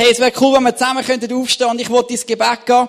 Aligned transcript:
Hey, 0.00 0.12
es 0.12 0.20
wäre 0.20 0.30
cool, 0.40 0.54
wenn 0.54 0.62
wir 0.62 0.76
zusammen 0.76 1.04
könnten 1.04 1.32
aufstehen 1.32 1.70
und 1.70 1.80
ich 1.80 1.90
wollte 1.90 2.12
ins 2.12 2.24
Gebet 2.24 2.64
gehen. 2.64 2.88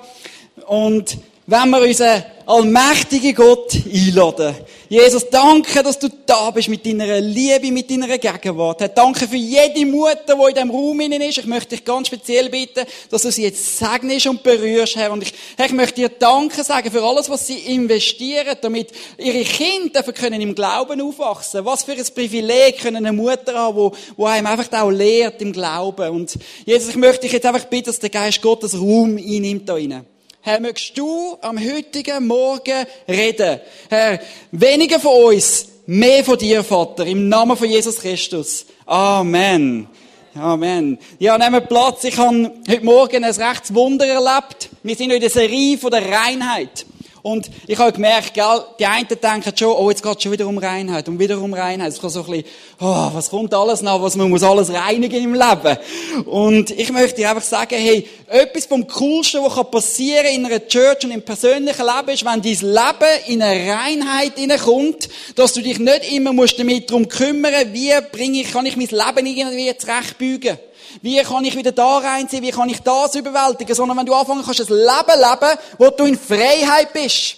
Und 0.67 1.17
wenn 1.47 1.69
wir 1.71 1.81
unseren 1.81 2.23
allmächtigen 2.45 3.33
Gott 3.33 3.73
einladen. 3.91 4.55
Jesus, 4.89 5.29
danke, 5.29 5.83
dass 5.83 5.99
du 5.99 6.07
da 6.25 6.49
bist 6.49 6.67
mit 6.67 6.83
deiner 6.83 7.21
Liebe, 7.21 7.71
mit 7.71 7.91
deiner 7.91 8.17
Gegenwart. 8.17 8.81
Herr, 8.81 8.89
danke 8.89 9.27
für 9.27 9.35
jede 9.35 9.85
Mutter, 9.85 10.35
die 10.35 10.49
in 10.49 10.53
diesem 10.55 10.71
Raum 10.71 10.99
ist. 10.99 11.37
Ich 11.37 11.45
möchte 11.45 11.75
dich 11.75 11.85
ganz 11.85 12.07
speziell 12.07 12.49
bitten, 12.49 12.87
dass 13.11 13.21
du 13.21 13.31
sie 13.31 13.43
jetzt 13.43 13.77
segnest 13.77 14.25
und 14.25 14.41
berührst, 14.41 14.95
Herr. 14.95 15.11
Und 15.11 15.21
ich, 15.21 15.33
Herr, 15.57 15.67
ich 15.67 15.73
möchte 15.73 16.01
dir 16.01 16.09
Danke 16.09 16.63
sagen 16.63 16.89
für 16.89 17.03
alles, 17.03 17.29
was 17.29 17.45
sie 17.45 17.59
investieren, 17.71 18.57
damit 18.61 18.89
ihre 19.19 19.43
Kinder 19.43 20.01
können 20.01 20.41
im 20.41 20.55
Glauben 20.55 21.01
aufwachsen. 21.01 21.65
Was 21.65 21.83
für 21.83 21.91
ein 21.91 22.05
Privileg 22.15 22.79
können 22.79 23.05
eine 23.05 23.13
Mutter 23.13 23.53
haben, 23.53 23.77
wo, 23.77 23.91
wo 24.17 24.25
einem 24.25 24.47
einfach 24.47 24.71
auch 24.81 24.89
lehrt 24.89 25.39
im 25.43 25.53
Glauben. 25.53 26.09
Und 26.09 26.35
Jesus, 26.65 26.89
ich 26.89 26.95
möchte 26.95 27.21
dich 27.21 27.33
jetzt 27.33 27.45
einfach 27.45 27.65
bitten, 27.65 27.91
dass 27.91 27.99
der 27.99 28.09
Geist 28.09 28.41
Gottes 28.41 28.73
Raum 28.73 29.17
einnimmt 29.17 29.69
da 29.69 29.75
rein. 29.75 30.03
Herr, 30.41 30.61
möchtest 30.61 30.97
du 30.97 31.37
am 31.41 31.59
heutigen 31.59 32.25
Morgen 32.25 32.85
reden? 33.09 33.59
Herr, 33.89 34.21
weniger 34.51 34.97
von 34.97 35.33
uns, 35.33 35.67
mehr 35.85 36.23
von 36.23 36.37
dir, 36.37 36.63
Vater, 36.63 37.05
im 37.05 37.27
Namen 37.27 37.57
von 37.57 37.69
Jesus 37.69 37.97
Christus. 37.97 38.65
Amen. 38.85 39.89
Amen. 40.35 40.97
Ja, 41.19 41.37
nehmen 41.37 41.67
Platz. 41.67 42.05
Ich 42.05 42.17
habe 42.17 42.53
heute 42.69 42.85
Morgen 42.85 43.25
ein 43.25 43.33
rechtes 43.33 43.73
Wunder 43.75 44.07
erlebt. 44.07 44.69
Wir 44.81 44.95
sind 44.95 45.11
in 45.11 45.19
der 45.19 45.29
Serie 45.29 45.77
von 45.77 45.91
der 45.91 46.09
Reinheit. 46.09 46.85
Und 47.21 47.49
ich 47.67 47.77
habe 47.77 47.91
gemerkt, 47.91 48.33
gell, 48.33 48.63
die 48.79 48.85
einen 48.85 49.07
denken 49.07 49.51
schon, 49.57 49.69
oh, 49.69 49.89
jetzt 49.89 50.01
geht 50.01 50.17
es 50.17 50.23
schon 50.23 50.31
wieder 50.31 50.47
um 50.47 50.57
Reinheit 50.57 51.07
und 51.09 51.19
wieder 51.19 51.39
um 51.39 51.53
Reinheit. 51.53 51.89
Es 51.89 51.99
kommt 51.99 52.13
so 52.13 52.21
ein 52.21 52.25
bisschen, 52.25 52.45
oh, 52.79 53.09
was 53.13 53.29
kommt 53.29 53.53
alles 53.53 53.81
nach, 53.81 54.01
was 54.01 54.15
man 54.15 54.29
muss 54.29 54.43
alles 54.43 54.71
reinigen 54.71 55.23
im 55.23 55.33
Leben. 55.33 55.77
Und 56.25 56.71
ich 56.71 56.91
möchte 56.91 57.27
einfach 57.27 57.43
sagen, 57.43 57.75
hey, 57.75 58.07
etwas 58.27 58.65
vom 58.65 58.87
Coolsten, 58.87 59.43
was 59.43 59.71
passieren 59.71 60.23
kann 60.23 60.35
in 60.35 60.45
einer 60.45 60.67
Church 60.67 61.03
und 61.03 61.11
im 61.11 61.21
persönlichen 61.21 61.85
Leben 61.85 62.09
ist, 62.09 62.25
wenn 62.25 62.41
dein 62.41 62.43
Leben 62.43 63.25
in 63.27 63.41
eine 63.41 63.73
Reinheit 63.73 64.37
hineinkommt, 64.37 65.09
dass 65.35 65.53
du 65.53 65.61
dich 65.61 65.79
nicht 65.79 66.11
immer 66.11 66.31
musst 66.31 66.59
damit 66.59 66.89
darum 66.89 67.07
kümmern, 67.07 67.73
wie 67.73 67.91
bringe 68.11 68.41
ich, 68.41 68.51
kann 68.51 68.65
ich 68.65 68.77
mein 68.77 68.87
Leben 68.87 69.25
irgendwie 69.25 69.77
zurechtbügen. 69.77 70.57
Wie 71.01 71.21
kann 71.21 71.45
ich 71.45 71.55
wieder 71.55 71.71
da 71.71 71.97
reinziehen? 71.97 72.43
Wie 72.43 72.51
kann 72.51 72.69
ich 72.69 72.79
das 72.81 73.15
überwältigen? 73.15 73.75
Sondern 73.75 73.97
wenn 73.97 74.05
du 74.05 74.13
anfangen 74.13 74.43
kannst, 74.43 74.59
ein 74.59 74.67
Leben 74.67 75.19
leben, 75.19 75.59
wo 75.77 75.89
du 75.89 76.05
in 76.05 76.17
Freiheit 76.17 76.93
bist. 76.93 77.37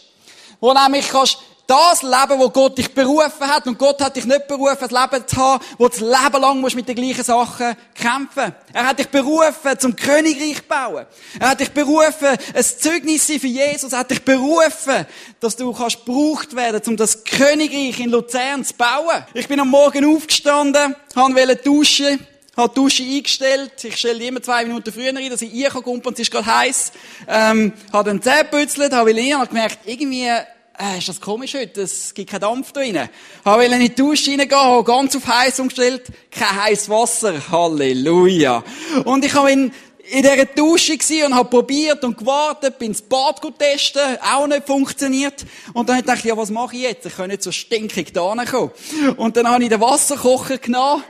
Wo 0.60 0.74
nämlich 0.74 1.10
kannst 1.10 1.38
das 1.72 2.02
Leben, 2.02 2.38
wo 2.38 2.50
Gott 2.50 2.78
dich 2.78 2.94
berufen 2.94 3.48
hat, 3.48 3.66
und 3.66 3.80
Gott 3.80 4.02
hat 4.02 4.18
dich 4.18 4.26
nicht 4.26 4.46
berufen, 4.46 4.90
ein 4.90 4.90
Leben 4.90 5.26
zu 5.26 5.38
haben, 5.38 5.64
wo 5.78 5.88
du 5.88 5.92
das 5.92 6.02
Leben 6.02 6.42
lang 6.42 6.60
musst 6.60 6.76
mit 6.76 6.88
den 6.88 6.96
gleichen 6.96 7.24
Sachen 7.24 7.78
kämpfen. 7.96 8.54
Er 8.74 8.88
hat 8.88 9.00
dich 9.00 9.08
berufen, 9.08 9.80
zum 9.80 9.96
Königreich 9.96 10.68
bauen. 10.68 11.06
Er 11.40 11.52
hat 11.52 11.62
dich 11.62 11.72
berufen, 11.72 12.38
ein 12.54 12.64
Zeugnis 12.64 13.26
für 13.26 13.48
Jesus. 13.48 13.94
Er 13.94 14.00
hat 14.00 14.12
dich 14.12 14.22
berufen, 14.22 15.06
dass 15.40 15.56
du 15.56 15.72
kannst 15.72 16.06
gebraucht 16.06 16.54
werden, 16.58 16.82
um 16.88 16.98
das 16.98 17.24
Königreich 17.24 18.02
in 18.02 18.10
Luzern 18.10 18.66
zu 18.66 18.74
bauen. 18.74 19.26
Ich 19.34 19.48
bin 19.48 19.60
am 19.60 19.70
Morgen 19.70 20.14
aufgestanden, 20.14 20.96
wollte 21.16 21.56
duschen, 21.56 22.28
habe 22.58 22.74
die 22.74 22.76
Dusche 22.76 23.04
eingestellt. 23.04 23.84
Ich 23.84 23.98
stelle 23.98 24.20
die 24.20 24.28
immer 24.28 24.42
zwei 24.42 24.66
Minuten 24.66 24.92
früher 24.92 25.16
ein, 25.16 25.30
dass 25.30 25.42
ich 25.42 25.54
rein 25.54 25.82
komme 25.82 26.02
und 26.04 26.14
es 26.14 26.20
ist 26.20 26.32
gerade 26.32 26.46
heiß. 26.46 26.92
Ähm, 27.28 27.74
habe 27.94 28.10
dann 28.10 28.22
Zähne 28.22 28.46
gebützelt, 28.50 28.94
habe 28.94 29.16
rein 29.16 29.36
und 29.36 29.50
gemerkt, 29.50 29.80
irgendwie, 29.86 30.26
äh, 30.26 30.98
ist 30.98 31.08
das 31.08 31.22
komisch 31.22 31.54
heute, 31.54 31.82
es 31.82 32.14
gibt 32.14 32.30
keinen 32.30 32.42
Dampf 32.42 32.72
da 32.74 32.82
rein. 32.82 33.10
Habe 33.46 33.66
in 33.66 33.80
die 33.80 33.96
Dusche 33.96 34.32
reingehen, 34.32 34.52
habe 34.52 34.84
ganz 34.84 35.16
auf 35.16 35.28
heiß 35.28 35.60
umgestellt, 35.60 36.04
kein 36.30 36.64
heißes 36.64 36.90
Wasser. 36.90 37.36
Halleluja. 37.52 38.64
Und 39.06 39.24
ich 39.24 39.34
habe 39.34 39.52
ihn 39.52 39.74
in 40.12 40.24
dieser 40.24 40.46
Dusche 40.46 40.98
und 41.26 41.34
habe 41.34 41.50
probiert 41.50 42.04
und 42.04 42.18
gewartet, 42.18 42.78
bin 42.78 42.90
ins 42.90 43.02
Bad 43.02 43.42
testen, 43.58 44.18
auch 44.22 44.46
nicht 44.46 44.68
funktioniert. 44.68 45.46
Und 45.74 45.88
dann 45.88 46.04
dachte 46.04 46.20
ich, 46.20 46.26
ja, 46.26 46.36
was 46.36 46.50
mache 46.50 46.76
ich 46.76 46.82
jetzt? 46.82 47.06
Ich 47.06 47.16
kann 47.16 47.30
nicht 47.30 47.42
so 47.42 47.52
stinkig 47.52 48.12
da 48.12 48.36
kommen. 48.44 48.72
Und 49.16 49.38
dann 49.38 49.48
habe 49.48 49.64
ich 49.64 49.70
den 49.70 49.80
Wasserkocher 49.80 50.58
genommen. 50.58 51.04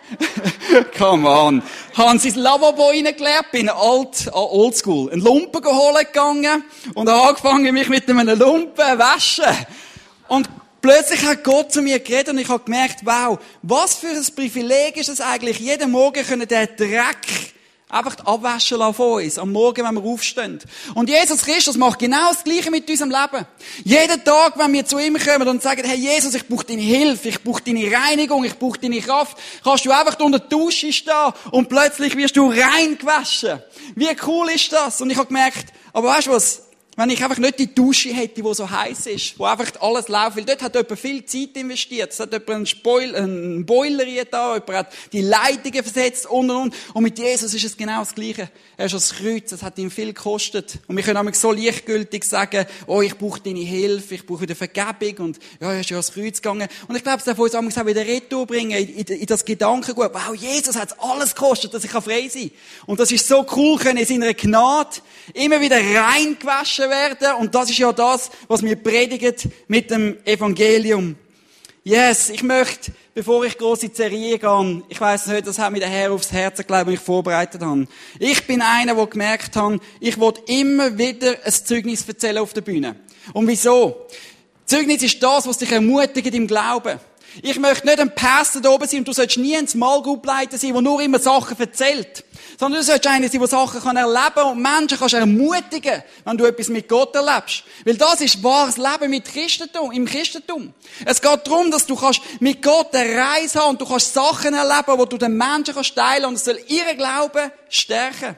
Come 0.98 1.28
on. 1.28 1.64
Habe 1.96 2.20
sein 2.20 2.36
Lavabo 2.36 2.90
reingeleert, 2.90 3.52
bin 3.52 3.70
alt, 3.70 4.30
ah, 4.32 4.38
oldschool, 4.38 5.12
einen 5.12 5.22
Lumpen 5.22 5.62
geholt 5.62 5.98
gegangen 6.14 6.64
und 6.94 7.10
habe 7.10 7.30
angefangen, 7.30 7.74
mich 7.74 7.90
mit 7.90 8.08
einem 8.08 8.38
Lumpen 8.38 9.00
waschen. 9.00 9.46
Und 10.28 10.48
Plötzlich 10.82 11.24
hat 11.24 11.44
Gott 11.44 11.72
zu 11.72 11.84
mir 11.84 12.00
geredet 12.00 12.30
und 12.30 12.40
ich 12.40 12.50
habe 12.50 12.64
gemerkt, 12.64 13.02
wow, 13.04 13.38
was 13.62 13.94
für 13.94 14.08
ein 14.08 14.26
Privileg 14.36 14.98
ist 14.98 15.10
es 15.10 15.22
eigentlich, 15.22 15.60
jeden 15.60 15.92
Morgen 15.92 16.26
können 16.26 16.48
den 16.48 16.68
Dreck 16.76 17.54
Einfach 17.92 18.18
abwaschen 18.26 18.78
lassen 18.78 18.94
von 18.94 19.24
uns. 19.24 19.38
Am 19.38 19.52
Morgen, 19.52 19.86
wenn 19.86 19.96
wir 19.96 20.04
aufstehen. 20.04 20.60
Und 20.96 21.10
Jesus 21.10 21.42
Christus 21.42 21.76
macht 21.76 22.00
genau 22.00 22.30
das 22.32 22.44
Gleiche 22.44 22.72
mit 22.72 22.90
unserem 22.90 23.12
Leben. 23.12 23.46
Jeden 23.84 24.24
Tag, 24.24 24.58
wenn 24.58 24.72
wir 24.72 24.86
zu 24.86 24.98
ihm 24.98 25.18
kommen 25.18 25.48
und 25.48 25.62
sagen, 25.62 25.84
hey 25.84 25.98
Jesus, 25.98 26.34
ich 26.34 26.48
brauche 26.48 26.66
deine 26.66 26.82
Hilfe, 26.82 27.30
ich 27.30 27.44
brauche 27.44 27.62
deine 27.62 27.92
Reinigung, 27.92 28.46
ich 28.46 28.58
brauche 28.58 28.80
deine 28.80 29.02
Kraft, 29.02 29.38
kannst 29.64 29.86
du 29.86 29.92
einfach 29.92 30.18
unter 30.20 30.40
der 30.40 30.48
Dusche 30.48 30.94
stehen 30.94 31.34
und 31.52 31.68
plötzlich 31.68 32.16
wirst 32.16 32.38
du 32.38 32.50
rein 32.50 32.98
gewaschen. 32.98 33.62
Wie 33.96 34.10
cool 34.26 34.50
ist 34.50 34.72
das? 34.72 35.02
Und 35.02 35.10
ich 35.10 35.18
habe 35.18 35.28
gemerkt, 35.28 35.74
aber 35.92 36.10
weißt 36.10 36.28
du 36.28 36.32
was? 36.32 36.71
Wenn 37.02 37.10
ich 37.10 37.24
einfach 37.24 37.40
nicht 37.40 37.58
die 37.58 37.74
Dusche 37.74 38.10
hätte, 38.10 38.44
die 38.44 38.54
so 38.54 38.70
heiß 38.70 39.08
ist, 39.08 39.40
wo 39.40 39.46
einfach 39.46 39.72
alles 39.82 40.08
läuft, 40.08 40.38
weil 40.38 40.46
dort 40.46 40.62
hat 40.62 40.76
jemand 40.76 41.00
viel 41.00 41.26
Zeit 41.26 41.50
investiert. 41.56 42.12
Es 42.12 42.20
hat 42.20 42.32
jemand 42.32 42.50
einen, 42.52 42.66
Spoil 42.68 43.16
einen 43.16 43.66
Boiler 43.66 44.06
da, 44.30 44.54
jemand 44.54 44.72
hat 44.72 44.94
die 45.12 45.22
Leitungen 45.22 45.82
versetzt 45.82 46.28
und 46.28 46.52
und 46.52 46.58
und. 46.58 46.76
Und 46.94 47.02
mit 47.02 47.18
Jesus 47.18 47.56
ist 47.56 47.66
es 47.66 47.76
genau 47.76 48.02
das 48.02 48.14
Gleiche. 48.14 48.52
Er 48.78 48.86
ist 48.86 48.94
das 48.94 49.16
Kreuz, 49.16 49.52
es 49.52 49.64
hat 49.64 49.80
ihm 49.80 49.90
viel 49.90 50.14
gekostet. 50.14 50.78
Und 50.88 50.96
wir 50.96 51.04
können 51.04 51.18
nämlich 51.18 51.40
so 51.40 51.52
leichtgültig 51.52 52.24
sagen, 52.24 52.68
oh, 52.86 53.02
ich 53.02 53.18
brauche 53.18 53.40
deine 53.40 53.62
Hilfe, 53.62 54.14
ich 54.14 54.26
brauche 54.28 54.42
wieder 54.42 54.56
Vergebung 54.56 55.26
und 55.26 55.40
ja, 55.60 55.74
er 55.74 55.80
ist 55.80 55.90
ja 55.90 55.98
ans 55.98 56.14
Kreuz 56.14 56.40
gegangen. 56.40 56.68
Und 56.88 56.96
ich 56.96 57.02
glaube, 57.02 57.18
es 57.18 57.24
darf 57.24 57.40
uns 57.40 57.56
auch 57.56 57.86
wieder 57.88 58.06
retour 58.06 58.46
bringen, 58.46 58.78
in, 58.78 58.90
in, 58.90 59.06
in 59.06 59.26
das 59.26 59.44
Gedankengut, 59.44 60.12
wow, 60.14 60.36
Jesus 60.36 60.76
hat 60.76 60.96
alles 61.00 61.34
gekostet, 61.34 61.74
dass 61.74 61.84
ich 61.84 61.90
frei 61.90 62.28
sein 62.30 62.50
kann. 62.50 62.52
Und 62.86 63.00
das 63.00 63.12
ist 63.12 63.28
so 63.28 63.44
cool, 63.56 63.80
können 63.80 63.98
in 63.98 64.06
seiner 64.06 64.36
Gnade 64.36 64.98
immer 65.34 65.60
wieder 65.62 65.78
reingewaschen 65.78 66.91
werden. 66.92 67.36
Und 67.40 67.56
das 67.56 67.72
ist 67.72 67.80
ja 67.80 67.92
das, 67.92 68.30
was 68.48 68.62
wir 68.62 68.76
predigen 68.76 69.34
mit 69.68 69.90
dem 69.90 70.18
Evangelium. 70.26 71.16
Yes, 71.84 72.30
ich 72.30 72.44
möchte, 72.44 72.92
bevor 73.16 73.44
ich 73.44 73.58
groß 73.58 73.82
in 73.82 73.90
die 73.90 73.96
Serie 73.96 74.38
gehe, 74.38 74.84
ich 74.88 75.02
weiss 75.02 75.26
nicht, 75.26 75.48
das 75.48 75.58
hat 75.58 75.72
mir 75.72 75.80
der 75.80 75.90
Herr 75.90 76.12
aufs 76.12 76.32
Herz 76.32 76.58
gelegt, 76.58 76.86
wenn 76.86 76.94
ich 76.94 77.00
vorbereitet 77.00 77.64
habe. 77.64 77.88
Ich 78.20 78.46
bin 78.46 78.62
einer, 78.62 78.94
der 78.94 79.08
gemerkt 79.08 79.56
hat, 79.56 79.80
ich 80.00 80.20
will 80.20 80.34
immer 80.46 80.96
wieder 80.96 81.38
ein 81.44 81.52
Zeugnis 81.52 82.08
erzählen 82.08 82.38
auf 82.38 82.54
der 82.54 82.62
Bühne. 82.62 82.98
Und 83.34 83.48
wieso? 83.48 84.06
Zeugnis 84.68 85.02
ist 85.02 85.24
das, 85.24 85.48
was 85.48 85.58
dich 85.58 85.72
ermutigt 85.72 86.34
im 86.36 86.46
Glauben. 86.46 87.00
Ich 87.42 87.58
möchte 87.60 87.88
nicht 87.88 88.00
ein 88.00 88.14
Pastor 88.14 88.62
da 88.62 88.70
oben 88.70 88.88
sein 88.88 89.00
und 89.00 89.08
du 89.08 89.14
sollst 89.14 89.38
nie 89.38 89.56
ein 89.56 89.68
Small 89.68 90.02
Group 90.02 90.26
Leiter 90.26 90.58
sein, 90.58 90.74
der 90.74 90.82
nur 90.82 91.02
immer 91.02 91.20
Sachen 91.20 91.58
erzählt. 91.58 92.26
Sondern 92.60 92.82
du 92.82 92.86
sollst 92.86 93.08
einer 93.08 93.30
sein, 93.30 93.40
der 93.40 93.48
Sachen 93.48 93.96
erleben 93.96 94.34
kann 94.36 94.52
und 94.52 94.62
Menschen 94.62 95.00
kannst 95.00 95.14
ermutigen, 95.14 96.04
wenn 96.26 96.38
du 96.38 96.46
etwas 96.46 96.68
mit 96.68 96.90
Gott 96.90 97.16
erlebst. 97.16 97.64
Weil 97.86 97.96
das 97.96 98.20
ist 98.20 98.44
wahres 98.44 98.78
Leben 98.78 99.10
mit 99.10 99.26
Christentum, 99.26 99.92
im 99.94 100.06
Christentum. 100.06 100.74
Es 101.06 101.22
geht 101.22 101.48
darum, 101.48 101.72
dass 101.72 101.86
du 101.86 101.96
kannst 101.96 102.22
mit 102.42 102.62
Gott 102.62 102.94
eine 102.94 103.16
Reise 103.16 103.62
haben 103.62 103.72
und 103.72 103.82
du 103.82 103.86
kannst 103.86 104.14
Sachen 104.14 104.54
erleben, 104.54 105.00
wo 105.00 105.06
du 105.06 105.18
den 105.18 105.38
Menschen 105.38 105.74
kannst 105.74 105.96
teilen 105.96 106.26
und 106.26 106.34
es 106.34 106.44
soll 106.44 106.60
ihren 106.68 106.98
Glauben 106.98 107.50
stärken. 107.70 108.36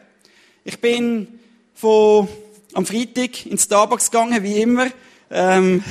Ich 0.64 0.80
bin 0.80 1.40
von, 1.74 2.28
am 2.74 2.86
Freitag 2.86 3.48
ins 3.48 3.64
Starbucks 3.64 4.12
gegangen, 4.12 4.44
wie 4.44 4.62
immer. 4.62 4.88
Ähm, 5.36 5.84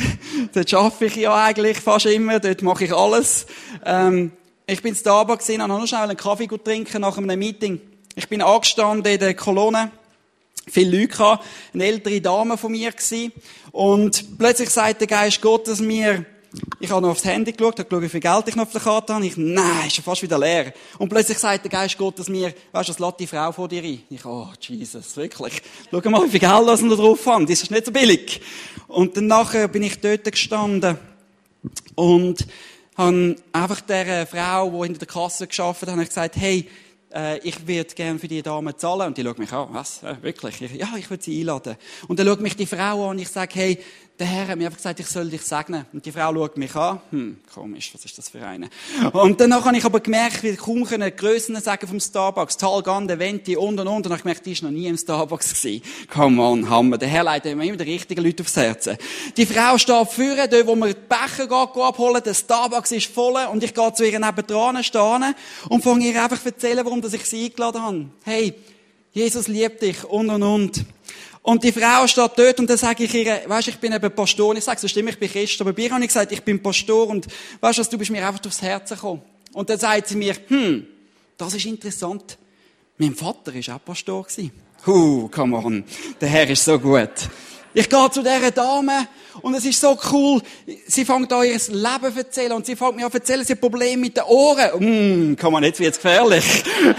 dort 0.55 0.73
arbeite 0.73 1.05
ich 1.07 1.17
ja 1.17 1.35
eigentlich 1.35 1.79
fast 1.81 2.07
immer, 2.07 2.39
dort 2.39 2.63
mache 2.63 2.85
ich 2.85 2.95
alles. 2.95 3.47
Ähm, 3.85 4.31
ich 4.67 4.81
bin 4.83 4.93
in 4.93 4.97
Starbucks 4.97 5.47
gesehen, 5.47 5.61
habe 5.61 5.73
noch 5.73 5.85
schnell 5.85 6.03
einen 6.03 6.17
Kaffee 6.17 6.47
trinken 6.47 7.01
nach 7.01 7.19
einem 7.19 7.37
Meeting. 7.37 7.81
Ich 8.15 8.29
bin 8.29 8.41
angestanden 8.41 9.13
in 9.13 9.19
der 9.19 9.35
Kolonne. 9.35 9.91
Viele 10.71 10.97
Leute 10.97 11.09
gehabt, 11.09 11.45
eine 11.75 11.85
ältere 11.87 12.21
Dame 12.21 12.57
von 12.57 12.71
mir 12.71 12.93
gewesen. 12.93 13.33
Und 13.73 14.39
plötzlich 14.39 14.71
sagt 14.71 15.01
der 15.01 15.09
Geist 15.09 15.41
Gottes 15.41 15.81
mir, 15.81 16.25
ich 16.81 16.91
habe 16.91 17.01
noch 17.01 17.11
aufs 17.11 17.25
Handy 17.25 17.53
geschaut, 17.53 17.79
habe 17.79 17.89
geschaut, 17.89 18.03
wie 18.03 18.09
viel 18.09 18.21
Geld 18.21 18.49
ich 18.49 18.57
noch 18.57 18.65
auf 18.65 18.73
der 18.73 18.81
Karte 18.81 19.15
habe. 19.15 19.25
Ich, 19.25 19.37
nein, 19.37 19.87
ist 19.87 19.97
ja 19.97 20.03
fast 20.03 20.23
wieder 20.23 20.39
leer. 20.39 20.73
Und 20.99 21.09
plötzlich 21.09 21.39
sagt 21.39 21.65
der 21.65 21.71
Geist 21.71 21.97
Gottes 21.97 22.29
mir, 22.29 22.53
weißt 22.73 22.89
du, 22.89 22.93
das 22.93 22.99
lässt 22.99 23.21
die 23.21 23.27
Frau 23.27 23.53
vor 23.53 23.69
dir 23.69 23.83
ein. 23.83 24.03
Ich, 24.11 24.25
oh, 24.25 24.49
Jesus, 24.61 25.17
wirklich. 25.17 25.63
Schau 25.91 26.11
mal, 26.11 26.25
wie 26.25 26.31
viel 26.31 26.41
Geld 26.41 26.69
das 26.69 26.81
da 26.81 26.89
drauf 26.89 27.27
haben. 27.27 27.47
Das 27.47 27.63
ist 27.63 27.71
nicht 27.71 27.87
so 27.87 27.93
billig. 27.93 28.41
Und 28.89 29.17
dann 29.17 29.27
nachher 29.29 29.69
bin 29.69 29.83
ich 29.83 30.01
dort 30.01 30.25
gestanden 30.25 30.99
und 31.95 32.47
habe 32.97 33.37
einfach 33.53 33.81
der 33.81 34.27
Frau, 34.27 34.71
die 34.71 34.85
hinter 34.85 34.99
der 34.99 35.09
Kasse 35.09 35.47
geschafft 35.47 35.87
hat, 35.87 36.07
gesagt, 36.07 36.37
hey, 36.37 36.69
äh, 37.15 37.39
ich 37.39 37.67
würde 37.67 37.95
gerne 37.95 38.19
für 38.19 38.29
die 38.29 38.43
Dame 38.43 38.77
zahlen. 38.77 39.09
Und 39.09 39.19
die 39.19 39.23
schaut 39.23 39.39
mich 39.39 39.53
an, 39.53 39.69
was, 39.73 40.03
äh, 40.03 40.17
wirklich? 40.23 40.61
Ich, 40.61 40.75
ja, 40.75 40.89
ich 40.99 41.09
würde 41.09 41.23
sie 41.23 41.41
einladen. 41.41 41.77
Und 42.09 42.19
dann 42.19 42.27
schaut 42.27 42.41
mich 42.41 42.57
die 42.57 42.67
Frau 42.67 43.05
an 43.05 43.11
und 43.11 43.19
ich 43.19 43.29
sage, 43.29 43.53
hey, 43.55 43.79
der 44.23 44.31
Herr 44.31 44.47
hat 44.47 44.57
mir 44.57 44.67
einfach 44.67 44.79
gesagt, 44.79 45.01
ich 45.01 45.09
soll 45.09 45.29
dich 45.29 45.43
segnen. 45.43 45.85
Und 45.93 46.07
die 46.07 46.13
Frau 46.13 46.33
schaut 46.33 46.57
mich 46.57 46.77
an. 46.77 47.01
Hm, 47.11 47.39
komisch, 47.53 47.91
was 47.93 48.05
ist 48.05 48.17
das 48.17 48.29
für 48.29 48.47
eine? 48.47 48.71
Und 49.13 49.41
danach 49.41 49.65
habe 49.65 49.77
ich 49.77 49.85
aber 49.85 49.99
gemerkt, 49.99 50.45
wie 50.45 50.55
kaum 50.55 50.85
können 50.85 51.11
Grössen 51.17 51.61
sagen 51.61 51.89
vom 51.89 51.99
Starbucks. 51.99 52.57
Talgan, 52.57 53.09
der 53.09 53.19
Venti 53.19 53.57
und 53.57 53.81
und 53.81 53.89
und. 53.89 53.97
Und 53.97 54.07
dann 54.07 54.13
habe 54.13 54.19
ich 54.19 54.23
gemerkt, 54.23 54.47
die 54.47 54.53
ist 54.53 54.63
noch 54.63 54.71
nie 54.71 54.87
im 54.87 54.97
Starbucks 54.97 55.61
gewesen. 55.61 55.83
Come 56.09 56.41
on, 56.41 56.71
Hammer. 56.71 56.99
Der 56.99 57.09
Herr 57.09 57.25
leitet 57.25 57.51
immer 57.51 57.65
die 57.65 57.83
richtigen 57.83 58.23
Leute 58.23 58.45
aufs 58.45 58.57
Herz. 58.57 58.91
Die 59.37 59.45
Frau 59.45 59.77
steht 59.77 60.09
vorne, 60.09 60.49
dort, 60.49 60.67
wo 60.69 60.77
man 60.77 60.91
die 60.91 60.95
Becher 60.95 61.49
geht, 61.49 61.83
abholen. 61.83 62.23
Der 62.25 62.35
Starbucks 62.35 62.93
ist 62.93 63.13
voll. 63.13 63.45
Und 63.51 63.65
ich 63.65 63.75
gehe 63.75 63.93
zu 63.93 64.09
ihr 64.09 64.21
nebendran 64.21 64.85
stehen 64.85 65.35
und 65.69 65.83
fange 65.83 66.07
ihr 66.07 66.23
einfach 66.23 66.47
erzählen, 66.47 66.85
warum 66.85 67.03
ich 67.05 67.25
sie 67.25 67.47
eingeladen 67.47 67.83
habe. 67.83 68.07
Hey, 68.23 68.55
Jesus 69.11 69.49
liebt 69.49 69.83
dich 69.83 70.05
und 70.05 70.31
und 70.31 70.45
und. 70.45 70.87
Und 71.43 71.65
die 71.65 71.73
Frau 71.73 72.07
steht 72.07 72.31
dort 72.37 72.61
und 72.61 72.71
dann 72.71 72.77
sage 72.77 73.03
ich 73.03 73.15
ihr, 73.15 73.43
weißt, 73.47 73.69
ich 73.69 73.79
bin 73.79 73.93
eben 73.93 74.15
Pastor. 74.15 74.51
Und 74.51 74.59
ich 74.59 74.65
sage, 74.65 74.81
so 74.81 74.87
stimmt, 74.87 75.11
ich 75.11 75.19
bin 75.19 75.29
Christ. 75.29 75.61
Aber 75.61 75.73
bei 75.73 75.83
ihr 75.83 75.91
habe 75.91 76.01
ich 76.03 76.09
gesagt, 76.09 76.31
ich 76.31 76.43
bin 76.43 76.63
Pastor 76.63 77.09
und 77.09 77.27
weißt 77.61 77.79
du, 77.79 77.85
du 77.85 77.99
bist 77.99 78.11
mir 78.13 78.27
einfach 78.27 78.41
durchs 78.41 78.63
Herz 78.63 78.91
gekommen. 78.91 79.23
Und 79.53 79.69
dann 79.69 79.79
sagt 79.79 80.09
sie 80.09 80.17
mir, 80.17 80.37
hm, 80.47 80.87
das 81.37 81.55
ist 81.55 81.67
interessant. 81.67 82.39
Mein 82.97 83.15
Vater 83.15 83.53
ist 83.55 83.69
auch 83.71 83.85
Pastor. 83.85 84.25
Huh, 84.87 85.29
come 85.29 85.57
on. 85.57 85.85
Der 86.21 86.29
Herr 86.29 86.49
ist 86.49 86.65
so 86.65 86.79
gut. 86.79 87.11
Ich 87.75 87.89
gehe 87.89 88.11
zu 88.11 88.23
dieser 88.23 88.51
Dame 88.51 89.09
und 89.41 89.55
es 89.55 89.65
ist 89.65 89.81
so 89.81 89.99
cool. 90.13 90.43
Sie 90.87 91.05
fängt 91.05 91.33
an 91.33 91.45
ihr 91.45 91.53
Leben 91.53 92.13
zu 92.13 92.19
erzählen 92.19 92.53
und 92.53 92.67
sie 92.67 92.77
fängt 92.77 92.97
mir 92.97 93.07
an 93.07 93.11
zu 93.11 93.19
erzählen, 93.19 93.45
sie 93.45 93.55
hat 93.55 93.61
Probleme 93.61 93.97
mit 93.97 94.17
den 94.17 94.25
Ohren. 94.25 94.79
Hm, 94.79 95.37
kann 95.37 95.53
man 95.53 95.65
jetzt 95.65 95.81
wird's 95.81 95.97
gefährlich. 95.97 96.45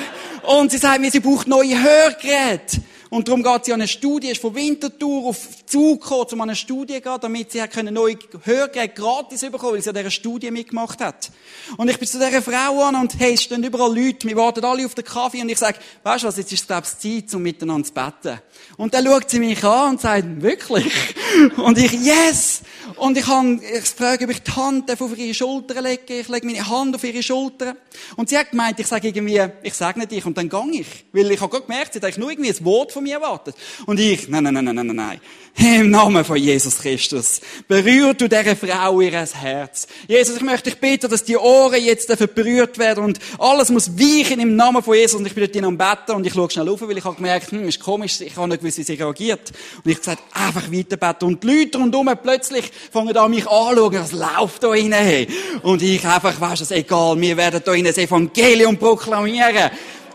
und 0.44 0.72
sie 0.72 0.80
sagt 0.80 1.00
mir, 1.00 1.12
sie 1.12 1.20
braucht 1.20 1.48
neue 1.48 1.82
Hörgeräte. 1.82 2.82
Und 3.14 3.28
darum 3.28 3.44
geht 3.44 3.66
sie 3.66 3.74
an 3.74 3.80
eine 3.80 3.88
Studie, 3.88 4.30
ist 4.30 4.42
von 4.42 4.56
Winterthur 4.56 5.28
auf 5.28 5.38
Zug 5.74 6.02
gekommen, 6.02 6.28
um 6.34 6.42
an 6.42 6.50
eine 6.50 6.56
Studie 6.56 6.94
zu 6.94 7.02
gehen, 7.02 7.18
damit 7.20 7.52
sie 7.52 7.60
können 7.68 7.96
neue 7.96 8.16
Hörgeräte 8.44 8.94
gratis 8.94 9.42
bekommen, 9.42 9.74
weil 9.74 9.82
sie 9.82 9.90
an 9.90 9.96
dieser 9.96 10.12
Studie 10.12 10.52
mitgemacht 10.52 11.02
hat. 11.02 11.32
Und 11.78 11.90
ich 11.90 11.98
bin 11.98 12.08
zu 12.08 12.20
dieser 12.20 12.44
Frau 12.44 12.84
an 12.84 12.96
und 12.96 13.20
hey, 13.20 13.34
es 13.34 13.42
stehen 13.42 13.64
überall 13.64 13.98
Leute, 13.98 14.28
wir 14.28 14.36
warten 14.36 14.64
alle 14.64 14.86
auf 14.86 14.94
den 14.94 15.04
Kaffee 15.04 15.42
und 15.42 15.50
ich 15.50 15.58
sage, 15.58 15.80
weißt 16.04 16.24
du 16.24 16.28
was, 16.28 16.38
jetzt 16.38 16.52
ist 16.52 16.62
es, 16.62 16.68
glaube 16.68 16.86
ich, 16.86 17.24
Zeit, 17.24 17.34
um 17.34 17.42
miteinander 17.42 17.88
zu 17.88 17.94
beten. 17.94 18.40
Und 18.78 18.94
dann 18.94 19.04
schaut 19.04 19.32
sie 19.32 19.40
mich 19.40 19.64
an 19.64 19.92
und 19.92 20.02
sagt, 20.02 20.42
wirklich? 20.42 20.94
Und 21.58 21.78
ich, 21.80 21.92
yes! 21.94 22.62
Und 22.98 23.18
ich, 23.18 23.26
kann, 23.26 23.60
ich 23.62 23.86
frage, 23.86 24.26
ob 24.26 24.32
ich 24.32 24.44
die 24.44 24.52
Hand 24.52 24.92
auf 24.92 25.18
ihre 25.18 25.34
Schulter 25.34 25.82
lege. 25.82 26.20
Ich 26.20 26.28
lege 26.28 26.46
meine 26.46 26.68
Hand 26.70 26.96
auf 26.96 27.04
ihre 27.04 27.24
Schulter. 27.24 27.76
Und 28.16 28.30
sie 28.30 28.38
hat 28.38 28.52
gemeint, 28.52 28.80
ich 28.80 28.88
sage 28.88 29.08
irgendwie, 29.08 29.42
ich 29.64 29.74
segne 29.74 30.06
dich 30.06 30.26
und 30.26 30.38
dann 30.38 30.48
gang 30.48 30.74
ich. 30.74 31.06
Weil 31.12 31.32
ich 31.32 31.42
habe 31.42 31.52
gerade 31.52 31.66
gemerkt, 31.66 31.94
sie 31.94 32.00
hat 32.00 32.06
eigentlich 32.06 32.18
nur 32.18 32.32
irgendwie 32.32 32.52
ein 32.52 32.66
Wort 32.66 32.92
von 32.92 33.04
mir 33.04 33.16
erwartet. 33.16 33.56
Und 33.86 34.00
ich, 34.00 34.28
nein, 34.28 34.44
nein, 34.44 34.54
nein, 34.54 34.66
nein, 34.66 34.76
nein, 34.76 34.96
nein. 34.96 35.22
Im 35.64 35.92
Namen 35.92 36.26
von 36.26 36.36
Jesus 36.36 36.80
Christus. 36.80 37.40
Berühr 37.70 38.14
du 38.14 38.28
dieser 38.28 38.54
Frau 38.54 39.00
ihr 39.00 39.14
Herz. 39.14 39.88
Jesus, 40.10 40.36
ich 40.36 40.42
möchte 40.42 40.70
dich 40.70 40.78
bitten, 40.78 41.10
dass 41.10 41.24
die 41.24 41.38
Ohren 41.38 41.82
jetzt 41.82 42.10
berührt 42.36 42.78
werden 42.78 43.06
und 43.06 43.20
alles 43.40 43.70
muss 43.70 43.98
weichen 43.98 44.42
im 44.42 44.58
Namen 44.58 44.84
von 44.84 44.94
Jesus. 44.94 45.22
Und 45.22 45.26
ich 45.26 45.34
bin 45.34 45.50
dort 45.50 45.64
am 45.64 45.78
Betten 45.78 46.16
und 46.18 46.28
ich 46.28 46.34
schaue 46.34 46.52
schnell 46.52 46.68
auf, 46.68 46.82
weil 46.82 46.98
ich 46.98 47.06
habe 47.06 47.16
gemerkt, 47.16 47.50
hm, 47.52 47.66
ist 47.66 47.80
komisch, 47.80 48.20
ich 48.20 48.36
habe 48.36 48.50
nicht 48.50 48.60
gewusst, 48.60 48.78
wie 48.80 48.84
sie 48.84 48.96
reagiert. 48.96 49.54
Und 49.86 49.90
ich 49.90 50.00
gesagt, 50.00 50.22
einfach 50.34 50.70
weiter 50.70 50.98
beten. 50.98 51.26
Und 51.28 51.42
die 51.42 51.48
Leute 51.48 51.78
rundherum 51.78 52.10
plötzlich 52.22 52.70
fangen 52.92 53.16
an, 53.16 53.32
mich 53.32 53.48
anzuschauen, 53.48 53.94
was 53.94 54.12
läuft 54.12 54.64
da 54.64 54.68
rein. 54.68 54.92
Hey. 54.92 55.30
Und 55.62 55.82
ich 55.82 56.06
einfach, 56.06 56.42
weißt 56.42 56.70
du, 56.70 56.76
egal, 56.76 57.22
wir 57.22 57.38
werden 57.38 57.62
da 57.64 57.72
rein 57.72 57.86
das 57.86 57.98
Evangelium 57.98 58.78
proklamieren. 58.78 59.72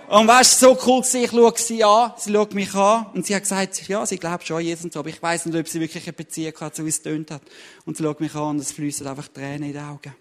Und 0.08 0.26
weißt, 0.26 0.58
so 0.58 0.70
cool 0.87 1.02
gewesen, 1.02 1.25
ich 1.25 1.31
schaue 1.31 1.52
sie 1.56 1.84
an, 1.84 2.12
sie 2.16 2.32
schaut 2.32 2.55
mich 2.55 2.75
an, 2.75 3.06
und 3.12 3.26
sie 3.26 3.34
hat 3.34 3.43
gesagt, 3.43 3.88
ja, 3.88 4.06
sie 4.06 4.16
glaubt 4.16 4.46
schon 4.46 4.56
an 4.56 4.64
Jesus 4.64 4.84
und 4.84 4.93
so, 4.94 5.00
aber 5.00 5.10
ich 5.10 5.22
weiss 5.22 5.44
nicht, 5.44 5.58
ob 5.58 5.69
sie 5.69 5.81
wirklich 5.81 6.05
eine 6.05 6.14
Beziehung 6.14 6.55
hat, 6.60 6.75
so 6.75 6.84
wie 6.87 6.88
es 6.88 7.02
tönt 7.02 7.31
hat. 7.31 7.43
Und 7.84 7.99
sie 7.99 8.02
schaut 8.02 8.19
mich 8.19 8.34
an 8.34 8.56
und 8.56 8.58
es 8.58 8.72
fließen 8.72 9.06
einfach 9.06 9.28
Tränen 9.28 9.64
in 9.64 9.72
die 9.72 9.78
Augen. 9.78 10.14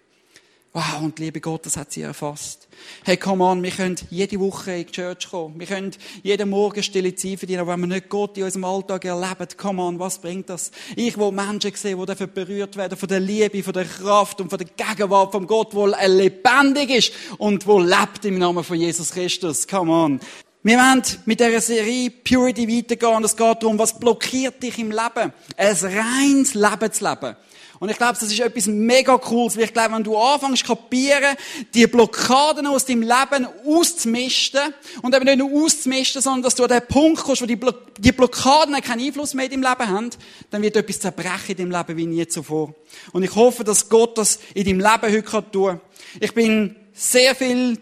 Wow, 0.74 1.00
und 1.00 1.18
liebe 1.18 1.40
Gott, 1.40 1.64
das 1.64 1.78
hat 1.78 1.92
sie 1.92 2.02
erfasst. 2.02 2.68
Hey, 3.02 3.16
come 3.16 3.42
on, 3.42 3.62
wir 3.62 3.70
können 3.70 3.96
jede 4.10 4.38
Woche 4.38 4.72
in 4.72 4.86
die 4.86 4.92
Church 4.92 5.30
kommen. 5.30 5.58
Wir 5.58 5.66
können 5.66 5.92
jeden 6.22 6.50
Morgen 6.50 6.82
stille 6.82 7.14
Zeit 7.14 7.38
verdienen, 7.38 7.60
aber 7.60 7.72
wenn 7.72 7.80
wir 7.80 7.86
nicht 7.86 8.10
Gott 8.10 8.36
in 8.36 8.44
unserem 8.44 8.64
Alltag 8.64 9.06
erleben, 9.06 9.48
come 9.56 9.82
on, 9.82 9.98
was 9.98 10.18
bringt 10.18 10.50
das? 10.50 10.70
Ich 10.94 11.16
will 11.16 11.32
Menschen 11.32 11.74
sehen, 11.74 11.98
die 11.98 12.06
dafür 12.06 12.26
berührt 12.26 12.76
werden 12.76 12.98
von 12.98 13.08
der 13.08 13.20
Liebe, 13.20 13.62
von 13.62 13.72
der 13.72 13.86
Kraft 13.86 14.42
und 14.42 14.50
von 14.50 14.58
der 14.58 14.68
Gegenwart 14.68 15.32
von 15.32 15.46
Gott, 15.46 15.74
wo 15.74 15.86
er 15.88 16.08
lebendig 16.08 16.90
ist 16.90 17.12
und 17.38 17.66
wo 17.66 17.80
lebt 17.80 18.26
im 18.26 18.38
Namen 18.38 18.62
von 18.62 18.78
Jesus 18.78 19.10
Christus. 19.10 19.66
Come 19.66 19.90
on. 19.90 20.20
Wir 20.62 20.76
wollen 20.76 21.02
mit 21.24 21.40
dieser 21.40 21.62
Serie 21.62 22.10
Purity 22.10 22.68
weitergehen 22.68 23.24
es 23.24 23.36
geht 23.36 23.62
darum, 23.62 23.78
was 23.78 23.98
blockiert 23.98 24.62
dich 24.62 24.78
im 24.78 24.90
Leben? 24.90 25.32
Ein 25.56 25.76
reines 25.76 26.52
Leben 26.52 26.92
zu 26.92 27.04
leben. 27.08 27.36
Und 27.80 27.90
ich 27.90 27.96
glaube, 27.96 28.14
das 28.18 28.30
ist 28.30 28.40
etwas 28.40 28.66
mega 28.66 29.16
cooles, 29.18 29.56
weil 29.56 29.64
ich 29.64 29.72
glaube, 29.72 29.94
wenn 29.94 30.04
du 30.04 30.16
anfängst 30.16 30.64
kapieren, 30.64 31.36
die 31.74 31.86
Blockaden 31.86 32.66
aus 32.66 32.84
deinem 32.84 33.02
Leben 33.02 33.46
auszumisten, 33.66 34.74
und 35.02 35.14
eben 35.14 35.24
nicht 35.24 35.38
nur 35.38 35.64
auszumisten, 35.64 36.22
sondern 36.22 36.42
dass 36.42 36.54
du 36.54 36.64
an 36.64 36.70
den 36.70 36.86
Punkt 36.86 37.22
kommst, 37.22 37.42
wo 37.42 37.46
die, 37.46 37.56
Blo 37.56 37.72
die 37.98 38.12
Blockaden 38.12 38.74
keinen 38.80 39.06
Einfluss 39.06 39.34
mehr 39.34 39.50
in 39.50 39.62
deinem 39.62 39.70
Leben 39.70 39.90
haben, 39.90 40.10
dann 40.50 40.62
wird 40.62 40.76
etwas 40.76 41.00
zerbrechen 41.00 41.56
in 41.56 41.56
deinem 41.56 41.70
Leben 41.70 41.96
wie 41.96 42.06
nie 42.06 42.26
zuvor. 42.26 42.74
Und 43.12 43.22
ich 43.22 43.34
hoffe, 43.34 43.64
dass 43.64 43.88
Gott 43.88 44.18
das 44.18 44.38
in 44.54 44.64
deinem 44.64 44.80
Leben 44.80 45.14
heute 45.14 45.50
tun 45.50 45.66
kann. 45.66 45.80
Ich 46.20 46.34
bin 46.34 46.76
sehr 46.98 47.36
viel 47.36 47.78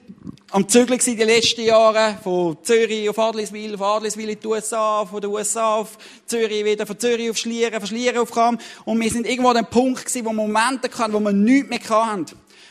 am 0.51 0.69
Zügeln 0.69 1.01
in 1.01 1.17
den 1.17 1.27
letzten 1.27 1.63
Jahren, 1.63 2.19
von 2.23 2.59
Zürich 2.63 3.09
auf 3.09 3.19
Adliswil, 3.19 3.79
von 3.79 3.87
Adliswil 3.87 4.29
in 4.29 4.39
die 4.39 4.47
USA, 4.47 5.07
von 5.07 5.23
den 5.23 5.31
USA 5.31 5.77
auf 5.77 5.97
Zürich 6.27 6.65
wieder, 6.67 6.87
von 6.87 6.99
Zürich 6.99 7.31
auf 7.31 7.39
Schlieren, 7.39 7.81
von 7.81 7.87
Schlieren 7.87 8.19
auf 8.19 8.31
Kam. 8.31 8.59
Und 8.85 9.01
wir 9.01 9.11
sind 9.11 9.27
irgendwo 9.27 9.49
an 9.49 9.57
dem 9.57 9.67
Punkt 9.67 10.05
gewesen, 10.05 10.27
wo 10.27 10.31
wir 10.31 10.35
Momente 10.35 10.91
hatten, 10.99 11.15
wo 11.15 11.21
wir 11.21 11.33
nichts 11.33 11.71
mehr 11.71 11.81
hatten. 11.89 12.27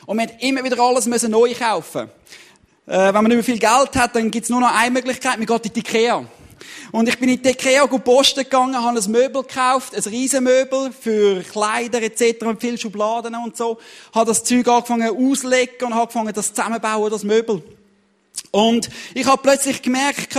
Und 0.06 0.18
wir 0.18 0.28
haben 0.28 0.38
immer 0.40 0.64
wieder 0.64 0.80
alles 0.80 1.08
müssen 1.08 1.32
neu 1.32 1.52
kaufen. 1.56 2.12
Äh, 2.86 3.08
wenn 3.08 3.14
man 3.14 3.26
nicht 3.26 3.36
mehr 3.36 3.44
viel 3.44 3.60
Geld 3.60 3.96
hat, 3.96 4.16
dann 4.16 4.30
gibt's 4.30 4.50
nur 4.50 4.62
noch 4.62 4.72
eine 4.72 4.92
Möglichkeit, 4.92 5.38
man 5.38 5.48
geht 5.48 5.66
in 5.66 5.74
die 5.74 5.80
Ikea. 5.80 6.26
Und 6.92 7.10
ich 7.10 7.20
bin 7.20 7.30
in 7.30 7.42
die 7.42 7.50
Ikea 7.50 7.86
posten 7.88 8.44
gegangen, 8.44 8.76
habe 8.76 9.00
ein 9.00 9.12
Möbel 9.12 9.44
gekauft, 9.44 9.96
ein 9.96 10.04
Riesenmöbel 10.04 10.92
für 10.92 11.42
Kleider 11.42 12.02
etc. 12.02 12.46
und 12.46 12.62
viele 12.62 12.78
Schubladen 12.78 13.36
und 13.36 13.58
so. 13.58 13.78
Habe 14.14 14.28
das 14.28 14.44
Zeug 14.44 14.68
angefangen 14.68 15.10
auszulegen 15.10 15.88
und 15.88 15.94
habe 15.94 16.04
angefangen, 16.04 16.34
das 16.34 16.54
zusammenbauen, 16.54 17.12
das 17.12 17.24
Möbel. 17.24 17.64
Und 18.52 18.90
ich 19.14 19.26
habe 19.26 19.42
plötzlich 19.42 19.82
gemerkt, 19.82 20.36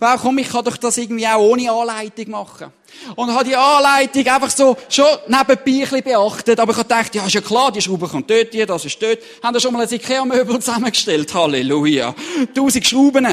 wow, 0.00 0.18
komm, 0.20 0.38
ich 0.38 0.48
kann 0.48 0.64
doch 0.64 0.76
das 0.76 0.96
irgendwie 0.96 1.26
auch 1.26 1.40
ohne 1.40 1.70
Anleitung 1.70 2.30
machen. 2.30 2.72
Und 3.16 3.32
habe 3.32 3.44
die 3.44 3.56
Anleitung 3.56 4.26
einfach 4.26 4.50
so 4.50 4.76
schon 4.88 5.06
nebenbei 5.26 5.52
ein 5.54 5.64
bisschen 5.64 6.02
beachtet. 6.02 6.58
Aber 6.58 6.72
ich 6.72 6.78
habe 6.78 6.88
gedacht, 6.88 7.14
ja, 7.14 7.26
ist 7.26 7.34
ja 7.34 7.40
klar, 7.40 7.70
die 7.70 7.80
Schraube 7.80 8.08
kommt 8.08 8.30
dort, 8.30 8.48
hier, 8.52 8.66
das 8.66 8.84
ist 8.84 9.00
dort. 9.00 9.18
Haben 9.42 9.54
da 9.54 9.60
schon 9.60 9.72
mal 9.72 9.82
ein 9.82 9.92
Ikea-Möbel 9.92 10.58
zusammengestellt? 10.60 11.32
Halleluja. 11.32 12.14
Tausend 12.54 12.86
Schrauben. 12.86 13.26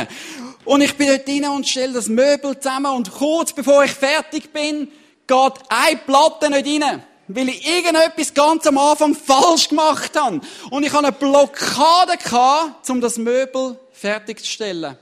Und 0.68 0.82
ich 0.82 0.98
bin 0.98 1.08
dort 1.08 1.30
rein 1.30 1.46
und 1.46 1.66
stelle 1.66 1.94
das 1.94 2.10
Möbel 2.10 2.60
zusammen 2.60 2.92
und 2.92 3.10
kurz 3.10 3.54
bevor 3.54 3.86
ich 3.86 3.92
fertig 3.92 4.52
bin, 4.52 4.92
geht 5.26 5.54
eine 5.70 5.98
Platte 6.06 6.50
nicht 6.50 6.84
rein. 6.84 7.02
Weil 7.30 7.48
ich 7.48 7.66
irgendetwas 7.66 8.34
ganz 8.34 8.68
am 8.68 8.78
Anfang 8.78 9.16
falsch 9.16 9.70
gemacht 9.70 10.12
habe. 10.20 10.42
Und 10.70 10.84
ich 10.84 10.92
hatte 10.92 11.08
eine 11.08 11.12
Blockade 11.14 12.18
gehabt, 12.22 12.90
um 12.90 13.00
das 13.00 13.18
Möbel 13.18 13.80
fertigzustellen. 13.94 14.98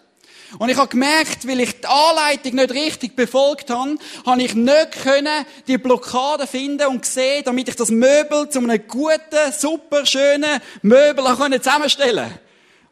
Und 0.59 0.69
ich 0.69 0.77
habe 0.77 0.87
gemerkt, 0.87 1.47
weil 1.47 1.59
ich 1.59 1.81
die 1.81 1.87
Anleitung 1.87 2.55
nicht 2.55 2.71
richtig 2.71 3.15
befolgt 3.15 3.71
habe, 3.71 3.97
habe 4.23 4.43
ich 4.43 4.53
nicht 4.53 4.91
können 5.03 5.47
die 5.67 5.79
Blockade 5.79 6.45
finden 6.45 6.85
und 6.89 7.07
sehen, 7.07 7.41
damit 7.43 7.69
ich 7.69 7.75
das 7.75 7.89
Möbel 7.89 8.47
zu 8.49 8.59
einem 8.59 8.87
guten, 8.87 9.51
super 9.57 10.05
schönen 10.05 10.61
Möbel 10.83 11.25
zusammenstellen 11.59 12.29
konnte. 12.29 12.44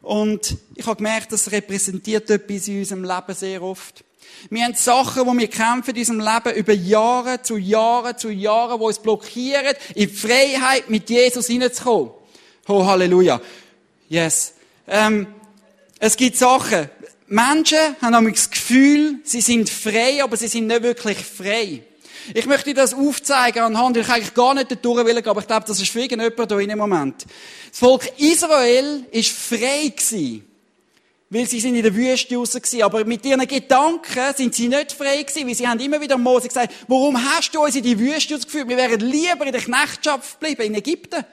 Und 0.04 0.58
ich 0.74 0.86
habe 0.86 0.96
gemerkt, 0.96 1.32
das 1.32 1.50
repräsentiert 1.50 2.28
etwas 2.28 2.68
in 2.68 2.80
unserem 2.80 3.04
Leben 3.04 3.34
sehr 3.34 3.62
oft. 3.62 4.04
Wir 4.50 4.64
haben 4.64 4.74
Sachen, 4.74 5.26
wo 5.26 5.32
wir 5.32 5.48
kämpfen 5.48 5.94
in 5.94 6.00
unserem 6.00 6.20
Leben 6.20 6.58
über 6.58 6.74
Jahre 6.74 7.40
zu 7.40 7.56
Jahre 7.56 8.14
zu 8.14 8.28
Jahre, 8.28 8.78
wo 8.78 8.88
uns 8.88 8.98
blockieren, 8.98 9.74
in 9.94 10.10
Freiheit 10.10 10.90
mit 10.90 11.08
Jesus 11.08 11.46
hineinzukommen. 11.46 12.10
Oh, 12.68 12.84
Halleluja. 12.84 13.40
Yes. 14.10 14.54
Ähm, 14.86 15.26
es 15.98 16.16
gibt 16.16 16.36
Sachen. 16.36 16.90
Menschen 17.26 17.96
haben 18.02 18.30
das 18.30 18.50
Gefühl, 18.50 19.20
sie 19.24 19.40
sind 19.40 19.70
frei, 19.70 20.22
aber 20.22 20.36
sie 20.36 20.48
sind 20.48 20.66
nicht 20.66 20.82
wirklich 20.82 21.18
frei. 21.18 21.82
Ich 22.32 22.46
möchte 22.46 22.70
dir 22.70 22.74
das 22.74 22.94
aufzeigen 22.94 23.62
anhand, 23.62 23.96
ich 23.96 24.08
eigentlich 24.08 24.34
gar 24.34 24.54
nicht 24.54 24.70
dadurch 24.70 25.04
will, 25.04 25.18
aber 25.18 25.40
ich 25.40 25.46
glaube, 25.46 25.66
das 25.66 25.80
ist 25.80 25.90
für 25.90 26.00
irgendjemand 26.00 26.50
hier 26.50 26.58
in 26.60 26.68
dem 26.70 26.78
Moment. 26.78 27.26
Das 27.70 27.78
Volk 27.78 28.10
Israel 28.18 29.04
ist 29.10 29.30
frei 29.30 29.92
gewesen. 29.94 30.48
Weil 31.30 31.46
sie 31.46 31.58
sind 31.58 31.74
in 31.74 31.82
der 31.82 31.94
Wüste 31.94 32.36
raus 32.36 32.52
gewesen. 32.52 32.82
Aber 32.82 33.04
mit 33.04 33.24
ihren 33.24 33.46
Gedanken 33.46 34.34
sind 34.36 34.54
sie 34.54 34.68
nicht 34.68 34.92
frei 34.92 35.22
gewesen, 35.22 35.48
weil 35.48 35.54
sie 35.54 35.66
haben 35.66 35.80
immer 35.80 36.00
wieder 36.00 36.16
Mose 36.16 36.48
gesagt, 36.48 36.72
warum 36.86 37.22
hast 37.22 37.54
du 37.54 37.62
uns 37.62 37.74
in 37.74 37.82
die 37.82 37.98
Wüste 37.98 38.38
geführt? 38.38 38.68
Wir 38.68 38.76
wären 38.76 39.00
lieber 39.00 39.44
in 39.44 39.52
der 39.52 39.60
Knechtschaft 39.60 40.38
geblieben, 40.38 40.62
in 40.62 40.74
Ägypten. 40.76 41.24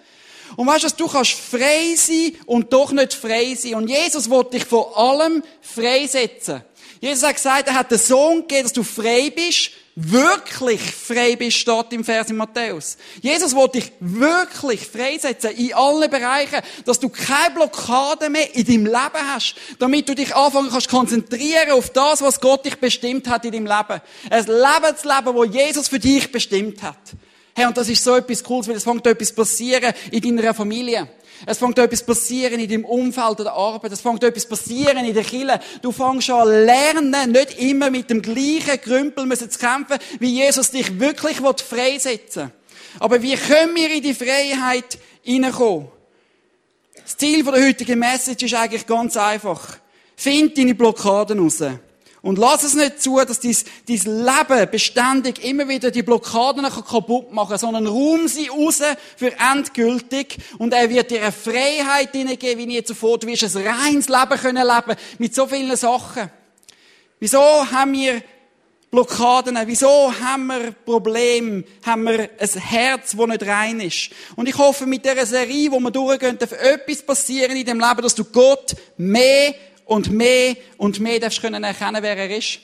Und 0.56 0.68
weißt 0.68 0.84
du, 0.84 1.06
du 1.06 1.08
kannst 1.08 1.34
frei 1.34 1.94
sein 1.96 2.34
und 2.46 2.74
doch 2.74 2.92
nicht 2.92 3.14
frei 3.14 3.56
sein. 3.56 3.76
Und 3.76 3.90
Jesus 3.90 4.30
wollte 4.30 4.58
dich 4.58 4.66
vor 4.66 4.98
allem 4.98 5.44
freisetzen. 5.62 6.64
Jesus 7.00 7.24
hat 7.24 7.36
gesagt, 7.36 7.68
er 7.68 7.76
hat 7.76 7.92
den 7.92 7.98
Sohn 7.98 8.42
gegeben, 8.42 8.64
dass 8.64 8.74
du 8.74 8.84
frei 8.84 9.32
bist, 9.34 9.72
wirklich 9.96 10.82
frei 10.82 11.36
bist, 11.36 11.58
steht 11.58 11.92
im 11.92 12.04
Vers 12.04 12.30
in 12.30 12.38
Matthäus. 12.38 12.98
Jesus 13.22 13.54
wollte 13.56 13.80
dich 13.80 13.92
wirklich 14.00 14.88
freisetzen 14.88 15.52
in 15.52 15.74
allen 15.74 16.10
Bereichen, 16.10 16.62
dass 16.86 17.00
du 17.00 17.10
keine 17.10 17.54
Blockade 17.54 18.30
mehr 18.30 18.56
in 18.56 18.66
deinem 18.66 18.86
Leben 18.86 19.28
hast, 19.34 19.56
damit 19.80 20.08
du 20.08 20.16
dich 20.16 20.36
anfangen 20.36 20.70
kannst 20.70 20.90
konzentrieren 20.90 21.72
auf 21.72 21.90
das, 21.90 22.22
was 22.22 22.40
Gott 22.40 22.66
dich 22.66 22.78
bestimmt 22.78 23.28
hat 23.28 23.46
in 23.46 23.52
deinem 23.52 23.66
Leben. 23.66 24.02
Ein 24.30 24.46
Lebensleben, 24.46 25.36
wo 25.36 25.44
Jesus 25.44 25.88
für 25.88 26.00
dich 26.00 26.32
bestimmt 26.32 26.82
hat. 26.82 26.98
Hey, 27.54 27.66
und 27.66 27.76
das 27.76 27.90
ist 27.90 28.04
so 28.04 28.16
etwas 28.16 28.44
Cooles, 28.44 28.68
weil 28.68 28.76
es 28.78 28.84
fängt 28.84 29.06
etwas 29.06 29.34
passieren 29.34 29.94
in 30.10 30.38
deiner 30.38 30.54
Familie. 30.54 31.10
Es 31.46 31.58
fängt 31.58 31.78
etwas 31.80 32.04
passieren 32.04 32.60
in 32.60 32.70
deinem 32.70 32.86
Umfeld 32.86 33.40
der 33.40 33.54
Arbeit. 33.54 33.92
Es 33.92 34.02
fängt 34.02 34.24
etwas 34.24 34.46
passieren 34.46 35.06
in 35.06 35.14
der 35.14 35.24
Kirche. 35.24 35.60
Du 35.82 35.92
fängst 35.92 36.30
an 36.30 36.48
lernen, 36.48 37.32
nicht 37.32 37.60
immer 37.60 37.90
mit 37.90 38.10
dem 38.10 38.22
gleichen 38.22 38.80
Krümpel 38.82 39.38
zu 39.38 39.48
kämpfen, 39.60 39.98
wie 40.20 40.36
Jesus 40.36 40.72
dich 40.72 41.00
wirklich 41.00 41.38
freisetzen 41.38 42.44
will. 42.44 42.52
Aber 43.00 43.22
wie 43.22 43.36
können 43.36 43.76
wir 43.76 43.92
in 43.92 44.04
die 44.04 44.14
Freiheit 44.14 44.98
hineinkommen? 45.22 45.88
Das 47.04 47.18
Ziel 47.18 47.44
der 47.44 47.54
heutigen 47.54 48.00
Message 48.00 48.44
ist 48.44 48.54
eigentlich 48.54 48.86
ganz 48.86 49.18
einfach. 49.18 49.78
Find 50.16 50.58
deine 50.58 50.76
Blockaden 50.76 51.40
raus. 51.40 51.64
Und 52.24 52.38
lass 52.38 52.64
es 52.64 52.76
nicht 52.76 53.02
zu, 53.02 53.18
dass 53.18 53.40
dein, 53.40 53.56
dein 53.88 53.98
Leben 53.98 54.72
beständig 54.72 55.44
immer 55.44 55.68
wieder 55.68 55.90
die 55.90 56.04
Blockaden 56.04 56.64
kaputt 56.66 57.32
machen, 57.32 57.58
sondern 57.58 57.88
rum 57.88 58.28
sie 58.28 58.48
raus 58.48 58.82
für 59.18 59.34
endgültig. 59.40 60.38
Und 60.60 60.74
er 60.74 60.90
wird 60.90 61.10
dir 61.10 61.24
eine 61.24 61.32
Freiheit 61.32 62.12
hineingeben, 62.12 62.60
wie 62.60 62.68
nie 62.68 62.84
zuvor. 62.84 63.18
Du 63.18 63.26
wirst 63.26 63.44
ein 63.44 63.68
reines 63.68 64.08
Leben 64.08 64.40
können 64.40 64.68
leben 64.68 65.00
mit 65.18 65.34
so 65.34 65.48
vielen 65.48 65.76
Sachen. 65.76 66.30
Wieso 67.20 67.42
haben 67.72 67.94
wir 67.94 68.22
Blockaden? 68.92 69.58
Wieso 69.66 70.14
haben 70.20 70.48
wir 70.48 70.74
Probleme? 70.74 71.64
Haben 71.84 72.04
wir 72.04 72.30
ein 72.38 72.50
Herz, 72.60 73.16
das 73.18 73.28
nicht 73.28 73.48
rein 73.48 73.80
ist? 73.80 74.12
Und 74.36 74.48
ich 74.48 74.58
hoffe, 74.58 74.86
mit 74.86 75.06
dieser 75.06 75.26
Serie, 75.26 75.72
wo 75.72 75.80
wir 75.80 75.92
durchgehen, 75.92 76.38
darf 76.38 76.52
etwas 76.52 77.02
passieren 77.02 77.56
in 77.56 77.66
dem 77.66 77.80
Leben, 77.80 78.02
dass 78.02 78.14
du 78.14 78.26
Gott 78.26 78.76
mehr 78.98 79.56
und 79.92 80.10
mehr 80.10 80.56
und 80.78 81.02
mehr 81.02 81.20
darfst 81.20 81.42
können 81.42 81.66
erkennen, 81.66 82.02
wer 82.02 82.16
er 82.16 82.38
ist. 82.38 82.60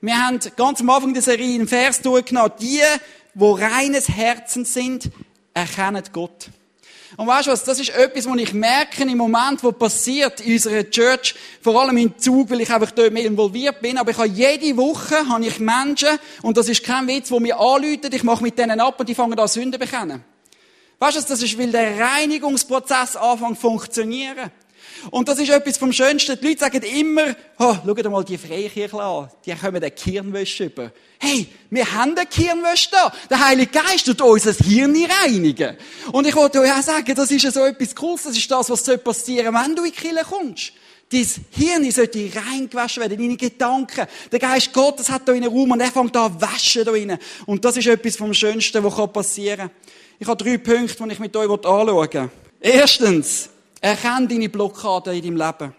Wir 0.00 0.16
haben 0.16 0.40
ganz 0.56 0.80
am 0.80 0.88
Anfang 0.88 1.12
der 1.12 1.22
Serie 1.22 1.56
einen 1.56 1.68
Vers 1.68 2.00
durchgenommen. 2.00 2.52
Die, 2.58 2.80
wo 3.34 3.52
reines 3.52 4.08
Herzen 4.08 4.64
sind, 4.64 5.10
erkennen 5.52 6.02
Gott. 6.10 6.48
Und 7.18 7.26
weißt 7.26 7.48
du 7.48 7.50
was? 7.50 7.64
Das 7.64 7.78
ist 7.78 7.90
etwas, 7.90 8.26
was 8.26 8.36
ich 8.38 8.54
merke 8.54 9.02
im 9.02 9.18
Moment, 9.18 9.62
was 9.62 9.74
passiert 9.76 10.40
in 10.40 10.54
unserer 10.54 10.88
Church, 10.88 11.34
vor 11.60 11.82
allem 11.82 11.98
im 11.98 12.16
Zug, 12.16 12.48
weil 12.48 12.62
ich 12.62 12.70
einfach 12.70 12.92
dort 12.92 13.12
mehr 13.12 13.26
involviert 13.26 13.82
bin. 13.82 13.98
Aber 13.98 14.10
ich 14.10 14.16
habe 14.16 14.28
jede 14.28 14.74
Woche 14.78 15.28
habe 15.28 15.44
ich 15.44 15.58
Menschen, 15.58 16.18
und 16.40 16.56
das 16.56 16.70
ist 16.70 16.82
kein 16.82 17.06
Witz, 17.08 17.30
wo 17.30 17.40
mir 17.40 17.60
anrufen, 17.60 18.10
ich 18.10 18.24
mache 18.24 18.42
mit 18.42 18.58
denen 18.58 18.80
ab 18.80 18.98
und 18.98 19.06
die 19.06 19.14
fangen 19.14 19.38
an 19.38 19.48
Sünden 19.48 19.78
bekennen. 19.78 20.24
Weißt 20.98 21.18
du, 21.18 21.20
das 21.20 21.42
ist, 21.42 21.58
weil 21.58 21.70
der 21.72 22.00
Reinigungsprozess 22.00 23.16
anfängt 23.16 23.56
zu 23.56 23.68
funktionieren. 23.68 24.50
Und 25.10 25.28
das 25.28 25.38
ist 25.38 25.50
etwas 25.50 25.78
vom 25.78 25.92
Schönsten. 25.92 26.38
Die 26.40 26.48
Leute 26.48 26.60
sagen 26.60 26.82
immer, 26.82 27.34
oh, 27.58 27.74
schaut 27.84 28.04
mal 28.04 28.24
die 28.24 28.38
Freikirche 28.38 29.00
an. 29.00 29.28
Die 29.44 29.54
kommen 29.54 29.80
den 29.80 29.94
Kirnwäsche 29.94 30.64
über. 30.64 30.92
Hey, 31.18 31.48
wir 31.70 31.92
haben 31.92 32.14
den 32.14 32.28
Kirnwäsche 32.28 32.90
da. 32.90 33.12
Der 33.28 33.46
Heilige 33.46 33.70
Geist 33.70 34.06
tut 34.06 34.20
unser 34.20 34.52
Hirn 34.52 34.96
reinigen. 35.22 35.76
Und 36.12 36.26
ich 36.26 36.34
wollte 36.34 36.60
euch 36.60 36.72
auch 36.72 36.82
sagen, 36.82 37.14
das 37.14 37.30
ist 37.30 37.42
ja 37.42 37.50
so 37.50 37.64
etwas 37.64 37.94
Cooles. 37.94 38.24
Das 38.24 38.36
ist 38.36 38.50
das, 38.50 38.70
was 38.70 38.84
passieren 39.02 39.54
soll, 39.54 39.64
wenn 39.64 39.76
du 39.76 39.84
in 39.84 39.92
die 39.92 39.96
Kirche 39.96 40.24
kommst. 40.24 40.72
Dein 41.10 41.26
Hirn 41.50 41.90
sollte 41.90 42.30
reingewaschen 42.34 43.00
werden, 43.00 43.18
deine 43.18 43.36
Gedanken. 43.36 44.06
Der 44.30 44.38
Geist 44.38 44.72
Gottes 44.74 45.08
hat 45.08 45.26
da 45.26 45.32
in 45.32 45.44
Raum 45.44 45.70
und 45.70 45.80
er 45.80 45.90
fängt 45.90 46.14
an 46.16 46.38
waschen 46.40 46.84
da 46.84 46.90
rein. 46.90 47.18
Und 47.46 47.64
das 47.64 47.78
ist 47.78 47.86
etwas 47.86 48.16
vom 48.16 48.34
Schönsten, 48.34 48.84
was 48.84 49.12
passieren 49.12 49.68
kann. 49.68 49.70
Ich 50.18 50.28
habe 50.28 50.42
drei 50.42 50.58
Punkte, 50.58 51.02
die 51.02 51.12
ich 51.12 51.18
mit 51.18 51.34
euch 51.34 51.50
anschauen 51.50 52.12
will. 52.12 52.30
Erstens, 52.60 53.48
Erkenne 53.80 54.28
deine 54.28 54.48
Blockaden 54.48 55.14
in 55.14 55.22
deinem 55.22 55.36
Leben. 55.36 55.74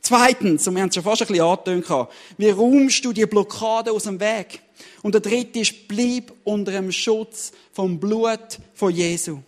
Zweitens, 0.00 0.66
und 0.66 0.74
wir 0.74 0.82
haben 0.82 0.88
es 0.88 0.96
schon 0.96 1.04
fast 1.04 1.22
ein 1.22 1.28
bisschen 1.28 1.44
angetönt, 1.44 2.08
wie 2.36 2.50
räumst 2.50 3.04
du 3.04 3.12
die 3.12 3.26
Blockade 3.26 3.92
aus 3.92 4.04
dem 4.04 4.18
Weg? 4.18 4.60
Und 5.02 5.14
der 5.14 5.20
dritte 5.20 5.60
ist, 5.60 5.86
bleib 5.86 6.32
unter 6.42 6.72
dem 6.72 6.90
Schutz 6.90 7.52
vom 7.72 8.00
Blut 8.00 8.58
von 8.74 8.92
Jesu. 8.92 9.38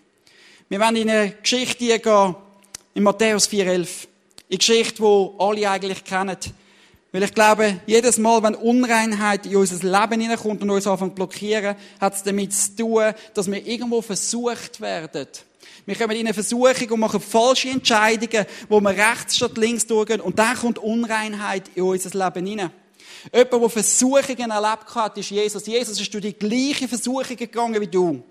Wir 0.68 0.78
werden 0.78 0.96
in 0.96 1.10
eine 1.10 1.32
Geschichte 1.32 1.98
gehen, 1.98 2.34
in 2.94 3.02
Matthäus 3.02 3.48
4,11. 3.48 4.06
Eine 4.48 4.58
Geschichte, 4.58 5.02
die 5.02 5.28
alle 5.38 5.70
eigentlich 5.70 6.04
kennen. 6.04 6.36
Weil 7.10 7.22
ich 7.22 7.34
glaube, 7.34 7.80
jedes 7.86 8.18
Mal, 8.18 8.42
wenn 8.42 8.54
Unreinheit 8.54 9.46
in 9.46 9.56
unser 9.56 9.76
Leben 9.76 10.20
hineinkommt 10.20 10.62
und 10.62 10.70
uns 10.70 10.86
anfängt 10.86 11.12
zu 11.12 11.14
blockieren, 11.14 11.76
hat 12.00 12.14
es 12.14 12.22
damit 12.22 12.52
zu 12.52 12.76
tun, 12.76 13.12
dass 13.34 13.50
wir 13.50 13.64
irgendwo 13.64 14.02
versucht 14.02 14.80
werden, 14.80 15.28
wir 15.86 15.94
kommen 15.94 16.12
in 16.12 16.26
eine 16.26 16.34
Versuchung 16.34 16.90
und 16.90 17.00
machen 17.00 17.20
falsche 17.20 17.68
Entscheidungen, 17.68 18.46
wo 18.68 18.80
wir 18.80 18.90
rechts 18.90 19.36
statt 19.36 19.56
links 19.56 19.86
durchgehen. 19.86 20.20
Und 20.20 20.38
dann 20.38 20.56
kommt 20.56 20.78
Unreinheit 20.78 21.70
in 21.74 21.82
unser 21.82 22.10
Leben 22.18 22.46
hinein. 22.46 22.70
Jemand, 23.32 23.52
der 23.52 23.70
Versuchungen 23.70 24.50
erlebt 24.50 24.94
hat, 24.94 25.18
ist 25.18 25.30
Jesus. 25.30 25.66
Jesus 25.66 26.00
ist 26.00 26.12
durch 26.12 26.24
die 26.24 26.32
gleiche 26.32 26.88
Versuchung 26.88 27.36
gegangen 27.36 27.80
wie 27.80 27.86
du. 27.86 28.22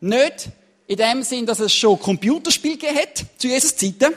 Nicht 0.00 0.48
in 0.86 0.96
dem 0.96 1.22
Sinn, 1.22 1.46
dass 1.46 1.60
es 1.60 1.74
schon 1.74 1.98
Computerspiele 1.98 2.76
gegeben 2.76 2.98
hat, 2.98 3.24
zu 3.38 3.48
Jesus 3.48 3.76
Zeiten 3.76 4.14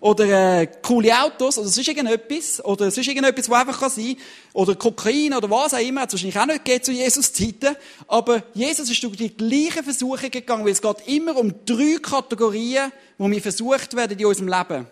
oder 0.00 0.60
äh, 0.60 0.66
coole 0.82 1.12
Autos 1.22 1.58
oder 1.58 1.68
sonst 1.68 1.86
irgendetwas 1.86 2.64
oder 2.64 2.90
sonst 2.90 3.06
irgendetwas, 3.06 3.50
was 3.50 3.60
einfach 3.60 3.80
kann 3.80 3.90
sein 3.90 4.16
oder 4.54 4.74
Kokain 4.74 5.34
oder 5.34 5.50
was 5.50 5.74
auch 5.74 5.78
immer, 5.78 6.02
hat 6.02 6.08
es 6.08 6.14
wahrscheinlich 6.14 6.38
auch 6.38 6.46
nicht 6.46 6.64
gegeben 6.64 6.84
zu 6.84 6.92
Jesus 6.92 7.32
Zeiten, 7.32 7.76
aber 8.08 8.42
Jesus 8.54 8.90
ist 8.90 9.02
durch 9.02 9.16
die 9.16 9.36
gleichen 9.36 9.84
Versuche 9.84 10.30
gegangen, 10.30 10.64
weil 10.64 10.72
es 10.72 10.80
geht 10.80 11.06
immer 11.06 11.36
um 11.36 11.52
drei 11.66 11.98
Kategorien, 12.00 12.90
wo 13.18 13.30
wir 13.30 13.42
versucht 13.42 13.94
werden 13.94 14.18
in 14.18 14.26
unserem 14.26 14.48
Leben. 14.48 14.86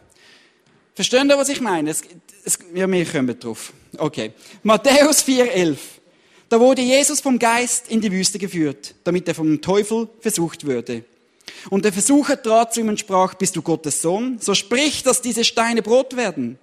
Verstehen 0.94 1.30
ihr, 1.30 1.38
was 1.38 1.48
ich 1.48 1.60
meine? 1.60 1.90
Es, 1.90 2.02
es, 2.44 2.58
ja, 2.74 2.90
wir 2.90 3.06
kommen 3.06 3.38
drauf. 3.38 3.72
Okay. 3.96 4.32
Matthäus 4.62 5.24
4,11. 5.24 5.76
Da 6.48 6.58
wurde 6.58 6.82
Jesus 6.82 7.20
vom 7.20 7.38
Geist 7.38 7.88
in 7.88 8.00
die 8.00 8.10
Wüste 8.10 8.38
geführt, 8.38 8.94
damit 9.04 9.28
er 9.28 9.34
vom 9.34 9.60
Teufel 9.60 10.08
versucht 10.20 10.66
würde. 10.66 11.04
Und 11.70 11.84
der 11.84 11.92
Versucher 11.92 12.40
trat 12.42 12.74
zu 12.74 12.80
ihm 12.80 12.88
und 12.88 13.00
sprach, 13.00 13.34
bist 13.34 13.56
du 13.56 13.62
Gottes 13.62 14.02
Sohn? 14.02 14.38
So 14.40 14.54
sprich, 14.54 15.02
dass 15.02 15.22
diese 15.22 15.44
Steine 15.44 15.82
Brot 15.82 16.16
werden. 16.16 16.58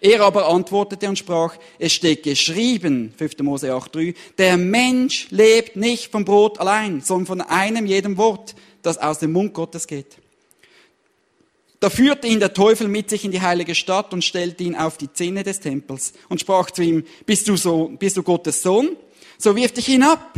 Er 0.00 0.22
aber 0.22 0.48
antwortete 0.48 1.08
und 1.08 1.16
sprach, 1.16 1.56
es 1.78 1.92
steht 1.92 2.24
geschrieben, 2.24 3.14
5. 3.16 3.38
Mose 3.38 3.72
8,3, 3.72 4.16
der 4.36 4.56
Mensch 4.56 5.28
lebt 5.30 5.76
nicht 5.76 6.10
vom 6.10 6.24
Brot 6.24 6.58
allein, 6.58 7.00
sondern 7.00 7.26
von 7.26 7.40
einem 7.40 7.86
jedem 7.86 8.16
Wort, 8.16 8.56
das 8.82 8.98
aus 8.98 9.20
dem 9.20 9.30
Mund 9.30 9.54
Gottes 9.54 9.86
geht. 9.86 10.16
Da 11.78 11.88
führte 11.90 12.26
ihn 12.26 12.40
der 12.40 12.52
Teufel 12.52 12.88
mit 12.88 13.10
sich 13.10 13.24
in 13.24 13.30
die 13.30 13.40
heilige 13.40 13.74
Stadt 13.74 14.12
und 14.12 14.22
stellte 14.22 14.64
ihn 14.64 14.76
auf 14.76 14.98
die 14.98 15.12
Zinne 15.12 15.44
des 15.44 15.60
Tempels 15.60 16.12
und 16.28 16.40
sprach 16.40 16.70
zu 16.70 16.82
ihm, 16.82 17.04
bist 17.26 17.48
du, 17.48 17.56
so, 17.56 17.92
bist 17.98 18.16
du 18.16 18.24
Gottes 18.24 18.62
Sohn? 18.62 18.96
So 19.38 19.54
wirf 19.54 19.72
dich 19.72 19.86
hinab, 19.86 20.34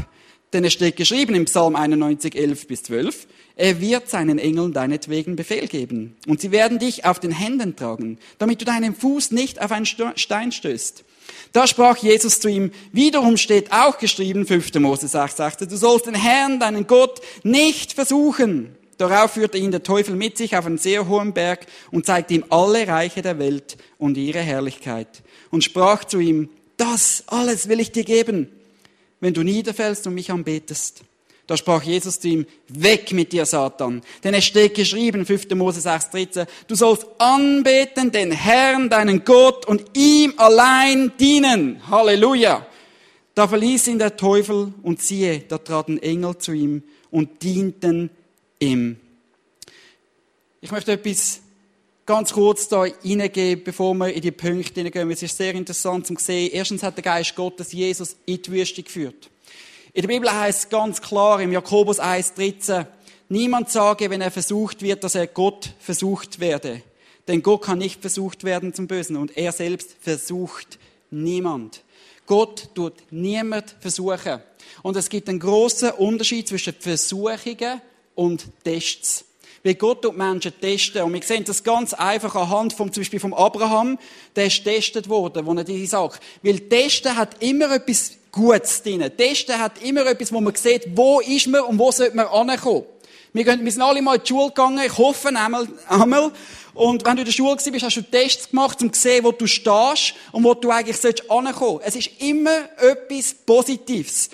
denn 0.52 0.64
es 0.64 0.72
steht 0.72 0.96
geschrieben 0.96 1.34
im 1.34 1.44
Psalm 1.46 1.76
91, 1.76 2.34
11 2.34 2.66
bis 2.66 2.82
12, 2.84 3.26
er 3.56 3.80
wird 3.80 4.08
seinen 4.08 4.38
Engeln 4.38 4.72
deinetwegen 4.72 5.36
Befehl 5.36 5.68
geben. 5.68 6.16
Und 6.26 6.40
sie 6.40 6.50
werden 6.50 6.78
dich 6.78 7.04
auf 7.04 7.20
den 7.20 7.30
Händen 7.30 7.76
tragen, 7.76 8.18
damit 8.38 8.60
du 8.60 8.64
deinen 8.64 8.94
Fuß 8.94 9.30
nicht 9.30 9.62
auf 9.62 9.70
einen 9.70 9.86
Stein 9.86 10.52
stößt. 10.52 11.04
Da 11.52 11.66
sprach 11.66 11.96
Jesus 11.98 12.40
zu 12.40 12.48
ihm, 12.48 12.72
wiederum 12.92 13.36
steht 13.36 13.72
auch 13.72 13.98
geschrieben, 13.98 14.44
5. 14.44 14.74
Mose 14.74 15.06
6, 15.06 15.36
sagte, 15.36 15.66
du 15.66 15.76
sollst 15.76 16.06
den 16.06 16.16
Herrn, 16.16 16.58
deinen 16.58 16.86
Gott, 16.86 17.20
nicht 17.44 17.92
versuchen. 17.92 18.74
Darauf 18.98 19.32
führte 19.32 19.58
ihn 19.58 19.70
der 19.70 19.82
Teufel 19.82 20.16
mit 20.16 20.36
sich 20.36 20.56
auf 20.56 20.66
einen 20.66 20.78
sehr 20.78 21.08
hohen 21.08 21.32
Berg 21.32 21.66
und 21.90 22.06
zeigte 22.06 22.34
ihm 22.34 22.44
alle 22.50 22.86
Reiche 22.86 23.22
der 23.22 23.38
Welt 23.38 23.76
und 23.98 24.16
ihre 24.16 24.40
Herrlichkeit 24.40 25.22
und 25.50 25.64
sprach 25.64 26.04
zu 26.04 26.18
ihm, 26.18 26.48
das 26.76 27.24
alles 27.26 27.68
will 27.68 27.80
ich 27.80 27.92
dir 27.92 28.04
geben, 28.04 28.48
wenn 29.20 29.34
du 29.34 29.42
niederfällst 29.42 30.06
und 30.06 30.14
mich 30.14 30.30
anbetest. 30.30 31.02
Da 31.46 31.56
sprach 31.58 31.82
Jesus 31.82 32.18
zu 32.20 32.28
ihm, 32.28 32.46
weg 32.68 33.12
mit 33.12 33.32
dir, 33.32 33.44
Satan. 33.44 34.00
Denn 34.22 34.32
es 34.32 34.44
steht 34.44 34.74
geschrieben, 34.74 35.26
5. 35.26 35.50
Mose 35.50 35.80
6, 35.80 36.10
13, 36.10 36.46
du 36.66 36.74
sollst 36.74 37.06
anbeten 37.18 38.10
den 38.10 38.32
Herrn, 38.32 38.88
deinen 38.88 39.24
Gott 39.24 39.66
und 39.66 39.84
ihm 39.94 40.32
allein 40.38 41.12
dienen. 41.18 41.82
Halleluja. 41.90 42.66
Da 43.34 43.48
verließ 43.48 43.88
ihn 43.88 43.98
der 43.98 44.16
Teufel 44.16 44.72
und 44.82 45.02
siehe, 45.02 45.40
da 45.40 45.58
traten 45.58 45.98
Engel 45.98 46.38
zu 46.38 46.52
ihm 46.52 46.82
und 47.10 47.42
dienten 47.42 48.10
ihm. 48.58 48.96
Ich 50.60 50.70
möchte 50.70 50.92
etwas 50.92 51.40
ganz 52.06 52.32
kurz 52.32 52.68
da 52.68 52.80
reingeben, 52.80 53.64
bevor 53.64 53.92
wir 53.94 54.12
in 54.12 54.22
die 54.22 54.30
Punkte 54.30 54.80
hineingehen. 54.80 55.10
Es 55.10 55.22
ist 55.22 55.36
sehr 55.36 55.54
interessant 55.54 56.06
zu 56.06 56.14
sehen. 56.18 56.50
Erstens 56.52 56.82
hat 56.82 56.96
der 56.96 57.04
Geist 57.04 57.34
Gottes 57.34 57.72
Jesus 57.72 58.16
in 58.24 58.40
die 58.40 58.50
Wüste 58.50 58.82
geführt. 58.82 59.30
In 59.96 60.02
der 60.02 60.08
Bibel 60.08 60.28
heißt 60.28 60.58
es 60.58 60.68
ganz 60.70 61.00
klar 61.00 61.40
im 61.40 61.52
Jakobus 61.52 62.00
1,13, 62.00 62.84
niemand 63.28 63.70
sage, 63.70 64.10
wenn 64.10 64.22
er 64.22 64.32
versucht 64.32 64.82
wird, 64.82 65.04
dass 65.04 65.14
er 65.14 65.28
Gott 65.28 65.70
versucht 65.78 66.40
werde. 66.40 66.82
Denn 67.28 67.44
Gott 67.44 67.62
kann 67.62 67.78
nicht 67.78 68.00
versucht 68.00 68.42
werden 68.42 68.74
zum 68.74 68.88
Bösen 68.88 69.14
und 69.14 69.36
er 69.36 69.52
selbst 69.52 69.94
versucht 70.00 70.80
niemand. 71.12 71.84
Gott 72.26 72.70
tut 72.74 72.94
niemand 73.12 73.76
versuchen. 73.78 74.40
Und 74.82 74.96
es 74.96 75.08
gibt 75.08 75.28
einen 75.28 75.38
großen 75.38 75.92
Unterschied 75.92 76.48
zwischen 76.48 76.74
Versuchungen 76.76 77.80
und 78.16 78.48
Tests. 78.64 79.24
Weil 79.62 79.76
Gott 79.76 80.02
tut 80.02 80.16
Menschen 80.16 80.54
testen. 80.60 81.02
Und 81.02 81.12
wir 81.12 81.22
sehen 81.22 81.44
das 81.44 81.62
ganz 81.62 81.94
einfach 81.94 82.34
anhand 82.34 82.72
vom, 82.72 82.92
zum 82.92 83.02
Beispiel 83.02 83.20
vom 83.20 83.32
Abraham. 83.32 83.96
Der 84.34 84.46
ist 84.46 84.64
testet 84.64 85.08
worden, 85.08 85.46
wo 85.46 85.54
er 85.54 85.62
diese 85.62 85.86
sagt. 85.86 86.20
Weil 86.42 86.68
Testen 86.68 87.16
hat 87.16 87.40
immer 87.40 87.72
etwas 87.72 88.14
Gutes 88.34 88.82
drin. 88.82 89.08
Testen 89.16 89.58
hat 89.58 89.80
immer 89.82 90.04
etwas, 90.06 90.32
wo 90.32 90.40
man 90.40 90.54
sieht, 90.56 90.88
wo 90.94 91.20
ist 91.20 91.46
man 91.46 91.62
und 91.62 91.78
wo 91.78 91.92
sollte 91.92 92.16
man 92.16 92.26
ankommen. 92.26 92.84
Wir, 93.32 93.44
sind 93.44 93.82
alle 93.82 94.02
mal 94.02 94.16
in 94.16 94.22
die 94.22 94.28
Schule 94.28 94.48
gegangen, 94.48 94.80
ich 94.84 94.98
hoffe 94.98 95.28
einmal, 95.28 95.66
einmal. 95.88 96.32
Und 96.72 97.04
wenn 97.04 97.16
du 97.16 97.22
in 97.22 97.26
der 97.26 97.32
Schule 97.32 97.56
bist, 97.56 97.84
hast 97.84 97.96
du 97.96 98.02
Tests 98.02 98.50
gemacht, 98.50 98.82
um 98.82 98.92
zu 98.92 99.00
sehen, 99.00 99.24
wo 99.24 99.30
du 99.32 99.46
stehst 99.46 100.14
und 100.32 100.42
wo 100.44 100.54
du 100.54 100.70
eigentlich 100.70 101.30
ankommen 101.30 101.54
sollst. 101.54 101.86
Es 101.86 101.96
ist 101.96 102.10
immer 102.20 102.68
etwas 102.78 103.34
Positives. 103.34 104.30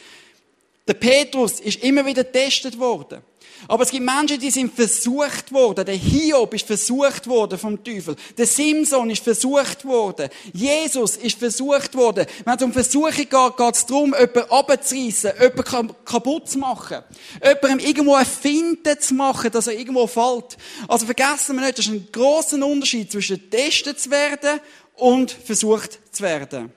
Der 0.89 0.95
Petrus 0.95 1.61
ist 1.61 1.83
immer 1.83 2.05
wieder 2.05 2.25
getestet 2.25 2.79
worden. 2.79 3.23
Aber 3.69 3.83
es 3.83 3.91
gibt 3.91 4.05
Menschen, 4.05 4.41
die 4.41 4.51
sind 4.51 4.75
versucht 4.75 5.53
worden. 5.53 5.85
Der 5.85 5.95
Hiob 5.95 6.55
ist 6.55 6.67
versucht 6.67 7.27
worden 7.27 7.59
vom 7.59 7.83
Teufel. 7.83 8.17
Der 8.39 8.47
Simson 8.47 9.11
ist 9.11 9.23
versucht 9.23 9.85
worden. 9.85 10.29
Jesus 10.53 11.17
ist 11.17 11.39
versucht 11.39 11.95
worden. 11.95 12.27
Wenn 12.45 12.57
es 12.57 12.63
um 12.63 12.73
Versuche 12.73 13.27
geht, 13.27 13.57
geht 13.57 13.75
es 13.75 13.87
darum, 13.87 14.15
jemanden 14.19 14.51
abzureissen, 14.51 15.33
jemanden 15.41 15.95
kaputt 16.05 16.49
zu 16.49 16.59
machen. 16.59 16.99
Jemandem 17.45 17.87
irgendwo 17.87 18.17
Finte 18.25 18.99
zu 18.99 19.15
machen, 19.15 19.51
dass 19.51 19.67
er 19.67 19.79
irgendwo 19.79 20.07
fällt. 20.07 20.57
Also 20.89 21.07
vergessen 21.07 21.57
wir 21.57 21.67
nicht, 21.67 21.79
das 21.79 21.87
ist 21.87 21.93
ein 21.93 22.09
grosser 22.13 22.65
Unterschied 22.65 23.13
zwischen 23.13 23.37
getestet 23.51 24.01
zu 24.01 24.11
werden 24.11 24.61
und 24.97 25.31
versucht 25.31 25.99
zu 26.15 26.23
werden. 26.23 26.73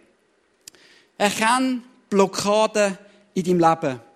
Erkenne 1.18 1.82
Blockaden 2.10 2.98
in 3.34 3.44
deinem 3.44 3.60
Leben. 3.60 4.13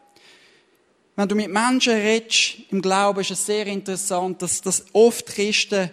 Wenn 1.20 1.28
du 1.28 1.34
mit 1.34 1.52
Menschen 1.52 1.94
redest, 1.94 2.58
im 2.70 2.80
Glauben 2.80 3.22
ist 3.22 3.32
es 3.32 3.44
sehr 3.44 3.66
interessant, 3.66 4.40
dass, 4.40 4.62
dass 4.62 4.86
oft 4.94 5.26
Christen 5.26 5.90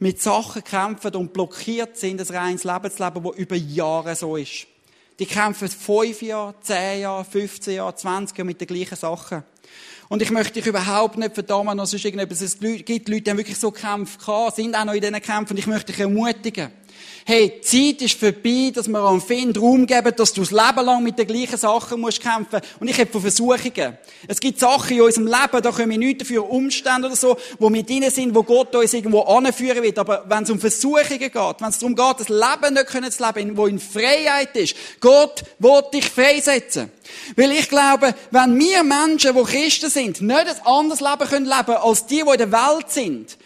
mit 0.00 0.20
Sachen 0.20 0.64
kämpfen 0.64 1.14
und 1.14 1.32
blockiert 1.32 1.96
sind, 1.96 2.20
ein 2.20 2.36
reines 2.36 2.64
Lebensleben, 2.64 3.22
das 3.22 3.36
über 3.36 3.54
Jahre 3.54 4.16
so 4.16 4.34
ist. 4.34 4.66
Die 5.20 5.26
kämpfen 5.26 5.68
fünf 5.68 6.20
Jahre, 6.20 6.56
zehn 6.62 7.02
Jahre, 7.02 7.24
15 7.24 7.76
Jahre, 7.76 7.94
20 7.94 8.36
Jahre 8.36 8.46
mit 8.46 8.60
den 8.60 8.66
gleichen 8.66 8.96
Sachen. 8.96 9.44
Und 10.08 10.20
ich 10.20 10.32
möchte 10.32 10.54
dich 10.54 10.66
überhaupt 10.66 11.16
nicht 11.16 11.34
verdammen, 11.34 11.78
es 11.78 11.92
irgendetwas, 11.94 12.40
es 12.40 12.58
gibt 12.58 13.08
Leute, 13.08 13.22
die 13.22 13.30
haben 13.30 13.38
wirklich 13.38 13.58
so 13.58 13.70
Kämpfe 13.70 14.18
gehabt, 14.18 14.56
sind 14.56 14.74
auch 14.74 14.84
noch 14.84 14.94
in 14.94 15.00
diesen 15.00 15.22
Kämpfen, 15.22 15.52
und 15.52 15.58
ich 15.60 15.68
möchte 15.68 15.92
dich 15.92 16.00
ermutigen 16.00 16.72
hey, 17.26 17.60
die 17.60 17.96
Zeit 17.96 18.02
ist 18.02 18.20
vorbei, 18.20 18.70
dass 18.72 18.86
wir 18.86 19.00
am 19.00 19.20
Find 19.20 19.60
Raum 19.60 19.84
geben, 19.84 20.12
dass 20.16 20.32
du 20.32 20.42
das 20.42 20.52
Leben 20.52 20.86
lang 20.86 21.02
mit 21.02 21.18
den 21.18 21.26
gleichen 21.26 21.58
Sachen 21.58 22.00
musst 22.00 22.22
kämpfen. 22.22 22.60
Und 22.78 22.86
ich 22.86 22.98
habe 23.00 23.10
von 23.10 23.20
Versuchungen. 23.20 23.98
Es 24.28 24.38
gibt 24.38 24.60
Sachen 24.60 24.96
in 24.96 25.02
unserem 25.02 25.26
Leben, 25.26 25.62
da 25.62 25.72
können 25.72 25.90
wir 25.90 25.98
nichts 25.98 26.22
dafür, 26.22 26.48
Umstände 26.48 27.08
oder 27.08 27.16
so, 27.16 27.36
wo 27.58 27.68
mit 27.68 27.90
drin 27.90 28.08
sind, 28.10 28.32
wo 28.32 28.44
Gott 28.44 28.74
uns 28.76 28.94
irgendwo 28.94 29.22
anführen 29.22 29.82
wird. 29.82 29.98
Aber 29.98 30.24
wenn 30.28 30.44
es 30.44 30.50
um 30.50 30.60
Versuchungen 30.60 31.18
geht, 31.18 31.32
wenn 31.32 31.68
es 31.68 31.78
darum 31.80 31.96
geht, 31.96 32.20
das 32.20 32.28
Leben 32.28 32.74
nicht 32.74 32.86
können 32.86 33.10
zu 33.10 33.24
leben, 33.26 33.56
wo 33.56 33.66
in 33.66 33.80
Freiheit 33.80 34.54
ist, 34.56 34.76
Gott 35.00 35.42
will 35.58 35.82
dich 35.92 36.08
freisetzen. 36.08 36.92
Weil 37.34 37.50
ich 37.52 37.68
glaube, 37.68 38.14
wenn 38.30 38.56
wir 38.56 38.84
Menschen, 38.84 39.34
die 39.34 39.42
Christen 39.42 39.90
sind, 39.90 40.20
nicht 40.20 40.38
ein 40.38 40.66
anderes 40.66 41.00
Leben 41.00 41.28
können 41.28 41.46
leben 41.46 41.76
als 41.76 42.06
die, 42.06 42.22
die 42.22 42.30
in 42.30 42.38
der 42.38 42.52
Welt 42.52 42.90
sind, 42.90 43.36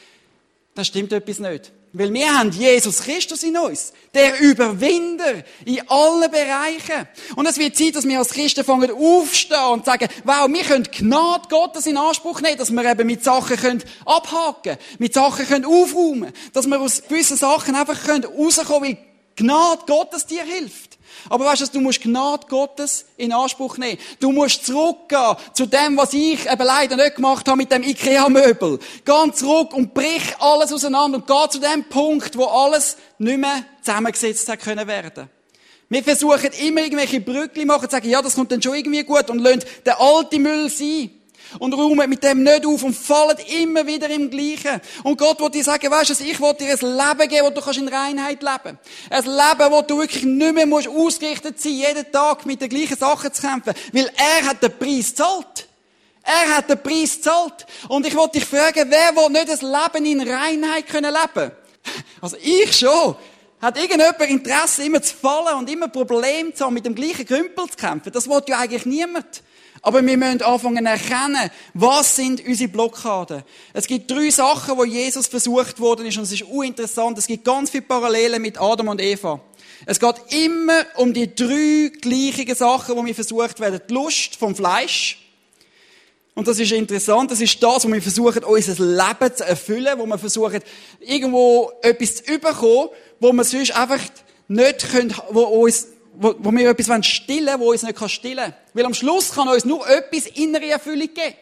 dann 0.75 0.85
stimmt 0.85 1.13
etwas 1.13 1.39
nicht. 1.39 1.73
Weil 1.93 2.13
wir 2.13 2.39
haben 2.39 2.53
Jesus 2.53 3.03
Christus 3.03 3.43
in 3.43 3.57
uns. 3.57 3.93
Der 4.15 4.39
Überwinder 4.41 5.43
in 5.65 5.81
allen 5.89 6.31
Bereichen. 6.31 7.09
Und 7.35 7.47
es 7.47 7.59
wird 7.59 7.77
Zeit, 7.77 7.97
dass 7.97 8.07
wir 8.07 8.19
als 8.19 8.31
Christen 8.31 8.65
fangen 8.65 8.93
aufstehen 8.93 9.73
und 9.73 9.85
sagen, 9.85 10.09
wow, 10.25 10.49
wir 10.49 10.63
können 10.63 10.85
Gnade 10.85 11.49
Gottes 11.49 11.87
in 11.87 11.97
Anspruch 11.97 12.41
nehmen, 12.41 12.59
dass 12.59 12.71
wir 12.71 12.85
eben 12.85 13.07
mit 13.07 13.25
Sachen 13.25 13.57
können 13.57 13.83
abhaken, 14.05 14.77
mit 14.99 15.15
Sachen 15.15 15.47
können 15.47 15.65
aufräumen, 15.65 16.33
dass 16.53 16.67
wir 16.67 16.81
aus 16.81 17.03
gewissen 17.03 17.37
Sachen 17.37 17.75
einfach 17.75 18.05
können 18.05 18.25
rauskommen, 18.25 18.91
weil 18.91 18.99
Gnade 19.37 19.83
Gottes 19.87 20.27
dir 20.27 20.45
hilft. 20.45 20.99
Aber 21.29 21.45
weißt 21.45 21.63
du, 21.63 21.67
du 21.67 21.81
musst 21.81 22.01
Gnade 22.01 22.47
Gottes 22.49 23.05
in 23.17 23.33
Anspruch 23.33 23.77
nehmen. 23.79 23.99
Du 24.19 24.33
musst 24.33 24.67
zurückgehen 24.67 25.37
zu 25.53 25.67
dem, 25.67 25.97
was 25.97 26.13
ich 26.13 26.51
eben 26.51 26.63
leider 26.63 26.97
nicht 26.97 27.17
gemacht 27.17 27.47
habe 27.47 27.59
mit 27.59 27.71
dem 27.71 27.83
Ikea-Möbel. 27.83 28.79
Geh 29.05 29.33
zurück 29.33 29.75
und 29.75 29.95
brich 29.95 30.35
alles 30.39 30.73
auseinander 30.73 31.19
und 31.19 31.27
geh 31.27 31.49
zu 31.51 31.59
dem 31.59 31.85
Punkt, 31.85 32.37
wo 32.37 32.45
alles 32.45 32.97
nicht 33.19 33.39
mehr 33.39 33.65
zusammengesetzt 33.83 34.49
hat 34.49 34.61
können 34.61 34.87
werden. 34.87 35.29
Wir 35.89 36.05
versuchen 36.05 36.51
immer 36.65 36.83
irgendwelche 36.83 37.21
Brückli 37.21 37.65
machen, 37.65 37.91
sagen, 37.91 38.09
ja, 38.09 38.23
das 38.23 38.37
kommt 38.37 38.53
dann 38.53 38.63
schon 38.63 38.77
irgendwie 38.77 39.03
gut 39.03 39.29
und 39.29 39.41
lassen 39.41 39.65
den 39.85 39.95
alten 39.95 40.43
Müll 40.43 40.69
sein 40.71 41.11
und 41.59 41.73
räumen 41.75 42.09
mit 42.09 42.23
dem 42.23 42.43
nicht 42.43 42.67
auf 42.67 42.83
und 42.83 42.95
fallen 42.95 43.37
immer 43.61 43.87
wieder 43.87 44.09
im 44.09 44.31
Gleichen. 44.31 44.81
Und 45.03 45.19
Gott 45.19 45.41
will 45.41 45.51
dir 45.51 45.65
sagen, 45.65 45.91
weißt 45.91 46.21
du, 46.21 46.25
ich 46.25 46.41
will 46.41 46.55
dir 46.55 46.73
ein 46.73 46.97
Leben 46.97 47.29
geben, 47.29 47.47
wo 47.47 47.51
du 47.51 47.61
kannst 47.61 47.79
in 47.79 47.89
Reinheit 47.89 48.43
leben. 48.43 48.79
Ein 49.11 49.25
Leben, 49.25 49.73
wo 49.73 49.83
du 49.83 49.99
wirklich 49.99 50.25
nicht 50.25 50.55
mehr 50.55 50.67
musst 50.67 50.89
ausgerichtet 50.89 51.61
sein, 51.61 51.73
jeden 51.73 52.13
Tag 52.13 52.47
mit 52.47 52.61
den 52.61 52.69
gleichen 52.69 52.97
Sachen 52.97 53.33
zu 53.33 53.43
kämpfen. 53.43 53.75
Weil 53.93 54.11
er 54.17 54.49
hat 54.49 54.63
den 54.63 54.79
Preis 54.79 55.11
gezahlt. 55.11 55.67
Er 56.23 56.57
hat 56.57 56.69
den 56.69 56.83
Preis 56.83 57.17
gezahlt. 57.17 57.67
Und 57.89 58.07
ich 58.07 58.15
wollte 58.15 58.39
dich 58.39 58.45
fragen, 58.49 58.91
wer 58.91 59.17
will 59.17 59.31
nicht 59.31 59.51
ein 59.51 59.71
Leben 59.71 60.07
in 60.07 60.29
Reinheit 60.29 60.87
können 60.87 61.13
leben? 61.13 61.53
Also 62.21 62.37
ich 62.41 62.77
schon. 62.77 63.17
Hat 63.61 63.77
irgendjemand 63.77 64.21
Interesse, 64.23 64.85
immer 64.85 65.03
zu 65.03 65.15
fallen 65.15 65.59
und 65.59 65.69
immer 65.69 65.89
Probleme 65.89 66.55
zu 66.55 66.65
haben, 66.65 66.73
mit 66.73 66.87
dem 66.87 66.95
gleichen 66.95 67.27
Krümpel 67.27 67.69
zu 67.69 67.77
kämpfen? 67.77 68.11
Das 68.11 68.27
will 68.27 68.43
ja 68.49 68.59
eigentlich 68.59 68.87
niemand. 68.87 69.43
Aber 69.83 70.05
wir 70.05 70.17
müssen 70.17 70.43
anfangen 70.43 70.85
zu 70.85 70.91
erkennen, 70.91 71.51
was 71.73 72.17
sind 72.17 72.47
unsere 72.47 72.71
Blockaden. 72.71 73.43
Es 73.73 73.87
gibt 73.87 74.11
drei 74.11 74.29
Sachen, 74.29 74.77
wo 74.77 74.85
Jesus 74.85 75.27
versucht 75.27 75.81
worden 75.81 76.07
ist, 76.07 76.19
und 76.19 76.25
es 76.25 76.33
ist 76.33 76.43
uninteressant. 76.43 77.17
Es 77.17 77.27
gibt 77.27 77.45
ganz 77.45 77.71
viele 77.71 77.83
Parallelen 77.83 78.43
mit 78.43 78.61
Adam 78.61 78.89
und 78.89 79.01
Eva. 79.01 79.41
Es 79.87 79.99
geht 79.99 80.17
immer 80.31 80.85
um 80.97 81.15
die 81.15 81.35
drei 81.35 81.91
gleichen 82.01 82.55
Sachen, 82.55 82.97
wo 82.97 83.05
wir 83.05 83.15
versucht 83.15 83.59
werden. 83.61 83.81
Die 83.89 83.95
Lust 83.95 84.37
vom 84.37 84.55
Fleisch. 84.55 85.19
Und 86.35 86.47
das 86.47 86.59
ist 86.59 86.73
interessant. 86.73 87.31
Das 87.31 87.41
ist 87.41 87.63
das, 87.63 87.87
wo 87.87 87.93
wir 87.93 88.03
versuchen, 88.03 88.45
unser 88.45 88.85
Leben 88.85 89.35
zu 89.35 89.45
erfüllen, 89.45 89.99
wo 89.99 90.07
wir 90.07 90.19
versuchen, 90.19 90.61
irgendwo 91.01 91.73
etwas 91.83 92.17
zu 92.17 92.33
überkommen, 92.35 92.91
wo 93.19 93.33
wir 93.33 93.45
sonst 93.45 93.75
einfach 93.75 94.01
nicht 94.49 94.91
können, 94.91 95.15
wo 95.31 95.43
uns 95.43 95.87
wo, 96.15 96.35
wo 96.39 96.53
wir 96.53 96.71
etwas 96.71 97.07
stillen 97.07 97.47
wollen, 97.47 97.61
wo 97.61 97.71
uns 97.73 97.83
nicht 97.83 98.11
stillen 98.11 98.45
kann. 98.45 98.55
Weil 98.75 98.87
am 98.87 98.95
Schluss 98.95 99.33
kann 99.33 99.49
uns 99.49 99.65
nur 99.65 99.89
etwas 99.89 100.27
innere 100.27 100.67
Erfüllung 100.67 101.09
geben. 101.13 101.35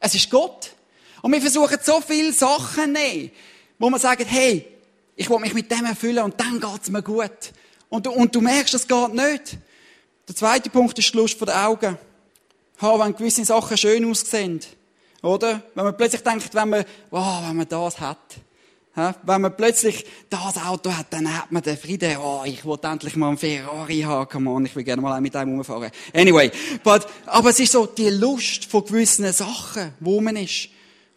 Es 0.00 0.14
ist 0.14 0.30
Gott. 0.30 0.72
Und 1.22 1.32
wir 1.32 1.40
versuchen 1.40 1.78
so 1.82 2.00
viele 2.00 2.32
Sachen 2.32 2.92
nehmen, 2.92 3.30
wo 3.78 3.88
man 3.88 4.00
sagt, 4.00 4.24
hey, 4.26 4.66
ich 5.16 5.30
will 5.30 5.38
mich 5.38 5.54
mit 5.54 5.70
dem 5.70 5.84
erfüllen 5.84 6.24
und 6.24 6.38
dann 6.38 6.60
geht's 6.60 6.90
mir 6.90 7.02
gut. 7.02 7.30
Und 7.88 8.06
du, 8.06 8.10
und 8.10 8.34
du 8.34 8.40
merkst, 8.40 8.74
das 8.74 8.86
geht 8.86 9.14
nicht. 9.14 9.58
Der 10.28 10.34
zweite 10.34 10.70
Punkt 10.70 10.98
ist 10.98 11.12
die 11.12 11.16
Lust 11.16 11.38
von 11.38 11.46
den 11.46 11.56
Augen. 11.56 11.98
Ha, 12.80 12.98
wenn 12.98 13.14
gewisse 13.14 13.44
Sachen 13.44 13.76
schön 13.76 14.10
aussehen. 14.10 14.60
Oder? 15.22 15.62
Wenn 15.74 15.84
man 15.84 15.96
plötzlich 15.96 16.22
denkt, 16.22 16.54
wenn 16.54 16.68
man, 16.68 16.84
wow, 17.10 17.42
wenn 17.46 17.56
man 17.56 17.68
das 17.68 18.00
hat. 18.00 18.18
Wenn 18.94 19.40
man 19.40 19.56
plötzlich 19.56 20.06
das 20.30 20.56
Auto 20.56 20.92
hat, 20.92 21.06
dann 21.10 21.36
hat 21.36 21.50
man 21.50 21.62
den 21.62 21.76
Frieden, 21.76 22.16
oh, 22.18 22.42
ich 22.44 22.64
will 22.64 22.78
endlich 22.82 23.16
mal 23.16 23.28
einen 23.28 23.38
Ferrari 23.38 24.02
haben, 24.02 24.28
come 24.28 24.50
on, 24.50 24.66
ich 24.66 24.76
will 24.76 24.84
gerne 24.84 25.02
mal 25.02 25.20
mit 25.20 25.34
einem 25.34 25.56
rumfahren. 25.56 25.90
Anyway, 26.14 26.52
but, 26.84 27.06
aber 27.26 27.50
es 27.50 27.58
ist 27.58 27.72
so 27.72 27.86
die 27.86 28.10
Lust 28.10 28.66
von 28.66 28.84
gewissen 28.84 29.32
Sachen, 29.32 29.94
wo 29.98 30.20
man 30.20 30.36
ist. 30.36 30.68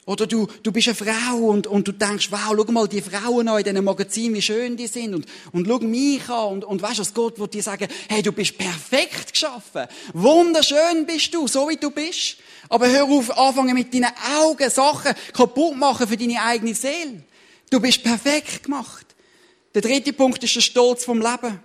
Oder 0.08 0.26
du, 0.26 0.48
du 0.64 0.72
bist 0.72 0.88
eine 0.88 0.96
Frau 0.96 1.36
und, 1.36 1.68
und 1.68 1.86
du 1.86 1.92
denkst, 1.92 2.32
wow, 2.32 2.56
schau 2.56 2.72
mal 2.72 2.88
die 2.88 3.02
Frauen 3.02 3.50
an 3.50 3.58
in 3.58 3.66
diesen 3.66 3.84
Magazinen, 3.84 4.36
wie 4.36 4.42
schön 4.42 4.78
die 4.78 4.88
sind. 4.88 5.14
Und, 5.14 5.26
und 5.52 5.68
schau 5.68 5.80
mich 5.80 6.30
an. 6.30 6.54
Und, 6.54 6.64
und 6.64 6.82
weißt 6.82 7.00
du, 7.00 7.04
Gott 7.14 7.38
wird 7.38 7.54
dir 7.54 7.62
sagen, 7.62 7.90
hey, 8.08 8.22
du 8.22 8.32
bist 8.32 8.58
perfekt 8.58 9.34
geschaffen. 9.34 9.86
Wunderschön 10.14 11.06
bist 11.06 11.34
du, 11.34 11.46
so 11.46 11.68
wie 11.68 11.76
du 11.76 11.92
bist. 11.92 12.38
Aber 12.70 12.88
hör 12.88 13.04
auf, 13.04 13.38
anfangen 13.38 13.74
mit 13.74 13.94
deinen 13.94 14.08
Augen 14.40 14.70
Sachen 14.70 15.14
kaputt 15.34 15.76
machen 15.76 16.08
für 16.08 16.16
deine 16.16 16.42
eigene 16.42 16.74
Seele. 16.74 17.24
Du 17.70 17.80
bist 17.80 18.04
perfekt 18.04 18.64
gemacht. 18.64 19.06
Der 19.74 19.82
dritte 19.82 20.14
Punkt 20.14 20.44
ist 20.44 20.56
der 20.56 20.62
Stolz 20.62 21.04
vom 21.04 21.20
Leben. 21.20 21.60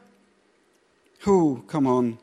Huh, 1.25 1.63
come 1.67 1.89
on. 1.89 2.19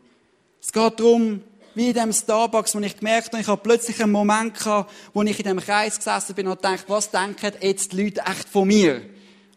Es 0.61 0.71
geht 0.71 0.99
darum, 0.99 1.41
wie 1.75 1.87
in 1.87 1.93
dem 1.93 2.11
Starbucks, 2.11 2.75
wo 2.75 2.79
ich 2.79 2.97
gemerkt 2.97 3.31
habe, 3.31 3.41
ich 3.41 3.47
habe 3.47 3.61
plötzlich 3.63 4.01
einen 4.03 4.11
Moment 4.11 4.55
gehabt, 4.55 4.91
wo 5.13 5.21
ich 5.23 5.39
in 5.39 5.45
dem 5.45 5.59
Kreis 5.59 5.97
gesessen 5.97 6.35
bin 6.35 6.47
und 6.47 6.61
gedacht, 6.61 6.83
was 6.87 7.09
denken 7.09 7.53
jetzt 7.61 7.93
die 7.93 8.03
Leute 8.03 8.21
echt 8.21 8.49
von 8.49 8.67
mir? 8.67 9.01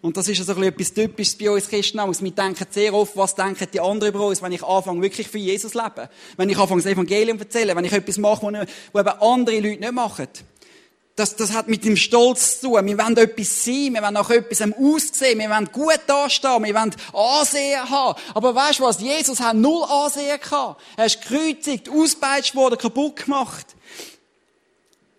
Und 0.01 0.17
das 0.17 0.29
ist 0.29 0.49
also 0.49 0.61
etwas 0.63 0.93
Typisches 0.95 1.37
bei 1.37 1.51
uns 1.51 1.69
Christen. 1.69 1.99
Wir 1.99 2.31
denken 2.31 2.67
sehr 2.71 2.95
oft, 2.95 3.17
was 3.17 3.35
denken 3.35 3.67
die 3.73 3.81
anderen 3.81 4.15
über 4.15 4.27
uns, 4.27 4.43
wenn 4.43 4.53
ich 4.53 4.63
anfange, 4.63 5.03
wirklich 5.03 5.29
für 5.29 5.39
Jesus 5.39 5.73
zu 5.73 5.79
leben. 5.79 6.09
Wenn 6.37 6.49
ich 6.49 6.59
anfange, 6.59 6.83
das 6.83 6.91
Evangelium 6.91 7.39
zu 7.39 7.45
erzählen. 7.45 7.77
Wenn 7.77 7.85
ich 7.85 7.93
etwas 7.93 8.19
mache, 8.19 8.67
was 8.93 9.01
eben 9.01 9.21
andere 9.21 9.61
Leute 9.61 9.81
nicht 9.81 9.93
machen. 9.93 10.29
Das, 11.15 11.37
das 11.37 11.53
hat 11.53 11.69
mit 11.69 11.85
dem 11.85 11.97
Stolz 11.97 12.61
zu 12.61 12.69
tun. 12.69 12.87
Wir 12.87 12.99
wollen 12.99 13.17
etwas 13.19 13.65
sein, 13.65 13.93
wir 13.93 14.03
wollen 14.03 14.15
nach 14.15 14.31
etwas 14.31 14.63
aussehen, 14.63 15.39
wir 15.39 15.51
wollen 15.51 15.69
gut 15.71 16.01
dastehen, 16.07 16.65
wir 16.65 16.75
wollen 16.75 16.95
Ansehen 17.13 17.91
haben. 17.91 18.19
Aber 18.35 18.55
weißt 18.55 18.79
du 18.79 18.85
was? 18.85 19.01
Jesus 19.01 19.39
hat 19.41 19.57
null 19.57 19.85
Ansehen 19.85 20.41
gehabt. 20.41 20.81
Er 20.97 21.07
ist 21.07 21.21
gekreuzigt, 21.21 21.91
auspeitscht 21.91 22.55
worden, 22.55 22.79
kaputt 22.79 23.17
gemacht. 23.17 23.67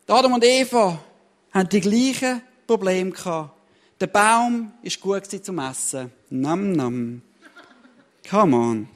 Adam 0.08 0.34
und 0.34 0.43
Eva 0.43 0.99
haben 1.53 1.69
die 1.69 1.79
gleichen 1.79 2.41
Probleme 2.67 3.12
gehabt. 3.12 3.51
Der 3.99 4.08
Baum 4.08 4.73
ist 4.82 4.99
gut 4.99 5.25
zum 5.45 5.60
Essen. 5.60 6.12
Nam, 6.29 6.71
nam. 6.73 7.21
Come 8.29 8.56
on. 8.56 8.89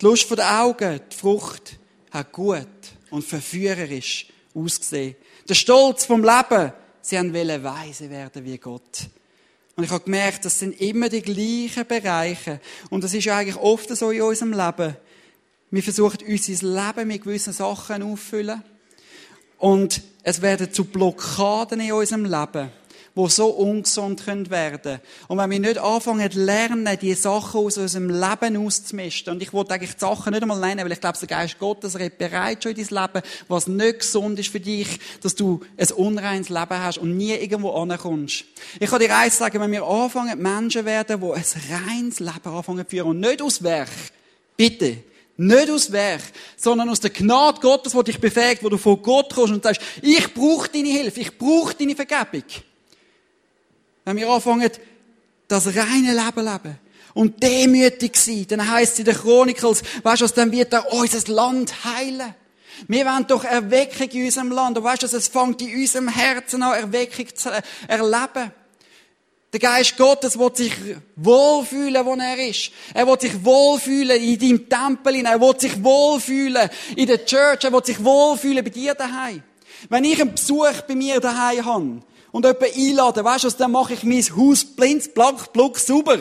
Die 0.00 0.04
Lust 0.04 0.30
der 0.30 0.60
Augen, 0.60 1.00
die 1.10 1.16
Frucht, 1.16 1.78
hat 2.10 2.32
gut 2.32 2.66
und 3.10 3.24
verführerisch 3.24 4.26
ausgesehen. 4.54 5.16
Der 5.46 5.54
Stolz 5.54 6.06
vom 6.06 6.22
Leben, 6.22 6.72
sie 7.02 7.18
haben 7.18 7.34
weise 7.34 8.08
werden 8.08 8.44
wie 8.44 8.56
Gott. 8.56 9.08
Und 9.76 9.84
ich 9.84 9.90
habe 9.90 10.04
gemerkt, 10.04 10.44
das 10.44 10.58
sind 10.58 10.80
immer 10.80 11.10
die 11.10 11.20
gleichen 11.20 11.86
Bereiche. 11.86 12.60
Und 12.88 13.04
das 13.04 13.12
ist 13.12 13.24
ja 13.24 13.36
eigentlich 13.36 13.56
oft 13.56 13.94
so 13.94 14.10
in 14.10 14.22
unserem 14.22 14.52
Leben. 14.52 14.96
Wir 15.70 15.82
versuchen, 15.82 16.20
unser 16.26 16.66
Leben 16.66 17.08
mit 17.08 17.22
gewissen 17.24 17.52
Sachen 17.52 18.02
auffüllen. 18.02 18.62
Und 19.58 20.02
es 20.22 20.40
werden 20.40 20.72
zu 20.72 20.84
Blockaden 20.84 21.80
in 21.80 21.92
unserem 21.92 22.24
Leben 22.24 22.70
die 23.16 23.30
so 23.30 23.46
ungesund 23.46 24.26
werden 24.26 24.82
können. 24.82 25.00
Und 25.28 25.38
wenn 25.38 25.50
wir 25.50 25.60
nicht 25.60 25.78
anfangen 25.78 26.30
zu 26.30 26.44
lernen, 26.44 26.98
die 27.00 27.14
Sachen 27.14 27.60
aus 27.60 27.78
unserem 27.78 28.08
Leben 28.08 28.56
auszumisten, 28.56 29.34
und 29.34 29.42
ich 29.42 29.52
wollte 29.52 29.74
eigentlich 29.74 29.94
die 29.94 30.00
Sachen 30.00 30.32
nicht 30.32 30.42
einmal 30.42 30.58
nennen, 30.58 30.84
weil 30.84 30.92
ich 30.92 31.00
glaube, 31.00 31.18
der 31.18 31.28
Geist 31.28 31.58
Gottes 31.58 31.98
redet 31.98 32.18
bereit 32.18 32.62
schon 32.62 32.72
in 32.72 32.86
dein 32.86 33.02
Leben, 33.02 33.26
was 33.48 33.68
nicht 33.68 34.00
gesund 34.00 34.38
ist 34.38 34.48
für 34.48 34.60
dich, 34.60 34.88
dass 35.22 35.36
du 35.36 35.60
ein 35.76 35.92
unreines 35.92 36.48
Leben 36.48 36.78
hast 36.78 36.98
und 36.98 37.16
nie 37.16 37.34
irgendwo 37.34 37.70
ankommst. 37.70 38.44
Ich 38.80 38.90
kann 38.90 38.98
dir 38.98 39.16
eins 39.16 39.38
sagen, 39.38 39.60
wenn 39.60 39.70
wir 39.70 39.84
anfangen, 39.84 40.40
Menschen 40.42 40.84
werden, 40.84 41.20
die 41.20 41.26
ein 41.26 41.44
reines 41.86 42.18
Leben 42.18 42.46
anfangen 42.46 42.84
zu 42.84 42.90
führen 42.90 43.08
und 43.10 43.20
nicht 43.20 43.40
aus 43.40 43.62
Werk, 43.62 43.90
bitte, 44.56 44.98
nicht 45.36 45.70
aus 45.70 45.92
Werk, 45.92 46.22
sondern 46.56 46.88
aus 46.88 47.00
der 47.00 47.10
Gnade 47.10 47.60
Gottes, 47.60 47.92
die 47.92 48.04
dich 48.04 48.20
befähigt, 48.20 48.64
wo 48.64 48.68
du 48.68 48.78
von 48.78 49.00
Gott 49.02 49.32
kommst 49.34 49.52
und 49.52 49.62
sagst, 49.62 49.80
ich 50.02 50.32
brauche 50.34 50.68
deine 50.68 50.88
Hilfe, 50.88 51.20
ich 51.20 51.38
brauche 51.38 51.74
deine 51.74 51.94
Vergebung. 51.94 52.44
Wenn 54.04 54.16
wir 54.16 54.28
anfangen, 54.28 54.70
das 55.48 55.66
reine 55.66 56.12
Leben 56.12 56.44
leben 56.44 56.78
und 57.14 57.42
demütig 57.42 58.16
sein, 58.16 58.46
dann 58.48 58.70
heißt 58.70 58.94
es 58.94 58.98
in 58.98 59.04
der 59.06 59.14
Chronicles, 59.14 59.82
weißt 60.02 60.22
du, 60.22 60.26
dann 60.28 60.52
wird 60.52 60.72
er 60.72 60.92
unser 60.92 61.32
Land 61.32 61.84
heilen. 61.84 62.34
Wir 62.88 63.06
wollen 63.06 63.26
doch 63.26 63.44
Erweckung 63.44 64.08
in 64.10 64.24
unserem 64.24 64.50
Land. 64.50 64.76
Und 64.76 64.84
weißt 64.84 65.02
du, 65.02 65.16
es 65.16 65.28
fängt 65.28 65.62
in 65.62 65.74
unserem 65.74 66.08
Herzen 66.08 66.62
an, 66.62 66.74
Erweckung 66.74 67.26
zu 67.34 67.50
erleben. 67.86 68.52
Der 69.52 69.60
Geist 69.60 69.96
Gottes 69.96 70.36
will 70.36 70.50
sich 70.52 70.72
wohlfühlen, 71.14 72.04
wo 72.04 72.14
er 72.14 72.48
ist. 72.48 72.72
Er 72.92 73.06
will 73.06 73.20
sich 73.20 73.44
wohlfühlen 73.44 74.20
in 74.20 74.38
deinem 74.38 74.68
Tempel. 74.68 75.24
Er 75.24 75.40
will 75.40 75.58
sich 75.58 75.82
wohlfühlen 75.82 76.68
in 76.96 77.06
der 77.06 77.24
Church. 77.24 77.62
Er 77.62 77.72
will 77.72 77.84
sich 77.84 78.02
wohlfühlen 78.02 78.64
bei 78.64 78.70
dir 78.70 78.94
daheim. 78.94 79.44
Wenn 79.88 80.04
ich 80.04 80.20
einen 80.20 80.34
Besuch 80.34 80.82
bei 80.88 80.96
mir 80.96 81.20
daheim 81.20 81.64
habe, 81.64 82.00
und 82.34 82.44
jemanden 82.44 82.74
einladen. 82.76 83.24
Weißt 83.24 83.44
du, 83.44 83.50
dann 83.50 83.70
mache 83.70 83.94
ich 83.94 84.02
mein 84.02 84.36
Haus 84.36 84.64
blind, 84.64 85.14
blank, 85.14 85.52
bluck, 85.52 85.78
sauber. 85.78 86.18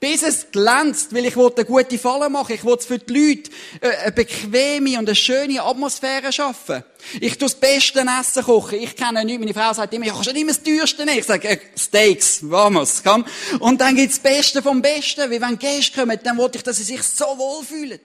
Bis 0.00 0.22
es 0.22 0.50
glänzt, 0.50 1.14
weil 1.14 1.26
ich 1.26 1.36
eine 1.36 1.64
gute 1.66 1.98
Falle 1.98 2.30
machen. 2.30 2.54
Ich 2.54 2.64
will 2.64 2.78
für 2.78 2.98
die 2.98 3.12
Leute 3.12 3.50
äh, 3.82 3.96
eine 3.98 4.12
bequeme 4.12 4.98
und 4.98 5.06
eine 5.06 5.14
schöne 5.14 5.62
Atmosphäre 5.62 6.32
schaffen. 6.32 6.82
Ich 7.20 7.36
tue 7.36 7.48
das 7.48 7.54
beste 7.54 8.00
Essen 8.00 8.42
kochen. 8.42 8.80
Ich 8.80 8.96
kenne 8.96 9.24
nichts. 9.26 9.40
Meine 9.40 9.54
Frau 9.54 9.74
sagt 9.74 9.92
immer, 9.92 10.06
kannst 10.06 10.26
du 10.26 10.32
nicht 10.32 10.40
immer 10.40 10.52
das 10.52 10.62
teuerste 10.62 11.04
nehmen? 11.04 11.18
Ich 11.18 11.26
sage, 11.26 11.46
äh, 11.46 11.58
Steaks, 11.76 12.38
vamos, 12.50 13.02
komm. 13.04 13.26
Und 13.60 13.78
dann 13.80 13.94
gibt's 13.94 14.22
das 14.22 14.32
Beste 14.32 14.62
vom 14.62 14.80
Besten. 14.80 15.30
Weil 15.30 15.40
wenn 15.40 15.58
Gäste 15.58 16.00
kommen, 16.00 16.18
dann 16.24 16.38
wollte 16.38 16.56
ich, 16.56 16.64
dass 16.64 16.78
sie 16.78 16.84
sich 16.84 17.02
so 17.02 17.26
wohlfühlen. 17.26 18.00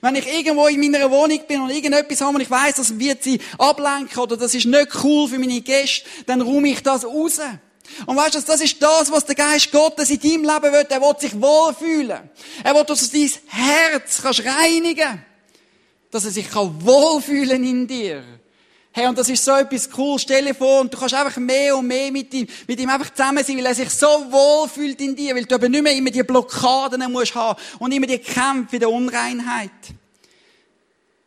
Wenn 0.00 0.14
ich 0.16 0.26
irgendwo 0.26 0.66
in 0.66 0.80
meiner 0.80 1.10
Wohnung 1.10 1.40
bin 1.46 1.60
und 1.60 1.70
irgendetwas 1.70 2.20
habe 2.20 2.36
und 2.36 2.40
ich 2.40 2.50
weiß, 2.50 2.76
das 2.76 2.98
wird 2.98 3.22
sie 3.22 3.40
ablenken 3.58 4.18
oder 4.18 4.36
das 4.36 4.54
ist 4.54 4.66
nicht 4.66 4.88
cool 5.02 5.28
für 5.28 5.38
meine 5.38 5.60
Gäste, 5.60 6.04
dann 6.26 6.40
räume 6.40 6.68
ich 6.68 6.82
das 6.82 7.04
raus. 7.04 7.40
Und 8.06 8.16
weißt 8.16 8.34
du, 8.34 8.40
das 8.40 8.60
ist 8.60 8.82
das, 8.82 9.10
was 9.10 9.24
der 9.24 9.34
Geist 9.34 9.72
Gottes 9.72 10.10
in 10.10 10.20
deinem 10.20 10.44
Leben 10.44 10.72
will. 10.72 10.86
Er 10.88 11.00
will 11.00 11.18
sich 11.18 11.40
wohlfühlen. 11.40 12.30
Er 12.62 12.74
will, 12.74 12.84
dass 12.84 13.10
du 13.10 13.18
dein 13.18 13.30
Herz 13.46 14.22
kannst 14.22 14.44
reinigen 14.44 15.24
Dass 16.10 16.24
er 16.24 16.30
sich 16.30 16.54
wohlfühlen 16.54 17.64
in 17.64 17.86
dir. 17.86 18.37
Hey, 18.92 19.06
und 19.06 19.16
das 19.16 19.28
ist 19.28 19.44
so 19.44 19.52
etwas 19.52 19.88
cool. 19.96 20.18
Stell 20.18 20.46
dir 20.46 20.54
vor, 20.54 20.80
und 20.80 20.92
du 20.92 20.98
kannst 20.98 21.14
einfach 21.14 21.36
mehr 21.36 21.76
und 21.76 21.86
mehr 21.86 22.10
mit 22.10 22.32
ihm, 22.34 22.46
mit 22.66 22.80
ihm 22.80 22.88
einfach 22.88 23.10
zusammen 23.10 23.44
sein, 23.44 23.56
weil 23.58 23.66
er 23.66 23.74
sich 23.74 23.90
so 23.90 24.06
wohl 24.06 24.68
fühlt 24.68 25.00
in 25.00 25.14
dir, 25.14 25.34
weil 25.34 25.44
du 25.44 25.54
aber 25.54 25.68
nicht 25.68 25.82
mehr 25.82 25.94
immer 25.94 26.10
die 26.10 26.22
Blockaden 26.22 27.10
musst 27.12 27.34
haben 27.34 27.60
und 27.78 27.92
immer 27.92 28.06
die 28.06 28.18
Kämpfe 28.18 28.76
in 28.76 28.80
der 28.80 28.90
Unreinheit. 28.90 29.70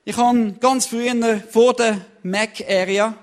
Ich 0.04 0.18
habe 0.18 0.54
ganz 0.60 0.88
früher, 0.88 1.42
vor 1.50 1.76
der 1.76 2.02
Mac-Area, 2.24 3.14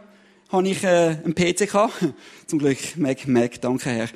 habe 0.51 0.69
ich 0.69 0.83
äh, 0.83 1.17
einen 1.25 1.35
PC 1.35 1.71
gehabt. 1.71 1.95
Zum 2.47 2.59
Glück 2.59 2.79
Mac, 2.97 3.27
Mac, 3.27 3.61
danke 3.61 3.91
Herr. 3.91 4.09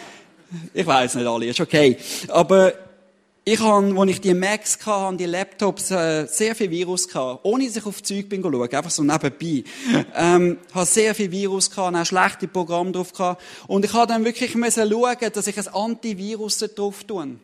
ich 0.74 0.86
weiß 0.86 1.14
nicht 1.14 1.26
alle, 1.26 1.46
ist 1.46 1.60
okay. 1.60 1.96
Aber 2.28 2.72
ich 3.46 3.60
habe, 3.60 4.00
als 4.00 4.10
ich 4.10 4.20
die 4.22 4.32
Macs 4.32 4.78
hatte, 4.86 5.18
die 5.18 5.26
Laptops, 5.26 5.90
äh, 5.90 6.26
sehr 6.26 6.54
viel 6.54 6.70
Virus 6.70 7.06
gehabt. 7.06 7.40
Ohne 7.42 7.66
dass 7.66 7.76
ich 7.76 7.84
auf 7.84 8.02
Zeug 8.02 8.28
bin 8.30 8.42
schauen, 8.42 8.62
einfach 8.62 8.90
so 8.90 9.02
nebenbei. 9.02 9.64
ähm, 10.16 10.58
habe 10.72 10.86
sehr 10.86 11.14
viel 11.14 11.30
Virus 11.30 11.70
gehabt, 11.70 11.94
auch 11.94 12.06
schlechte 12.06 12.48
Programme 12.48 12.92
drauf 12.92 13.12
gehabt. 13.12 13.42
Und 13.66 13.84
ich 13.84 13.92
habe 13.92 14.06
dann 14.06 14.24
wirklich 14.24 14.54
müssen 14.54 14.90
schauen, 14.90 15.16
dass 15.32 15.46
ich 15.46 15.58
ein 15.58 15.68
Antivirus 15.74 16.58
drauf 16.74 17.04
tue. 17.04 17.36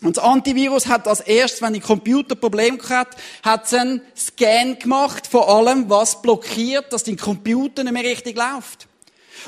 Und 0.00 0.16
das 0.16 0.24
Antivirus 0.24 0.86
hat 0.86 1.06
als 1.06 1.20
erstes, 1.20 1.62
wenn 1.62 1.72
die 1.72 1.80
Computer 1.80 2.34
Probleme 2.34 2.78
hat, 2.88 3.16
hat 3.42 3.66
es 3.66 3.74
einen 3.74 4.00
Scan 4.16 4.76
gemacht 4.78 5.26
von 5.26 5.42
allem, 5.42 5.88
was 5.88 6.20
blockiert, 6.20 6.92
dass 6.92 7.04
dein 7.04 7.16
Computer 7.16 7.84
nicht 7.84 7.92
mehr 7.92 8.04
richtig 8.04 8.36
läuft. 8.36 8.88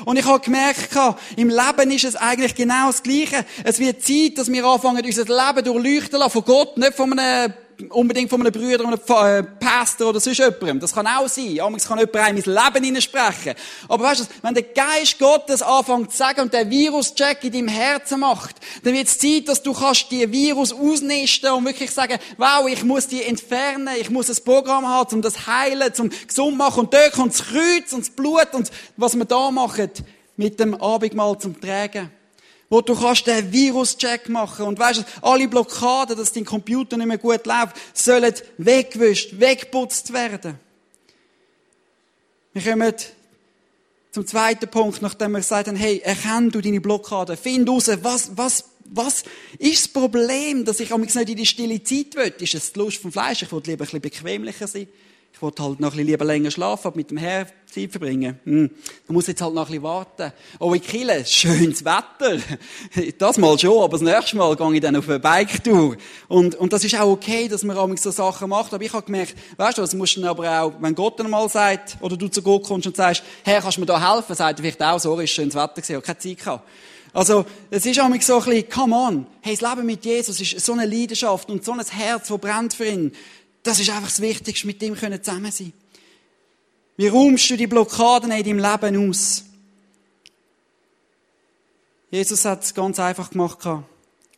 Und 0.05 0.17
ich 0.17 0.25
habe 0.25 0.39
gemerkt, 0.39 0.89
im 1.35 1.49
Leben 1.49 1.91
ist 1.91 2.05
es 2.05 2.15
eigentlich 2.15 2.55
genau 2.55 2.87
das 2.87 3.03
Gleiche. 3.03 3.45
Es 3.63 3.79
wird 3.79 4.03
Zeit, 4.03 4.37
dass 4.37 4.51
wir 4.51 4.65
anfangen, 4.65 5.03
unser 5.05 5.23
Leben 5.25 5.63
durchleuchten 5.63 6.19
lassen 6.19 6.31
von 6.31 6.45
Gott, 6.45 6.77
nicht 6.77 6.93
von 6.93 7.17
einem 7.17 7.53
unbedingt 7.89 8.29
von 8.29 8.41
einem 8.41 8.51
Bruder, 8.51 8.85
einem 8.85 8.93
äh, 8.93 9.43
Pastor 9.43 10.09
oder 10.09 10.19
sonst 10.19 10.37
jemandem. 10.37 10.79
Das 10.79 10.93
kann 10.93 11.07
auch 11.07 11.27
sein. 11.27 11.59
Amigs 11.59 11.87
kann 11.87 11.99
jemand 11.99 12.15
einem 12.15 12.37
ins 12.37 12.45
Leben 12.45 12.83
hineinsprechen. 12.83 13.55
Aber 13.87 14.03
weißt 14.05 14.21
du, 14.21 14.25
wenn 14.41 14.53
der 14.53 14.63
Geist 14.63 15.19
Gottes 15.19 15.61
anfängt 15.61 16.11
zu 16.11 16.17
sagen 16.17 16.41
und 16.41 16.53
der 16.53 16.69
Virus-Check 16.69 17.43
in 17.43 17.51
deinem 17.51 17.67
Herzen 17.67 18.19
macht, 18.19 18.55
dann 18.83 18.93
wird 18.93 19.07
es 19.07 19.17
Zeit, 19.17 19.47
dass 19.47 19.63
du 19.63 19.73
kannst 19.73 20.11
die 20.11 20.31
Virus 20.31 20.73
ausnisten 20.73 21.51
und 21.51 21.65
wirklich 21.65 21.91
sagen, 21.91 22.17
wow, 22.37 22.67
ich 22.67 22.83
muss 22.83 23.07
die 23.07 23.23
entfernen, 23.23 23.89
ich 23.99 24.09
muss 24.09 24.29
ein 24.29 24.43
Programm 24.43 24.87
haben, 24.87 25.15
um 25.15 25.21
das 25.21 25.47
heilen, 25.47 25.93
zum 25.93 26.09
gesund 26.27 26.57
machen. 26.57 26.81
Und 26.81 26.93
dort 26.93 27.13
kommt 27.13 27.33
das 27.33 27.45
Kreuz 27.45 27.93
und 27.93 28.01
das 28.01 28.09
Blut 28.09 28.47
und 28.53 28.69
was 28.97 29.15
wir 29.15 29.25
da 29.25 29.51
machen, 29.51 29.91
mit 30.37 30.59
dem 30.59 30.79
Abendmahl 30.81 31.37
zum 31.37 31.59
Tragen 31.59 32.11
wo 32.71 32.79
du 32.79 32.95
kannst 32.95 33.27
den 33.27 33.51
Virus-Check 33.51 34.29
machen 34.29 34.65
und 34.65 34.79
weißt, 34.79 35.03
alle 35.21 35.47
Blockaden, 35.49 36.17
dass 36.17 36.31
dein 36.31 36.45
Computer 36.45 36.95
nicht 36.95 37.05
mehr 37.05 37.17
gut 37.17 37.45
läuft, 37.45 37.75
sollen 37.93 38.33
weggewischt, 38.57 39.37
weggeputzt 39.37 40.13
werden. 40.13 40.57
Wir 42.53 42.61
kommen 42.61 42.93
zum 44.11 44.25
zweiten 44.25 44.69
Punkt, 44.69 45.01
nachdem 45.01 45.33
wir 45.33 45.39
gesagt 45.39 45.67
haben, 45.67 45.75
hey, 45.75 45.99
erkenn 45.99 46.49
du 46.49 46.61
deine 46.61 46.79
Blockaden, 46.79 47.35
find 47.35 47.67
raus, 47.67 47.91
was, 48.03 48.37
was, 48.37 48.63
was 48.85 49.23
ist 49.59 49.85
das 49.85 49.87
Problem, 49.89 50.63
dass 50.63 50.79
ich 50.79 50.95
nicht 50.95 51.15
in 51.29 51.35
die 51.35 51.45
stille 51.45 51.83
Zeit 51.83 52.15
will? 52.15 52.33
Ist 52.39 52.55
es 52.55 52.71
die 52.71 52.79
Lust 52.79 53.01
vom 53.01 53.11
Fleisch? 53.11 53.41
Ich 53.41 53.51
will 53.51 53.61
lieber 53.65 53.83
ein 53.83 53.85
bisschen 53.85 54.01
bequemlicher 54.01 54.67
sein. 54.67 54.87
Ich 55.33 55.41
wollte 55.41 55.63
halt 55.63 55.79
noch 55.79 55.89
ein 55.89 55.91
bisschen 55.91 56.07
lieber 56.07 56.25
länger 56.25 56.51
schlafen, 56.51 56.87
aber 56.87 56.97
mit 56.97 57.09
dem 57.09 57.17
Herr 57.17 57.47
Zeit 57.65 57.89
verbringen. 57.89 58.39
Hm. 58.43 58.69
Man 59.07 59.13
muss 59.13 59.27
jetzt 59.27 59.41
halt 59.41 59.53
noch 59.53 59.63
ein 59.63 59.67
bisschen 59.67 59.83
warten. 59.83 60.33
Oh, 60.59 60.73
in 60.73 60.81
Kille, 60.81 61.25
schönes 61.25 61.83
Wetter. 61.83 62.39
Das 63.17 63.37
mal 63.37 63.57
schon, 63.57 63.81
aber 63.81 63.97
das 63.97 64.01
nächste 64.01 64.37
Mal 64.37 64.55
gehe 64.55 64.73
ich 64.75 64.81
dann 64.81 64.95
auf 64.95 65.07
eine 65.07 65.19
Bike-Tour. 65.19 65.95
Und, 66.27 66.55
und 66.55 66.73
das 66.73 66.83
ist 66.83 66.99
auch 66.99 67.09
okay, 67.09 67.47
dass 67.47 67.63
man 67.63 67.77
auch 67.77 67.89
so 67.97 68.11
Sachen 68.11 68.49
macht. 68.49 68.73
Aber 68.73 68.83
ich 68.83 68.93
habe 68.93 69.05
gemerkt, 69.05 69.35
weißt 69.57 69.77
du, 69.77 69.81
das 69.81 69.93
musst 69.95 70.17
du 70.17 70.25
aber 70.25 70.61
auch, 70.61 70.73
wenn 70.79 70.93
Gott 70.93 71.19
dann 71.19 71.29
mal 71.29 71.47
sagt, 71.49 71.97
oder 72.01 72.17
du 72.17 72.27
zu 72.27 72.41
Gott 72.41 72.63
kommst 72.63 72.87
und 72.87 72.95
sagst, 72.95 73.23
Herr, 73.43 73.61
kannst 73.61 73.77
du 73.77 73.81
mir 73.81 73.87
da 73.87 74.15
helfen? 74.15 74.35
Sagt 74.35 74.59
er 74.59 74.63
vielleicht 74.63 74.83
auch, 74.83 74.99
so, 74.99 75.19
ist 75.19 75.31
schönes 75.31 75.55
Wetter 75.55 75.75
gewesen, 75.75 75.95
habe 75.95 76.05
keine 76.05 76.19
Zeit 76.19 76.37
gehabt. 76.37 76.67
Also, 77.13 77.45
es 77.69 77.85
ist 77.85 77.99
auch 77.99 78.07
so 78.21 78.37
ein 78.39 78.43
bisschen, 78.45 78.69
come 78.69 78.95
on. 78.95 79.27
Hey, 79.41 79.57
das 79.57 79.69
Leben 79.69 79.85
mit 79.85 80.05
Jesus 80.05 80.39
ist 80.39 80.59
so 80.65 80.71
eine 80.73 80.85
Leidenschaft 80.85 81.49
und 81.49 81.63
so 81.63 81.73
ein 81.73 81.81
Herz, 81.85 82.29
das 82.29 82.37
brennt 82.39 82.73
für 82.73 82.85
ihn. 82.85 83.11
Das 83.63 83.79
ist 83.79 83.89
einfach 83.89 84.09
das 84.09 84.21
Wichtigste, 84.21 84.67
mit 84.67 84.81
ihm 84.81 84.95
zusammen 84.97 85.51
sein. 85.51 85.73
Wie 86.97 87.07
räumst 87.07 87.49
du 87.49 87.57
die 87.57 87.67
Blockaden 87.67 88.31
in 88.31 88.43
deinem 88.43 88.59
Leben 88.59 89.09
aus? 89.09 89.45
Jesus 92.09 92.43
hat 92.43 92.63
es 92.63 92.73
ganz 92.73 92.99
einfach 92.99 93.29
gemacht. 93.29 93.59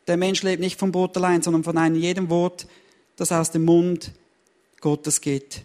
Der 0.07 0.17
Mensch 0.17 0.43
lebt 0.43 0.59
nicht 0.59 0.79
vom 0.79 0.91
Brot 0.91 1.17
allein, 1.17 1.41
sondern 1.41 1.63
von 1.63 1.77
einem 1.77 1.95
jedem 1.95 2.29
Wort, 2.29 2.67
das 3.15 3.31
aus 3.31 3.51
dem 3.51 3.65
Mund 3.65 4.11
Gottes 4.79 5.21
geht. 5.21 5.61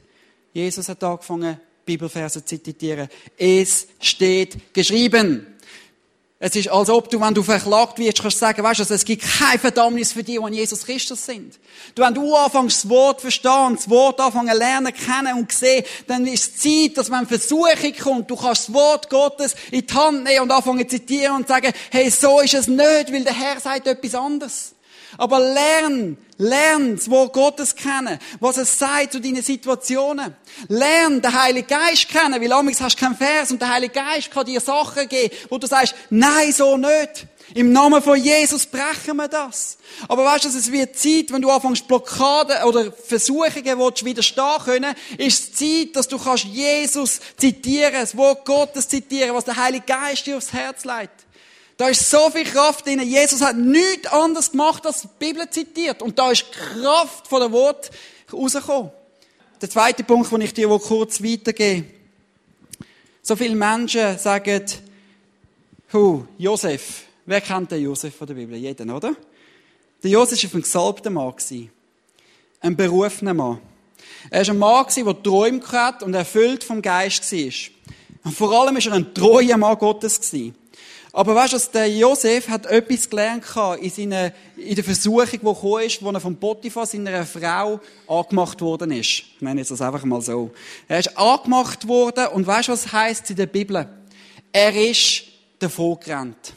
Jesus 0.52 0.88
hat 0.88 1.02
angefangen, 1.04 1.60
Bibelverse 1.84 2.44
zitieren. 2.44 3.08
Es 3.36 3.88
steht 4.00 4.74
geschrieben. 4.74 5.46
Es 6.40 6.54
ist, 6.54 6.68
als 6.68 6.88
ob 6.88 7.10
du, 7.10 7.20
wenn 7.20 7.34
du 7.34 7.42
verklagt 7.42 7.98
wirst, 7.98 8.22
kannst 8.22 8.38
sagen, 8.38 8.62
weißt 8.62 8.88
du, 8.88 8.94
es 8.94 9.04
gibt 9.04 9.24
keine 9.24 9.58
Verdammnis 9.58 10.12
für 10.12 10.22
die, 10.22 10.32
die 10.32 10.38
an 10.38 10.52
Jesus 10.52 10.84
Christus 10.84 11.26
sind. 11.26 11.58
Du, 11.96 12.02
wenn 12.02 12.14
du 12.14 12.32
anfängst, 12.32 12.84
das 12.84 12.88
Wort 12.88 13.20
verstehen, 13.20 13.74
das 13.74 13.90
Wort 13.90 14.20
anfangen 14.20 14.56
lernen, 14.56 14.92
kennen 14.94 15.36
und 15.36 15.50
sehen, 15.50 15.84
dann 16.06 16.24
ist 16.28 16.54
es 16.54 16.62
Zeit, 16.62 16.96
dass 16.96 17.10
wenn 17.10 17.26
Versuchung 17.26 17.92
kommt, 18.00 18.30
du 18.30 18.36
kannst 18.36 18.68
das 18.68 18.72
Wort 18.72 19.10
Gottes 19.10 19.56
in 19.72 19.84
die 19.84 19.92
Hand 19.92 20.22
nehmen 20.22 20.42
und 20.42 20.52
anfangen 20.52 20.88
zu 20.88 20.96
zitieren 20.96 21.34
und 21.34 21.48
sagen, 21.48 21.72
hey, 21.90 22.08
so 22.08 22.38
ist 22.38 22.54
es 22.54 22.68
nicht, 22.68 23.12
weil 23.12 23.24
der 23.24 23.34
Herr 23.34 23.58
sagt 23.58 23.88
etwas 23.88 24.14
anderes. 24.14 24.74
Aber 25.16 25.40
lern, 25.40 26.18
lern 26.36 26.96
das 26.96 27.08
Wort 27.10 27.32
Gottes 27.32 27.74
kennen, 27.74 28.18
was 28.40 28.56
es 28.58 28.78
sagt 28.78 29.12
zu 29.12 29.20
deinen 29.20 29.42
Situationen. 29.42 30.36
Lern 30.68 31.22
den 31.22 31.42
Heiligen 31.42 31.68
Geist 31.68 32.08
kennen, 32.08 32.40
weil 32.40 32.52
amigs 32.52 32.80
hast 32.80 33.00
du 33.00 33.04
keinen 33.04 33.16
Vers 33.16 33.50
und 33.50 33.60
der 33.60 33.70
Heilige 33.70 33.94
Geist 33.94 34.30
kann 34.30 34.46
dir 34.46 34.60
Sachen 34.60 35.08
geben, 35.08 35.34
wo 35.48 35.58
du 35.58 35.66
sagst, 35.66 35.94
nein, 36.10 36.52
so 36.52 36.76
nicht. 36.76 37.26
Im 37.54 37.72
Namen 37.72 38.02
von 38.02 38.22
Jesus 38.22 38.66
brechen 38.66 39.16
wir 39.16 39.28
das. 39.28 39.78
Aber 40.06 40.24
weißt 40.24 40.44
du, 40.44 40.48
es 40.48 40.70
wird 40.70 40.96
Zeit, 40.96 41.32
wenn 41.32 41.40
du 41.40 41.50
anfängst 41.50 41.88
Blockaden 41.88 42.62
oder 42.64 42.92
Versuchungen 42.92 43.78
willst, 43.78 44.04
widerstehen 44.04 44.58
können, 44.64 44.94
ist 45.16 45.42
es 45.42 45.52
Zeit, 45.54 45.96
dass 45.96 46.08
du 46.08 46.18
kannst 46.18 46.44
Jesus 46.44 47.20
zitieren, 47.38 47.94
das 47.94 48.16
Wort 48.16 48.44
Gottes 48.44 48.88
zitieren, 48.88 49.34
was 49.34 49.46
der 49.46 49.56
Heilige 49.56 49.86
Geist 49.86 50.26
dir 50.26 50.36
aufs 50.36 50.52
Herz 50.52 50.84
legt. 50.84 51.17
Da 51.78 51.88
ist 51.88 52.10
so 52.10 52.28
viel 52.30 52.44
Kraft 52.44 52.84
drin. 52.86 53.00
Jesus 53.00 53.40
hat 53.40 53.56
nichts 53.56 54.08
anderes 54.08 54.50
gemacht, 54.50 54.84
als 54.84 55.02
die 55.02 55.08
Bibel 55.16 55.48
zitiert. 55.48 56.02
Und 56.02 56.18
da 56.18 56.32
ist 56.32 56.50
Kraft 56.50 57.28
von 57.28 57.40
dem 57.40 57.52
Wort 57.52 57.90
rausgekommen. 58.32 58.90
Der 59.62 59.70
zweite 59.70 60.02
Punkt, 60.02 60.30
den 60.30 60.40
ich 60.40 60.52
dir 60.52 60.68
kurz 60.68 61.22
weitergebe. 61.22 61.86
So 63.22 63.36
viele 63.36 63.54
Menschen 63.54 64.18
sagen, 64.18 64.64
Hu, 65.92 66.24
Josef. 66.36 67.04
Wer 67.24 67.40
kennt 67.40 67.70
den 67.70 67.82
Josef 67.82 68.16
von 68.16 68.26
der 68.26 68.34
Bibel? 68.34 68.56
Jeden, 68.56 68.90
oder? 68.90 69.14
Der 70.02 70.10
Josef 70.10 70.52
war 70.52 70.58
ein 70.58 70.62
gesalbter 70.62 71.10
Mann. 71.10 71.34
Ein 72.60 72.76
berufener 72.76 73.34
Mann. 73.34 73.60
Er 74.30 74.44
war 74.44 74.52
ein 74.52 74.58
Mann, 74.58 74.86
der 74.96 75.22
Träume 75.22 75.62
hatte 75.70 76.04
und 76.04 76.14
erfüllt 76.14 76.64
vom 76.64 76.82
Geist 76.82 77.30
war. 77.30 77.52
Und 78.24 78.32
vor 78.32 78.52
allem 78.52 78.74
war 78.74 78.84
er 78.84 78.92
ein 78.94 79.14
treuer 79.14 79.56
Mann 79.56 79.78
Gottes. 79.78 80.32
Aber 81.18 81.34
weißt 81.34 81.52
du, 81.52 81.58
der 81.72 81.90
Josef 81.90 82.48
hat 82.48 82.66
etwas 82.66 83.10
gelernt 83.10 83.42
in, 83.80 83.90
seiner, 83.90 84.32
in 84.56 84.76
der 84.76 84.84
Versuchung, 84.84 85.26
die 85.28 85.38
gekommen 85.40 85.82
ist, 85.82 86.00
wo 86.00 86.12
er 86.12 86.20
von 86.20 86.36
Potiphar, 86.36 86.86
seiner 86.86 87.26
Frau, 87.26 87.80
angemacht 88.06 88.60
worden 88.60 88.92
ist. 88.92 89.24
Ich 89.34 89.40
nenne 89.40 89.60
jetzt 89.60 89.72
das 89.72 89.82
einfach 89.82 90.04
mal 90.04 90.22
so. 90.22 90.52
Er 90.86 91.00
ist 91.00 91.18
angemacht 91.18 91.88
worden 91.88 92.28
und 92.28 92.46
weißt 92.46 92.68
du, 92.68 92.72
was 92.72 92.92
heißt 92.92 93.30
in 93.30 93.36
der 93.36 93.46
Bibel? 93.46 93.88
Er 94.52 94.90
ist 94.90 95.24
davon 95.58 95.98
gerannt. 95.98 96.54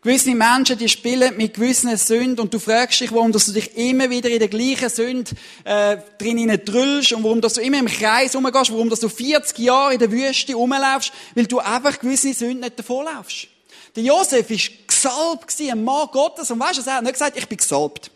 Gewisse 0.00 0.32
Menschen, 0.32 0.78
die 0.78 0.88
spielen 0.88 1.36
mit 1.36 1.54
gewissen 1.54 1.96
Sünden 1.96 2.38
und 2.38 2.54
du 2.54 2.60
fragst 2.60 3.00
dich, 3.00 3.10
warum 3.10 3.32
du 3.32 3.38
dich 3.38 3.76
immer 3.76 4.08
wieder 4.10 4.30
in 4.30 4.38
der 4.38 4.46
gleichen 4.46 4.88
Sünde 4.88 5.32
äh, 5.64 5.96
drin 6.18 6.48
drüllst 6.64 7.12
und 7.14 7.24
warum 7.24 7.40
du 7.40 7.48
immer 7.60 7.80
im 7.80 7.86
Kreis 7.86 8.36
rumgehst, 8.36 8.70
warum 8.70 8.88
du 8.88 9.08
40 9.08 9.58
Jahre 9.58 9.94
in 9.94 9.98
der 9.98 10.12
Wüste 10.12 10.54
rumlaufst, 10.54 11.12
weil 11.34 11.46
du 11.46 11.58
einfach 11.58 11.98
gewisse 11.98 12.32
Sünden 12.32 12.60
nicht 12.60 12.78
davonlaufst. 12.78 13.48
Der 13.96 14.04
Josef 14.04 14.48
war 14.48 14.56
gesalbt, 14.86 15.54
ein 15.60 15.82
Mann 15.82 16.08
Gottes 16.12 16.48
und 16.52 16.60
weißt 16.60 16.78
du, 16.78 16.88
er 16.88 16.96
hat 16.96 17.02
nicht 17.02 17.14
gesagt, 17.14 17.36
ich 17.36 17.48
bin 17.48 17.58
gesalbt. 17.58 18.12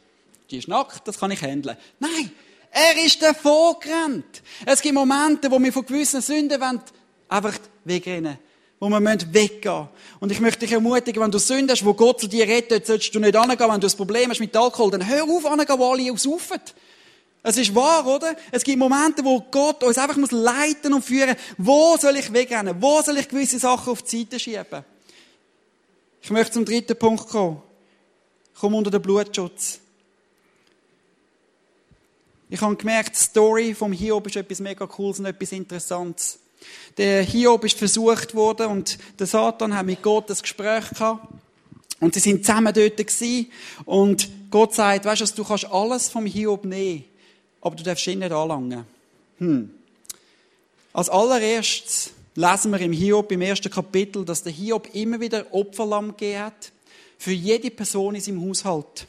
Die 0.52 0.58
ist 0.58 0.68
nackt, 0.68 1.08
das 1.08 1.18
kann 1.18 1.32
ich 1.32 1.42
handeln. 1.42 1.76
Nein, 1.98 2.30
er 2.70 3.04
ist 3.04 3.20
davon 3.20 3.74
gerannt. 3.80 4.42
Es 4.64 4.80
gibt 4.80 4.94
Momente, 4.94 5.50
wo 5.50 5.58
wir 5.58 5.72
von 5.72 5.84
gewissen 5.84 6.20
Sünden 6.20 6.60
wollen, 6.60 6.80
einfach 7.28 7.58
wegrennen 7.84 8.38
wo 8.82 8.88
wir 8.88 9.00
weggehen 9.00 9.60
müssen. 9.62 9.88
Und 10.18 10.32
ich 10.32 10.40
möchte 10.40 10.58
dich 10.58 10.72
ermutigen, 10.72 11.22
wenn 11.22 11.30
du 11.30 11.38
Sünden 11.38 11.70
hast, 11.70 11.84
wo 11.84 11.94
Gott 11.94 12.20
zu 12.20 12.26
dir 12.26 12.48
redet, 12.48 12.84
solltest 12.84 13.14
du 13.14 13.20
nicht 13.20 13.36
angehen, 13.36 13.70
wenn 13.70 13.80
du 13.80 13.86
ein 13.86 13.96
Problem 13.96 14.28
hast 14.28 14.40
mit 14.40 14.56
Alkohol, 14.56 14.90
dann 14.90 15.06
hör 15.06 15.22
auf 15.22 15.46
angehen, 15.46 15.78
wo 15.78 15.92
alle 15.92 16.18
saufen. 16.18 16.60
Es 17.44 17.56
ist 17.56 17.72
wahr, 17.76 18.04
oder? 18.04 18.34
Es 18.50 18.64
gibt 18.64 18.80
Momente, 18.80 19.24
wo 19.24 19.40
Gott 19.52 19.84
uns 19.84 19.98
einfach 19.98 20.16
muss 20.16 20.32
leiten 20.32 20.92
und 20.92 21.04
führen. 21.04 21.36
Wo 21.58 21.96
soll 21.96 22.16
ich 22.16 22.32
wegrennen? 22.32 22.74
Wo 22.80 23.00
soll 23.02 23.18
ich 23.18 23.28
gewisse 23.28 23.60
Sachen 23.60 23.92
auf 23.92 24.02
die 24.02 24.18
Seite 24.18 24.40
schieben? 24.40 24.84
Ich 26.20 26.30
möchte 26.30 26.54
zum 26.54 26.64
dritten 26.64 26.98
Punkt 26.98 27.28
kommen. 27.28 27.62
Komm 28.58 28.74
unter 28.74 28.90
den 28.90 29.00
Blutschutz. 29.00 29.78
Ich 32.50 32.60
habe 32.60 32.74
gemerkt, 32.74 33.14
die 33.14 33.20
Story 33.20 33.74
vom 33.74 33.92
Hiob 33.92 34.26
ist 34.26 34.34
etwas 34.34 34.58
mega 34.58 34.88
Cooles 34.88 35.20
und 35.20 35.26
etwas 35.26 35.52
Interessantes. 35.52 36.41
Der 36.98 37.22
Hiob 37.22 37.64
ist 37.64 37.78
versucht 37.78 38.34
worden 38.34 38.66
und 38.66 38.98
der 39.18 39.26
Satan 39.26 39.74
hat 39.74 39.86
mit 39.86 40.02
Gott 40.02 40.30
ein 40.30 40.36
Gespräch 40.40 40.88
gehabt. 40.90 41.26
Und 42.00 42.14
sie 42.14 42.20
sind 42.20 42.44
zusammen 42.44 42.74
dort 42.74 42.96
gewesen. 42.96 43.50
Und 43.84 44.28
Gott 44.50 44.74
sagt, 44.74 45.04
weißt 45.04 45.20
du, 45.22 45.42
du 45.42 45.44
kannst 45.44 45.66
alles 45.66 46.08
vom 46.08 46.26
Hiob 46.26 46.64
nehmen, 46.64 47.04
aber 47.60 47.76
du 47.76 47.82
darfst 47.82 48.06
ihn 48.08 48.18
nicht 48.18 48.32
anlangen. 48.32 48.84
Hm. 49.38 49.70
Als 50.92 51.08
allererstes 51.08 52.10
lesen 52.34 52.72
wir 52.72 52.80
im 52.80 52.92
Hiob 52.92 53.32
im 53.32 53.40
ersten 53.40 53.70
Kapitel, 53.70 54.24
dass 54.24 54.42
der 54.42 54.52
Hiob 54.52 54.88
immer 54.94 55.20
wieder 55.20 55.46
Opferlamm 55.52 56.08
gegeben 56.08 56.40
hat. 56.40 56.72
Für 57.18 57.32
jede 57.32 57.70
Person 57.70 58.16
in 58.16 58.20
seinem 58.20 58.48
Haushalt. 58.48 59.06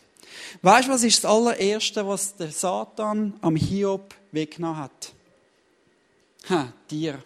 Weißt 0.61 0.87
du, 0.87 0.91
was 0.91 1.03
ist 1.03 1.23
das 1.23 1.31
allererste, 1.31 2.07
was 2.07 2.35
der 2.35 2.51
Satan 2.51 3.33
am 3.41 3.55
Hiob 3.55 4.13
weggenommen 4.31 4.77
hat? 4.77 5.13
Ha, 6.49 6.71
Tier. 6.87 7.23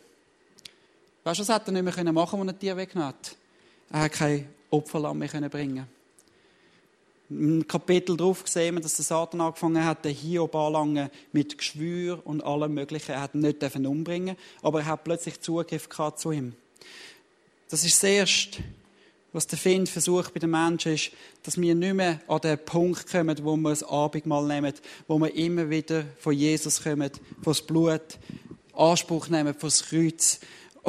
Weißt 1.27 1.41
du, 1.41 1.45
was 1.45 1.53
hätte 1.53 1.71
er 1.71 1.73
nicht 1.73 1.83
mehr 1.83 2.13
machen 2.13 2.39
können, 2.39 2.47
was 2.47 2.53
ein 2.53 2.59
Tier 2.59 2.77
weggenommen 2.77 3.09
hat? 3.09 3.35
Er 3.91 3.99
hat 4.03 4.13
kein 4.13 4.47
Opferlamm 4.69 5.17
mehr 5.17 5.49
bringen 5.49 5.85
Im 7.29 7.67
Kapitel 7.67 8.15
darauf 8.15 8.47
sehen 8.47 8.75
wir, 8.75 8.81
dass 8.81 8.95
der 8.95 9.03
Satan 9.03 9.41
angefangen 9.41 9.83
hat, 9.83 10.05
den 10.05 10.13
Hiob 10.13 10.55
anlangen 10.55 11.09
mit 11.33 11.57
Geschwür 11.57 12.21
und 12.23 12.41
allem 12.45 12.73
Möglichen. 12.73 13.11
Er 13.11 13.23
hat 13.23 13.35
ihn 13.35 13.41
nicht 13.41 13.61
umbringen 13.61 14.37
aber 14.61 14.79
er 14.79 14.85
hat 14.85 15.03
plötzlich 15.03 15.41
Zugriff 15.41 15.89
gehabt 15.89 16.19
zu 16.19 16.31
ihm. 16.31 16.53
Das 17.69 17.83
ist 17.83 18.01
das 18.01 18.09
Erste, 18.09 18.63
was 19.33 19.47
der 19.47 19.59
Find 19.59 19.89
versucht 19.89 20.33
bei 20.33 20.39
den 20.39 20.51
Menschen 20.51 20.93
ist, 20.93 21.11
dass 21.43 21.59
wir 21.59 21.75
nicht 21.75 21.93
mehr 21.93 22.21
an 22.29 22.39
den 22.39 22.57
Punkt 22.57 23.11
kommen, 23.11 23.37
wo 23.43 23.57
wir 23.57 23.71
das 23.71 23.83
Abendmahl 23.83 24.47
nehmen, 24.47 24.73
wo 25.09 25.19
wir 25.19 25.35
immer 25.35 25.69
wieder 25.69 26.05
von 26.19 26.31
Jesus 26.31 26.81
kommen, 26.81 27.11
von 27.41 27.51
das 27.51 27.61
Blut, 27.61 28.17
Anspruch 28.73 29.27
nehmen, 29.27 29.53
von 29.53 29.67
das 29.67 29.89
Kreuz, 29.89 30.39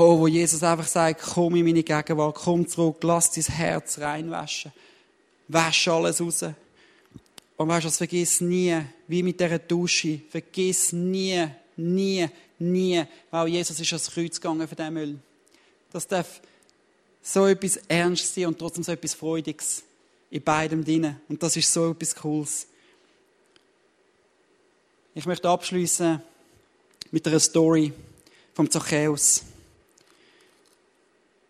Oh, 0.01 0.17
wo 0.17 0.29
Jesus 0.29 0.63
einfach 0.63 0.87
sagt, 0.87 1.21
komm 1.21 1.57
in 1.57 1.65
meine 1.65 1.83
Gegenwart, 1.83 2.37
komm 2.37 2.69
zurück, 2.69 2.99
lass 3.03 3.33
dein 3.33 3.43
Herz 3.43 3.99
reinwaschen. 3.99 4.73
Wasch 5.49 5.89
alles 5.89 6.21
raus. 6.21 6.45
Und 7.57 7.69
weißt 7.69 7.87
du, 7.87 7.91
vergiss 7.91 8.41
nie, 8.41 8.81
wie 9.09 9.25
mit 9.25 9.41
dieser 9.41 9.59
Dusche, 9.59 10.21
vergiss 10.31 10.93
nie, 10.93 11.45
nie, 11.77 12.29
nie, 12.61 13.05
weil 13.33 13.49
Jesus 13.49 13.81
ist 13.81 13.93
ans 13.93 14.09
Kreuz 14.09 14.41
gegangen 14.41 14.69
für 14.69 14.77
diesen 14.77 14.95
Müll. 14.95 15.19
Das 15.91 16.07
darf 16.07 16.43
so 17.21 17.49
etwas 17.49 17.79
Ernst 17.89 18.33
sein 18.33 18.47
und 18.47 18.57
trotzdem 18.57 18.85
so 18.85 18.93
etwas 18.93 19.15
Freudiges 19.15 19.83
in 20.31 20.45
beidem 20.45 20.85
drin. 20.85 21.17
Und 21.29 21.43
das 21.43 21.57
ist 21.57 21.73
so 21.73 21.91
etwas 21.91 22.15
Cooles. 22.15 22.69
Ich 25.17 25.27
möchte 25.27 25.49
abschließen 25.49 26.23
mit 27.11 27.27
einer 27.27 27.41
Story 27.41 27.93
vom 28.55 28.71
Zachäus. 28.71 29.43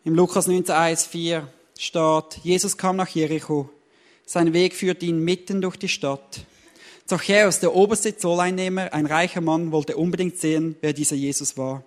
Im 0.09 0.15
Lukas 0.15 0.47
19, 0.47 0.75
1, 0.75 1.05
4 1.05 1.47
steht, 1.79 2.41
Jesus 2.43 2.79
kam 2.79 2.97
nach 2.97 3.09
Jericho. 3.09 3.69
Sein 4.25 4.55
Weg 4.55 4.75
führte 4.75 5.05
ihn 5.05 5.23
mitten 5.23 5.61
durch 5.61 5.77
die 5.77 5.91
Stadt. 5.91 6.47
Zachäus, 7.05 7.61
der 7.61 7.75
oberste 7.75 8.17
Zolleinnehmer, 8.17 8.95
ein 8.95 9.05
reicher 9.05 9.43
Mann, 9.43 9.71
wollte 9.71 9.99
unbedingt 9.99 10.39
sehen, 10.39 10.77
wer 10.81 10.95
dieser 10.95 11.15
Jesus 11.15 11.59
war. 11.59 11.85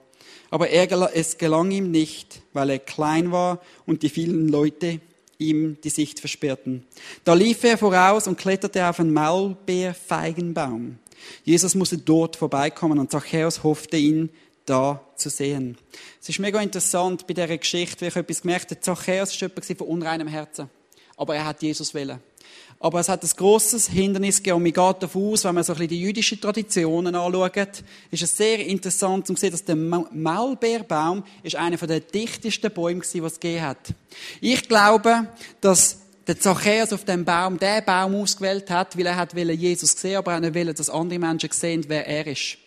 Aber 0.51 0.69
er, 0.69 1.15
es 1.15 1.39
gelang 1.39 1.71
ihm 1.71 1.89
nicht, 1.89 2.43
weil 2.53 2.69
er 2.69 2.77
klein 2.77 3.31
war 3.31 3.59
und 3.87 4.03
die 4.03 4.09
vielen 4.09 4.49
Leute 4.49 5.01
ihm 5.39 5.77
die 5.83 5.89
Sicht 5.89 6.19
versperrten. 6.19 6.85
Da 7.23 7.33
lief 7.33 7.63
er 7.63 7.79
voraus 7.79 8.27
und 8.27 8.37
kletterte 8.37 8.87
auf 8.87 8.99
einen 8.99 9.13
Maulbeerfeigenbaum. 9.13 10.99
Jesus 11.43 11.73
musste 11.73 11.97
dort 11.97 12.35
vorbeikommen 12.35 12.99
und 12.99 13.09
Zachäus 13.09 13.63
hoffte 13.63 13.97
ihn 13.97 14.29
da 14.71 15.01
zu 15.15 15.29
sehen. 15.29 15.77
Es 16.21 16.29
ist 16.29 16.39
mega 16.39 16.61
interessant 16.61 17.27
bei 17.27 17.33
dieser 17.33 17.57
Geschichte, 17.57 18.01
wie 18.01 18.07
ich 18.07 18.15
etwas 18.15 18.41
gemerkt 18.41 18.71
habe. 18.71 18.79
Zachäus 18.79 19.41
war 19.41 19.49
jemand 19.49 19.65
von 19.77 19.87
unreinem 19.87 20.27
Herzen. 20.27 20.69
Aber 21.17 21.35
er 21.35 21.45
hat 21.45 21.61
Jesus 21.61 21.93
wollen. 21.93 22.19
Aber 22.79 22.99
es 22.99 23.09
hat 23.09 23.23
ein 23.23 23.29
grosses 23.35 23.87
Hindernis 23.87 24.37
gegeben. 24.37 24.57
Und 24.57 24.63
man 24.63 24.73
geht 24.73 25.03
davon 25.03 25.33
aus, 25.33 25.43
wenn 25.43 25.53
man 25.53 25.63
so 25.63 25.73
ein 25.73 25.77
bisschen 25.77 25.89
die 25.89 26.01
jüdischen 26.01 26.41
Traditionen 26.41 27.13
anschaut, 27.13 27.83
ist 28.09 28.23
es 28.23 28.35
sehr 28.35 28.65
interessant 28.65 29.27
zu 29.27 29.35
sehen, 29.35 29.51
dass 29.51 29.63
der 29.63 29.75
Maulbeerbaum 29.75 31.23
einer 31.53 31.77
der 31.77 31.99
dichtesten 31.99 32.71
Bäume 32.71 33.01
war, 33.01 33.07
die 33.13 33.19
es 33.19 33.39
gegeben 33.39 33.61
hat. 33.61 33.93
Ich 34.39 34.67
glaube, 34.67 35.27
dass 35.59 35.99
der 36.25 36.39
Zachäus 36.39 36.93
auf 36.93 37.05
dem 37.05 37.23
Baum 37.25 37.59
den 37.59 37.85
Baum 37.85 38.15
ausgewählt 38.15 38.69
hat, 38.71 38.97
weil 38.97 39.05
er 39.05 39.15
hat 39.15 39.33
Jesus 39.33 39.91
sehen, 39.91 40.17
aber 40.17 40.33
er 40.33 40.55
wollte, 40.55 40.73
dass 40.73 40.89
andere 40.89 41.19
Menschen 41.19 41.51
sehen, 41.51 41.85
wer 41.87 42.07
er 42.07 42.25
ist. 42.25 42.57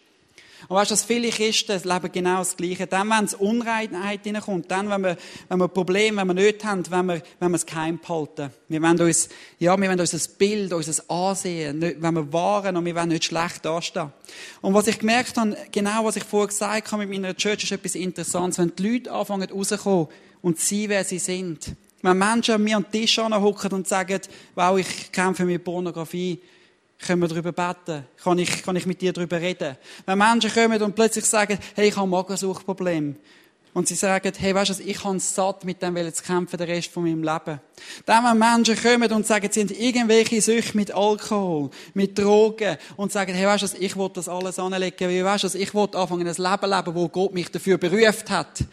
Und 0.69 0.77
weißt 0.77 0.91
du, 0.91 0.95
dass 0.95 1.05
viele 1.05 1.31
Christen 1.31 1.81
leben 1.83 2.13
genau 2.13 2.39
das 2.39 2.57
Gleiche. 2.57 2.87
Dann, 2.87 3.09
wenn 3.11 3.25
es 3.25 3.35
Unreinheit 3.35 4.21
hineinkommt, 4.25 4.71
dann, 4.71 4.89
wenn 4.89 5.03
wir, 5.03 5.17
wenn 5.49 5.59
wir 5.59 5.69
Probleme, 5.69 6.21
wenn 6.21 6.29
wir 6.29 6.35
nicht 6.35 6.65
haben, 6.65 6.83
wenn 6.91 7.07
wir, 7.07 7.23
wenn 7.41 7.51
wir 7.51 7.57
es 7.57 7.67
geheim 7.67 7.99
behalten. 7.99 8.51
Wir 8.69 8.83
wollen 8.83 9.01
uns, 9.01 9.29
ja, 9.59 9.79
wir 9.79 9.89
wollen 9.89 10.01
unser 10.01 10.19
Bild, 10.39 10.73
unser 10.73 11.11
Ansehen, 11.11 11.79
nicht, 11.79 12.01
wenn 12.01 12.15
wir 12.15 12.33
wahren 12.33 12.77
und 12.77 12.85
wir 12.85 12.95
wollen 12.95 13.09
nicht 13.09 13.25
schlecht 13.25 13.65
dastehen. 13.65 14.13
Und 14.61 14.75
was 14.75 14.87
ich 14.87 14.99
gemerkt 14.99 15.37
habe, 15.37 15.57
genau 15.71 16.05
was 16.05 16.17
ich 16.17 16.25
vorher 16.25 16.49
gesagt 16.49 16.93
habe 16.93 17.07
mit 17.07 17.21
meiner 17.21 17.37
Church, 17.37 17.65
ist 17.65 17.73
etwas 17.73 17.95
Interessantes. 17.95 18.59
Wenn 18.59 18.75
die 18.77 18.93
Leute 18.93 19.13
anfangen 19.13 19.51
rauszukommen 19.51 20.09
und 20.43 20.59
sie, 20.59 20.89
wer 20.89 21.05
sie 21.05 21.19
sind. 21.19 21.75
Wenn 22.03 22.19
Menschen 22.19 22.57
an 22.57 22.65
mir 22.65 22.77
am 22.77 22.91
Tisch 22.91 23.17
hocken 23.17 23.73
und 23.73 23.89
sagen, 23.89 24.21
wow, 24.55 24.79
ich 24.79 25.11
kämpfe 25.11 25.45
mit 25.45 25.65
Pornografie, 25.65 26.41
können 27.05 27.23
wir 27.23 27.29
darüber 27.29 27.53
beten? 27.53 28.05
Kann 28.23 28.39
ich, 28.39 28.63
kann 28.63 28.77
ich 28.77 28.87
mit 28.87 29.01
dir 29.01 29.13
darüber 29.13 29.41
reden? 29.41 29.77
Wenn 30.07 30.19
Menschen 30.19 30.53
kommen 30.53 30.83
und 30.83 30.95
plötzlich 30.95 31.25
sagen, 31.25 31.59
hey, 31.75 31.89
ich 31.89 31.97
habe 31.97 32.07
ein 32.07 32.11
Magensuchtproblem. 32.11 33.17
Und 33.75 33.89
sie 33.89 33.97
sagen, 33.97 34.33
hey, 34.37 34.55
weißt 34.55 34.79
du, 34.79 34.85
ich 34.85 35.03
habe 35.03 35.19
satt, 35.19 35.65
mit 35.65 35.83
dem 35.83 35.97
zu 36.15 36.23
kämpfen, 36.23 36.57
den 36.57 36.69
Rest 36.69 36.93
von 36.93 37.03
meinem 37.03 37.25
Leben. 37.25 37.61
Dann, 38.07 38.25
wenn 38.25 38.39
Menschen 38.39 38.81
kommen 38.81 39.13
und 39.13 39.27
sagen, 39.27 39.49
sie 39.51 39.63
haben 39.63 39.71
irgendwelche 39.71 40.41
Süchte 40.41 40.77
mit 40.77 40.95
Alkohol, 40.95 41.71
mit 41.93 42.17
Drogen, 42.17 42.77
und 42.97 43.11
sagen, 43.11 43.35
hey, 43.35 43.47
weißt 43.47 43.75
du, 43.75 43.79
ich 43.81 43.97
will 43.97 44.11
das 44.15 44.29
alles 44.29 44.61
anlegen, 44.61 45.09
weil, 45.09 45.25
weißt 45.25 45.45
du, 45.55 45.59
ich 45.59 45.75
will 45.75 45.89
anfangen, 45.93 46.29
ein 46.29 46.35
Leben 46.35 46.71
leben, 46.71 46.95
wo 46.95 47.09
Gott 47.09 47.35
mich 47.35 47.51
dafür 47.51 47.77
berufen 47.77 48.29
hat. 48.31 48.65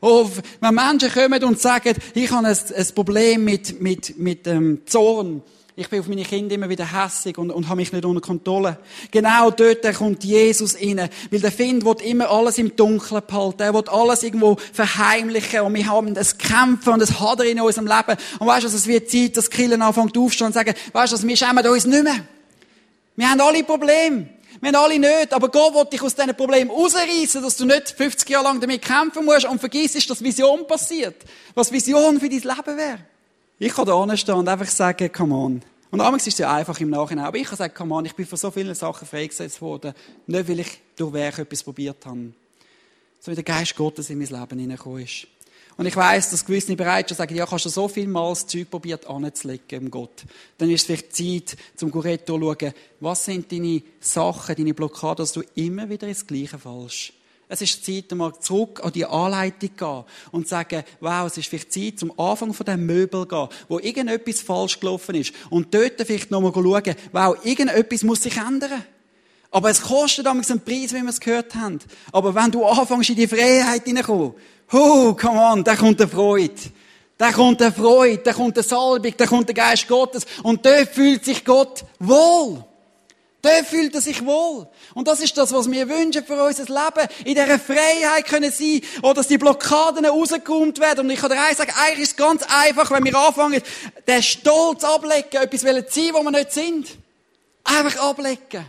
Oh, 0.00 0.28
wenn 0.60 0.74
Menschen 0.74 1.12
kommen 1.12 1.42
und 1.44 1.60
sagen, 1.60 1.94
ich 2.14 2.30
habe 2.30 2.48
ein, 2.48 2.56
ein 2.76 2.86
Problem 2.96 3.44
mit, 3.44 3.80
mit, 3.80 4.18
mit 4.18 4.46
ähm, 4.48 4.82
Zorn, 4.86 5.42
ich 5.78 5.88
bin 5.88 6.00
auf 6.00 6.08
meine 6.08 6.24
Kinder 6.24 6.56
immer 6.56 6.68
wieder 6.68 6.92
hässig 6.92 7.38
und, 7.38 7.52
und 7.52 7.68
habe 7.68 7.76
mich 7.76 7.92
nicht 7.92 8.04
unter 8.04 8.20
Kontrolle. 8.20 8.78
Genau 9.12 9.52
dort 9.52 9.94
kommt 9.94 10.24
Jesus 10.24 10.74
rein. 10.74 11.08
Weil 11.30 11.40
der 11.40 11.52
Find 11.52 11.84
will 11.84 11.94
immer 12.02 12.28
alles 12.28 12.58
im 12.58 12.74
Dunkeln 12.74 13.22
behalten. 13.24 13.62
Er 13.62 13.72
will 13.72 13.84
alles 13.86 14.24
irgendwo 14.24 14.56
verheimlichen. 14.72 15.60
Und 15.60 15.74
wir 15.74 15.86
haben 15.86 16.14
das 16.14 16.36
Kämpfen 16.36 16.94
und 16.94 16.98
das 16.98 17.20
Hadern 17.20 17.46
in 17.46 17.60
unserem 17.60 17.86
Leben. 17.86 18.18
Und 18.40 18.48
weißt 18.48 18.64
du, 18.64 18.66
es 18.66 18.88
wird 18.88 19.08
Zeit, 19.08 19.36
dass 19.36 19.50
Killen 19.50 19.80
anfangen 19.80 20.08
aufzustehen 20.08 20.48
und 20.48 20.52
sagen, 20.52 20.74
weißt 20.92 21.12
du, 21.12 21.28
wir 21.28 21.36
schämen 21.36 21.64
uns 21.64 21.86
nicht 21.86 22.02
mehr. 22.02 22.26
Wir 23.14 23.30
haben 23.30 23.40
alle 23.40 23.62
Probleme. 23.62 24.30
Wir 24.60 24.72
haben 24.72 24.84
alle 24.84 24.98
nicht. 24.98 25.32
Aber 25.32 25.48
Gott 25.48 25.76
will 25.76 25.84
dich 25.84 26.02
aus 26.02 26.16
diesen 26.16 26.34
Problemen 26.34 26.72
rausreißen, 26.72 27.40
dass 27.40 27.56
du 27.56 27.66
nicht 27.66 27.90
50 27.96 28.28
Jahre 28.28 28.46
lang 28.46 28.60
damit 28.60 28.82
kämpfen 28.82 29.24
musst 29.24 29.44
und 29.44 29.60
vergisst, 29.60 30.10
dass 30.10 30.24
Vision 30.24 30.66
passiert. 30.66 31.22
Was 31.54 31.70
Vision 31.70 32.18
für 32.18 32.28
dein 32.28 32.40
Leben 32.40 32.76
wäre. 32.76 32.98
Ich 33.58 33.74
kann 33.74 33.86
da 33.86 34.16
stehen 34.16 34.34
und 34.34 34.48
einfach 34.48 34.68
sagen, 34.68 35.10
come 35.12 35.34
on. 35.34 35.62
Und 35.90 35.98
damals 35.98 36.26
ist 36.26 36.34
es 36.34 36.38
ja 36.38 36.54
einfach 36.54 36.78
im 36.80 36.90
Nachhinein. 36.90 37.24
Aber 37.24 37.38
ich 37.38 37.46
kann 37.46 37.56
sagen, 37.56 37.74
come 37.74 37.94
on, 37.94 38.04
ich 38.04 38.14
bin 38.14 38.26
von 38.26 38.38
so 38.38 38.50
vielen 38.50 38.74
Sachen 38.74 39.08
freigesetzt 39.08 39.60
worden. 39.60 39.94
Nicht, 40.26 40.48
weil 40.48 40.60
ich 40.60 40.80
durch 40.96 41.12
Werk 41.12 41.38
etwas 41.38 41.62
probiert 41.62 42.04
habe. 42.06 42.32
Sondern 43.20 43.44
der 43.44 43.54
Geist 43.54 43.74
Gottes 43.74 44.10
in 44.10 44.18
mein 44.18 44.28
Leben 44.28 44.58
hineingekommen 44.60 45.02
ist. 45.02 45.26
Und 45.76 45.86
ich 45.86 45.96
weiss, 45.96 46.30
dass 46.30 46.44
gewisse 46.44 46.74
bereit 46.74 47.08
sind, 47.08 47.16
sagen, 47.16 47.36
ja, 47.36 47.46
kannst 47.46 47.64
du 47.64 47.68
so 47.68 47.86
viel 47.86 48.08
Mal 48.08 48.30
das 48.30 48.46
Zeug 48.46 48.68
probiert 48.68 49.06
anzulegen 49.06 49.82
im 49.84 49.90
Gott. 49.90 50.24
Dann 50.58 50.70
ist 50.70 50.80
es 50.80 50.86
vielleicht 50.86 51.14
Zeit, 51.14 51.56
zum 51.76 51.92
Goretto 51.92 52.36
zu 52.36 52.42
schauen, 52.42 52.74
was 52.98 53.24
sind 53.24 53.50
deine 53.52 53.82
Sachen, 54.00 54.56
deine 54.56 54.74
Blockaden, 54.74 55.22
dass 55.22 55.32
du 55.32 55.42
immer 55.54 55.88
wieder 55.88 56.08
ins 56.08 56.26
Gleiche 56.26 56.58
fallst. 56.58 57.12
Es 57.48 57.62
ist 57.62 57.84
Zeit, 57.84 58.12
mal 58.12 58.38
zurück 58.38 58.80
an 58.84 58.92
die 58.92 59.06
Anleitung 59.06 59.70
zu 59.70 59.84
gehen 59.84 60.04
und 60.32 60.44
zu 60.44 60.50
sagen, 60.50 60.84
wow, 61.00 61.26
es 61.26 61.38
ist 61.38 61.48
vielleicht 61.48 61.72
Zeit, 61.72 61.98
zum 61.98 62.18
Anfang 62.18 62.52
von 62.52 62.66
dem 62.66 62.84
Möbel 62.84 63.22
zu 63.22 63.26
gehen, 63.26 63.48
wo 63.68 63.78
irgendetwas 63.78 64.42
falsch 64.42 64.78
gelaufen 64.78 65.14
ist. 65.14 65.32
Und 65.48 65.72
dort 65.72 65.94
vielleicht 66.04 66.30
nochmal 66.30 66.52
schauen, 66.52 66.94
wow, 67.12 67.36
irgendetwas 67.44 68.02
muss 68.02 68.22
sich 68.22 68.36
ändern. 68.36 68.84
Aber 69.50 69.70
es 69.70 69.80
kostet 69.80 70.26
damals 70.26 70.50
einen 70.50 70.60
Preis, 70.60 70.92
wie 70.92 71.00
wir 71.00 71.08
es 71.08 71.20
gehört 71.20 71.54
haben. 71.54 71.78
Aber 72.12 72.34
wenn 72.34 72.50
du 72.50 72.66
anfängst, 72.66 73.10
in 73.10 73.16
die 73.16 73.26
Freiheit 73.26 73.84
hineinkommen, 73.84 74.34
oh, 74.72 75.14
come 75.14 75.40
on, 75.40 75.64
da 75.64 75.74
kommt 75.74 76.00
eine 76.00 76.10
Freude. 76.10 76.52
Da 77.16 77.32
kommt 77.32 77.62
eine 77.62 77.72
Freude, 77.72 78.22
da 78.22 78.32
kommt 78.32 78.58
eine 78.58 78.62
Salbung, 78.62 79.12
da 79.16 79.26
kommt 79.26 79.48
der 79.48 79.54
Geist 79.54 79.88
Gottes. 79.88 80.26
Und 80.42 80.64
dort 80.66 80.88
fühlt 80.90 81.24
sich 81.24 81.44
Gott 81.44 81.84
wohl. 81.98 82.64
Der 83.44 83.64
fühlt 83.64 83.94
er 83.94 84.00
sich 84.00 84.24
wohl. 84.26 84.66
Und 84.94 85.06
das 85.06 85.20
ist 85.20 85.36
das, 85.38 85.52
was 85.52 85.70
wir 85.70 85.88
wünschen 85.88 86.24
für 86.24 86.42
unser 86.42 86.64
Leben. 86.64 87.08
In 87.24 87.34
dieser 87.36 87.58
Freiheit 87.58 88.26
können 88.26 88.50
sein, 88.50 88.80
oder 89.02 89.14
dass 89.14 89.28
die 89.28 89.38
Blockaden 89.38 90.04
rausgeräumt 90.04 90.80
werden. 90.80 91.06
Und 91.06 91.10
ich 91.10 91.20
kann 91.20 91.30
dir 91.30 91.40
eins 91.40 91.58
sagen, 91.58 91.72
eigentlich 91.84 92.00
ist 92.00 92.10
es 92.10 92.16
ganz 92.16 92.42
einfach, 92.48 92.90
wenn 92.90 93.04
wir 93.04 93.16
anfangen, 93.16 93.62
den 94.08 94.22
Stolz 94.22 94.82
ablegen, 94.82 95.36
etwas 95.36 95.60
sein, 95.60 96.10
wo 96.12 96.22
wir 96.22 96.30
nicht 96.32 96.52
sind. 96.52 96.88
Einfach 97.62 97.96
ablegen. 98.02 98.68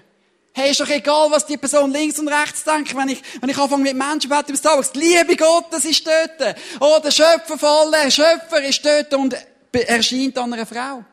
Hey, 0.54 0.72
ist 0.72 0.80
doch 0.82 0.90
egal, 0.90 1.32
was 1.32 1.46
die 1.46 1.58
Person 1.58 1.92
links 1.92 2.20
und 2.20 2.28
rechts 2.28 2.64
denkt, 2.64 2.96
wenn 2.96 3.10
ich, 3.10 3.22
wenn 3.40 3.50
ich 3.50 3.58
anfange 3.58 3.84
mit 3.84 3.96
Menschen 3.96 4.30
beten 4.30 4.52
bis 4.52 4.62
Tages. 4.62 4.92
Die 4.92 5.00
Liebe 5.00 5.36
Gottes 5.36 5.86
ist 5.86 6.06
dort. 6.06 6.56
Oh, 6.80 7.00
der 7.04 7.12
Schöpfer 7.12 7.58
von 7.58 7.94
allen, 7.94 8.12
Schöpfer 8.12 8.62
ist 8.62 8.86
dort 8.86 9.14
und 9.14 9.36
erscheint 9.72 10.38
an 10.38 10.54
einer 10.54 10.66
Frau. 10.66 11.04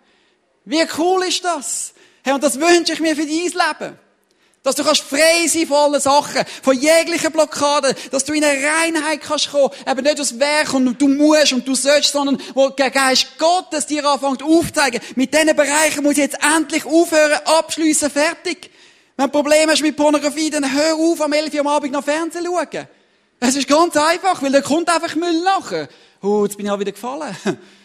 Wie 0.65 0.85
cool 0.99 1.25
ist 1.25 1.45
das? 1.45 1.95
Hey, 2.27 2.35
und 2.35 2.43
das 2.43 2.59
wünsche 2.59 2.93
ich 2.93 2.99
mir 2.99 3.15
für 3.15 3.25
dein 3.25 3.29
Leben. 3.31 3.99
Dass 4.65 4.75
du 4.75 4.83
kannst 4.83 5.03
frei 5.03 5.47
sein 5.47 5.65
von 5.65 5.77
allen 5.77 6.01
Sachen, 6.01 6.43
von 6.61 6.77
jeglichen 6.77 7.31
Blockaden, 7.31 7.95
dass 8.11 8.25
du 8.25 8.33
in 8.33 8.43
eine 8.43 8.59
Reinheit 8.67 9.21
kannst 9.21 9.53
kommen, 9.53 9.71
eben 9.89 10.03
nicht 10.03 10.21
aus 10.21 10.37
Werk 10.41 10.75
und 10.75 11.01
du 11.01 11.07
musst 11.07 11.53
und 11.53 11.69
du 11.69 11.77
sollst, 11.77 12.11
sondern 12.11 12.43
wo 12.55 12.69
der 12.71 12.91
Geist 12.91 13.39
Gottes 13.39 13.87
dir 13.87 14.05
anfängt 14.05 14.43
aufzeigen. 14.43 15.01
Mit 15.15 15.33
diesen 15.33 15.55
Bereichen 15.55 16.03
muss 16.03 16.15
ich 16.15 16.19
jetzt 16.19 16.39
endlich 16.43 16.85
aufhören, 16.85 17.39
abschliessen, 17.45 18.11
fertig. 18.11 18.73
Wenn 19.17 19.27
du 19.27 19.31
Probleme 19.31 19.71
hast 19.71 19.83
mit 19.83 19.97
Pornografie, 19.97 20.51
dann 20.51 20.75
hör 20.75 20.97
auf, 20.97 21.21
am 21.21 21.33
11 21.33 21.55
Uhr 21.55 21.61
am 21.61 21.69
Abend 21.69 21.93
noch 21.93 22.03
Fernsehen 22.03 22.45
schauen. 22.45 22.89
Es 23.39 23.55
ist 23.55 23.69
ganz 23.69 23.97
einfach, 23.97 24.43
weil 24.43 24.51
da 24.51 24.63
kommt 24.63 24.89
einfach 24.93 25.15
Müll 25.15 25.45
nachher. 25.45 25.89
Oh, 26.21 26.45
jetzt 26.45 26.57
bin 26.57 26.67
ich 26.67 26.73
auch 26.73 26.81
wieder 26.81 26.91
gefallen. 26.91 27.37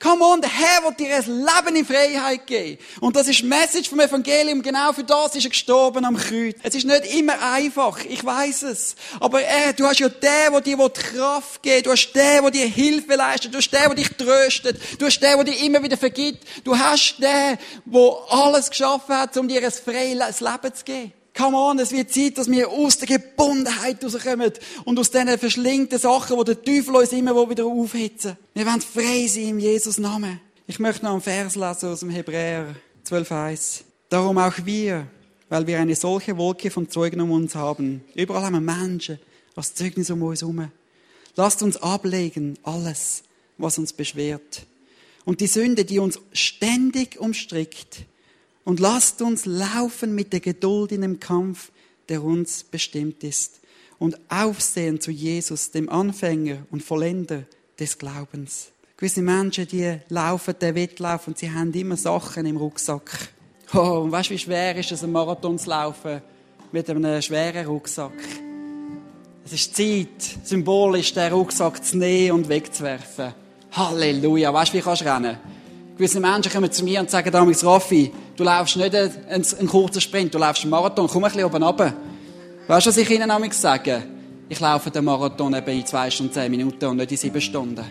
Come 0.00 0.24
on, 0.24 0.40
der 0.40 0.50
Herr 0.50 0.84
will 0.84 0.94
dir 0.94 1.16
ein 1.16 1.24
Leben 1.24 1.76
in 1.76 1.84
Freiheit 1.84 2.46
geben. 2.46 2.78
Und 3.00 3.16
das 3.16 3.26
ist 3.26 3.40
die 3.40 3.46
Message 3.46 3.88
vom 3.88 3.98
Evangelium. 3.98 4.62
Genau 4.62 4.92
für 4.92 5.02
das 5.02 5.34
ist 5.34 5.44
er 5.44 5.50
gestorben 5.50 6.04
am 6.04 6.16
Kreuz. 6.16 6.54
Es 6.62 6.76
ist 6.76 6.86
nicht 6.86 7.14
immer 7.14 7.40
einfach. 7.42 8.04
Ich 8.04 8.24
weiß 8.24 8.62
es. 8.62 8.94
Aber 9.18 9.42
er, 9.42 9.72
du 9.72 9.86
hast 9.86 9.98
ja 9.98 10.08
den, 10.08 10.52
der 10.52 10.60
dir 10.60 10.90
Kraft 10.90 11.62
gibt. 11.64 11.86
Du 11.86 11.90
hast 11.90 12.12
den, 12.12 12.42
der 12.42 12.50
dir 12.52 12.66
Hilfe 12.66 13.16
leistet. 13.16 13.52
Du 13.52 13.58
hast 13.58 13.70
den, 13.70 13.82
der 13.82 13.94
dich 13.94 14.10
tröstet. 14.16 14.80
Du 15.00 15.06
hast 15.06 15.18
den, 15.18 15.34
der 15.34 15.44
dir 15.44 15.64
immer 15.64 15.82
wieder 15.82 15.96
vergibt. 15.96 16.46
Du 16.62 16.78
hast 16.78 17.18
den, 17.18 17.58
der 17.84 18.18
alles 18.28 18.70
geschaffen 18.70 19.16
hat, 19.16 19.36
um 19.36 19.48
dir 19.48 19.64
ein 19.64 19.72
freies 19.72 20.40
Leben 20.40 20.74
zu 20.74 20.84
geben. 20.84 21.12
Come 21.38 21.56
on, 21.56 21.78
es 21.78 21.92
wird 21.92 22.12
Zeit, 22.12 22.36
dass 22.36 22.50
wir 22.50 22.68
aus 22.68 22.98
der 22.98 23.06
Gebundenheit 23.06 24.02
rauskommen 24.02 24.50
und 24.84 24.98
aus 24.98 25.12
diesen 25.12 25.38
verschlingten 25.38 25.96
Sachen, 25.96 26.36
wo 26.36 26.42
der 26.42 26.60
Teufel 26.60 26.96
uns 26.96 27.12
immer 27.12 27.48
wieder 27.48 27.64
aufhitzen. 27.64 28.36
Wir 28.54 28.66
wollen 28.66 28.80
frei 28.80 29.24
sein 29.28 29.50
im 29.50 29.58
Jesus 29.60 29.98
Namen. 29.98 30.40
Ich 30.66 30.80
möchte 30.80 31.04
noch 31.04 31.12
einen 31.12 31.20
Vers 31.20 31.54
lesen 31.54 31.90
aus 31.90 32.00
dem 32.00 32.10
Hebräer 32.10 32.74
12,1. 33.06 33.82
Darum 34.08 34.36
auch 34.36 34.54
wir, 34.64 35.06
weil 35.48 35.64
wir 35.68 35.78
eine 35.78 35.94
solche 35.94 36.36
Wolke 36.36 36.72
von 36.72 36.90
Zeugen 36.90 37.20
um 37.20 37.30
uns 37.30 37.54
haben. 37.54 38.02
Überall 38.16 38.42
haben 38.42 38.54
wir 38.54 38.60
Menschen 38.60 39.20
als 39.54 39.76
Zeugnis 39.76 40.10
um 40.10 40.20
uns 40.24 40.40
herum. 40.40 40.72
Lasst 41.36 41.62
uns 41.62 41.76
ablegen 41.76 42.58
alles, 42.64 43.22
was 43.58 43.78
uns 43.78 43.92
beschwert. 43.92 44.66
Und 45.24 45.40
die 45.40 45.46
Sünde, 45.46 45.84
die 45.84 46.00
uns 46.00 46.18
ständig 46.32 47.20
umstrickt, 47.20 48.06
und 48.68 48.80
lasst 48.80 49.22
uns 49.22 49.46
laufen 49.46 50.14
mit 50.14 50.34
der 50.34 50.40
Geduld 50.40 50.92
in 50.92 51.00
dem 51.00 51.18
Kampf, 51.18 51.70
der 52.10 52.22
uns 52.22 52.62
bestimmt 52.64 53.24
ist. 53.24 53.60
Und 53.98 54.18
aufsehen 54.28 55.00
zu 55.00 55.10
Jesus, 55.10 55.70
dem 55.70 55.88
Anfänger 55.88 56.58
und 56.70 56.82
Vollender 56.82 57.44
des 57.80 57.96
Glaubens. 57.96 58.68
Gewisse 58.98 59.22
Menschen, 59.22 59.66
die 59.68 60.00
laufen 60.10 60.54
den 60.60 60.74
Wettlauf 60.74 61.26
und 61.28 61.38
sie 61.38 61.50
haben 61.50 61.72
immer 61.72 61.96
Sachen 61.96 62.44
im 62.44 62.58
Rucksack. 62.58 63.30
Oh, 63.72 64.02
und 64.02 64.12
weißt 64.12 64.28
du, 64.28 64.34
wie 64.34 64.38
schwer 64.38 64.76
ist 64.76 64.92
es, 64.92 65.02
einen 65.02 65.12
Marathon 65.12 65.58
zu 65.58 65.70
laufen 65.70 66.20
mit 66.70 66.90
einem 66.90 67.22
schweren 67.22 67.66
Rucksack? 67.66 68.12
Es 69.46 69.52
ist 69.54 69.76
Zeit, 69.76 70.44
symbolisch 70.44 71.14
den 71.14 71.32
Rucksack 71.32 71.82
zu 71.82 71.96
nehmen 71.96 72.32
und 72.32 72.48
wegzuwerfen. 72.50 73.32
Halleluja. 73.72 74.52
Weißt 74.52 74.74
du, 74.74 74.76
wie 74.76 74.82
kannst 74.82 75.00
du 75.00 75.06
rennen? 75.06 75.38
Gewisse 75.98 76.20
Menschen 76.20 76.52
kommen 76.52 76.70
zu 76.70 76.84
mir 76.84 77.00
und 77.00 77.10
sagen 77.10 77.32
damals, 77.32 77.64
Raffi, 77.66 78.12
du 78.36 78.44
laufst 78.44 78.76
nicht 78.76 78.94
einen, 78.94 79.12
einen, 79.28 79.68
kurzen 79.68 80.00
Sprint, 80.00 80.32
du 80.32 80.38
laufst 80.38 80.62
einen 80.62 80.70
Marathon, 80.70 81.08
komm 81.08 81.24
ein 81.24 81.32
bisschen 81.32 81.44
oben 81.44 81.60
runter. 81.60 81.92
Weißt 82.68 82.86
du, 82.86 82.90
was 82.90 82.96
ich 82.98 83.10
ihnen 83.10 83.28
damals 83.28 83.60
sage? 83.60 84.04
Ich 84.48 84.60
laufe 84.60 84.92
den 84.92 85.04
Marathon 85.04 85.52
eben 85.54 85.70
in 85.70 85.84
zwei 85.84 86.08
Stunden 86.08 86.32
zehn 86.32 86.52
Minuten 86.52 86.84
und 86.84 86.98
nicht 86.98 87.10
in 87.10 87.16
sieben 87.16 87.40
Stunden. 87.40 87.84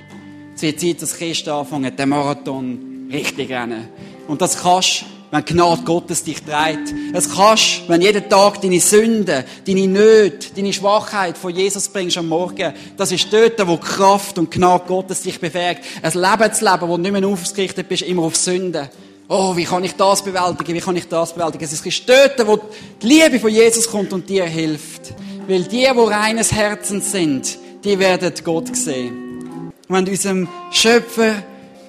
Es 0.56 0.62
wird 0.62 0.80
Zeit, 0.80 1.02
dass 1.02 1.18
Christen 1.18 1.50
anfangen, 1.50 1.94
den 1.94 2.08
Marathon 2.08 3.10
richtig 3.12 3.52
rennen. 3.52 3.90
Und 4.30 4.42
das 4.42 4.58
kannst 4.64 5.04
wenn 5.32 5.44
die 5.46 5.54
Gnade 5.54 5.82
Gottes 5.84 6.24
dich 6.24 6.42
trägt. 6.42 6.94
Es 7.14 7.34
kannst, 7.34 7.88
wenn 7.88 8.02
jeden 8.02 8.30
Tag 8.30 8.62
deine 8.62 8.80
Sünden, 8.80 9.44
deine 9.66 9.88
Nöte, 9.88 10.54
deine 10.56 10.74
Schwachheit 10.74 11.38
von 11.38 11.54
Jesus 11.54 11.90
bringst 11.90 12.18
am 12.18 12.30
Morgen. 12.30 12.74
Das 12.96 13.12
ist 13.12 13.32
dort, 13.32 13.68
wo 13.68 13.78
Kraft 13.78 14.38
und 14.38 14.52
Gnade 14.52 14.86
Gottes 14.88 15.22
dich 15.22 15.40
befähigt. 15.40 15.82
Ein 16.02 16.14
Leben 16.14 16.54
zu 16.54 16.66
leben, 16.66 16.88
wo 16.88 16.98
du 16.98 17.04
nicht 17.04 17.12
mehr 17.12 17.28
aufgerichtet 17.28 17.90
bist, 17.90 18.04
immer 18.04 18.24
auf 18.24 18.36
Sünden. 18.36 18.88
Oh, 19.30 19.56
wie 19.58 19.66
kann 19.66 19.84
ich 19.84 19.94
das 19.94 20.24
bewältigen? 20.24 20.74
Wie 20.74 20.80
kann 20.80 20.96
ich 20.96 21.08
das 21.08 21.34
bewältigen? 21.34 21.66
Es 21.66 21.74
ist 21.74 22.10
dort, 22.10 22.48
wo 22.48 22.60
die 23.02 23.08
Liebe 23.08 23.40
von 23.40 23.50
Jesus 23.50 23.90
kommt 23.90 24.14
und 24.14 24.30
dir 24.30 24.46
hilft. 24.46 25.14
Weil 25.48 25.64
die, 25.64 25.82
die 25.82 25.86
reines 25.86 26.54
Herzens 26.54 27.12
sind, 27.12 27.58
die 27.84 28.00
werden 28.00 28.34
Gott 28.44 28.74
sehen. 28.76 29.72
Und 29.90 29.96
wenn 29.96 30.08
unserem 30.08 30.48
Schöpfer 30.72 31.44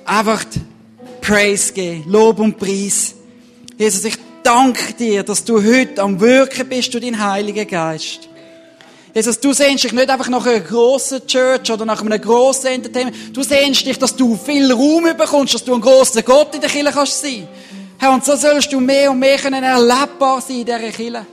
einfach 0.04 0.44
Praise 1.20 1.72
geben, 1.72 2.04
Lob 2.08 2.40
und 2.40 2.58
Preis. 2.58 3.14
Jesus, 3.78 4.04
ich 4.04 4.16
danke 4.42 4.92
dir, 4.94 5.22
dass 5.22 5.44
du 5.44 5.62
heute 5.62 6.02
am 6.02 6.18
Wirken 6.20 6.68
bist 6.68 6.92
durch 6.92 7.04
deinen 7.04 7.24
Heiligen 7.24 7.64
Geist. 7.64 8.28
Jesus, 9.14 9.38
du 9.38 9.52
sehnst 9.52 9.84
dich 9.84 9.92
nicht 9.92 10.10
einfach 10.10 10.28
nach 10.28 10.44
einer 10.44 10.58
grossen 10.58 11.24
Church 11.28 11.70
oder 11.70 11.84
nach 11.84 12.00
einem 12.00 12.20
grossen 12.20 12.66
Entertainment. 12.66 13.36
Du 13.36 13.44
sehnst 13.44 13.86
dich, 13.86 13.96
dass 13.96 14.16
du 14.16 14.36
viel 14.36 14.72
Raum 14.72 15.04
bekommst, 15.16 15.54
dass 15.54 15.64
du 15.64 15.74
ein 15.74 15.80
grosser 15.80 16.22
Gott 16.22 16.56
in 16.56 16.60
der 16.60 16.68
Kirche 16.68 16.90
kannst 16.92 17.22
sein. 17.22 17.46
Herr, 17.98 18.12
und 18.12 18.24
so 18.24 18.34
sollst 18.34 18.72
du 18.72 18.80
mehr 18.80 19.12
und 19.12 19.20
mehr 19.20 19.38
können 19.38 19.62
erlebbar 19.62 20.40
sein 20.40 20.58
in 20.58 20.66
dieser 20.66 20.78
Kirche. 20.80 21.26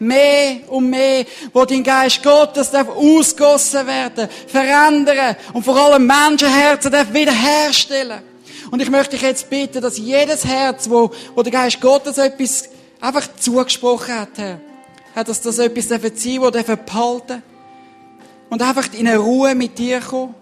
Mehr 0.00 0.56
und 0.70 0.90
mehr, 0.90 1.24
wo 1.52 1.64
dein 1.64 1.84
Geist 1.84 2.20
Gottes 2.20 2.72
darf 2.72 2.88
ausgossen 2.88 3.86
werden, 3.86 4.28
verändern 4.48 5.36
und 5.52 5.64
vor 5.64 5.76
allem 5.76 6.04
Menschenherzen 6.04 6.90
darf 6.90 7.12
wiederherstellen. 7.12 8.31
Und 8.72 8.80
ich 8.80 8.88
möchte 8.88 9.10
dich 9.10 9.20
jetzt 9.20 9.50
bitten, 9.50 9.82
dass 9.82 9.98
jedes 9.98 10.46
Herz, 10.46 10.88
wo, 10.88 11.10
wo 11.34 11.42
der 11.42 11.52
Geist 11.52 11.78
Gottes 11.78 12.16
etwas 12.16 12.70
einfach 13.02 13.28
zugesprochen 13.36 14.14
hat, 14.14 14.30
Herr, 14.38 15.24
dass 15.24 15.42
das 15.42 15.58
etwas 15.58 15.88
sein 15.90 16.00
darf, 16.40 16.64
das 16.64 16.78
behalten 16.86 17.42
und 18.48 18.62
einfach 18.62 18.88
in 18.94 19.06
eine 19.06 19.18
Ruhe 19.18 19.54
mit 19.54 19.78
dir 19.78 20.00
kommen. 20.00 20.34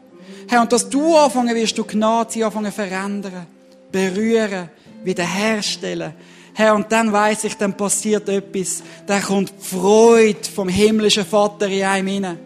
Herr, 0.46 0.60
und 0.62 0.72
dass 0.72 0.88
du 0.88 1.16
anfangen 1.16 1.56
wirst, 1.56 1.76
du 1.76 1.82
Gnade 1.82 2.30
sie 2.30 2.44
anfangen 2.44 2.70
verändern, 2.70 3.48
berühren, 3.90 4.70
wiederherstellen. 5.02 6.14
Herr, 6.54 6.76
und 6.76 6.92
dann 6.92 7.10
weiß 7.12 7.42
ich, 7.42 7.56
dann 7.56 7.76
passiert 7.76 8.28
etwas. 8.28 8.84
Dann 9.08 9.22
kommt 9.22 9.50
die 9.50 9.76
Freude 9.76 10.48
vom 10.54 10.68
himmlischen 10.68 11.26
Vater 11.26 11.66
in 11.66 11.82
einem 11.82 12.06
hinein. 12.06 12.38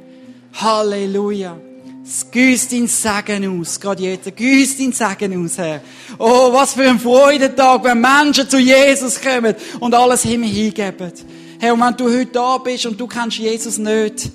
Halleluja. 0.54 1.58
Es 2.06 2.30
gießt 2.30 2.70
dein 2.70 2.86
Segen 2.86 3.60
aus, 3.60 3.80
gerade 3.80 4.02
jetzt. 4.02 4.36
Gießt 4.36 4.78
dein 4.78 4.92
Segen 4.92 5.42
aus, 5.42 5.56
Herr. 5.56 5.80
Oh, 6.18 6.52
was 6.52 6.74
für 6.74 6.86
ein 6.86 6.98
Freudentag, 6.98 7.82
wenn 7.82 7.98
Menschen 7.98 8.48
zu 8.48 8.58
Jesus 8.58 9.18
kommen 9.18 9.54
und 9.80 9.94
alles 9.94 10.26
ihm 10.26 10.42
hingeben. 10.42 11.12
Herr, 11.58 11.72
und 11.72 11.80
wenn 11.80 11.96
du 11.96 12.04
heute 12.04 12.26
da 12.26 12.58
bist 12.58 12.84
und 12.84 13.00
du 13.00 13.06
kennst 13.06 13.38
Jesus 13.38 13.78
nicht, 13.78 14.30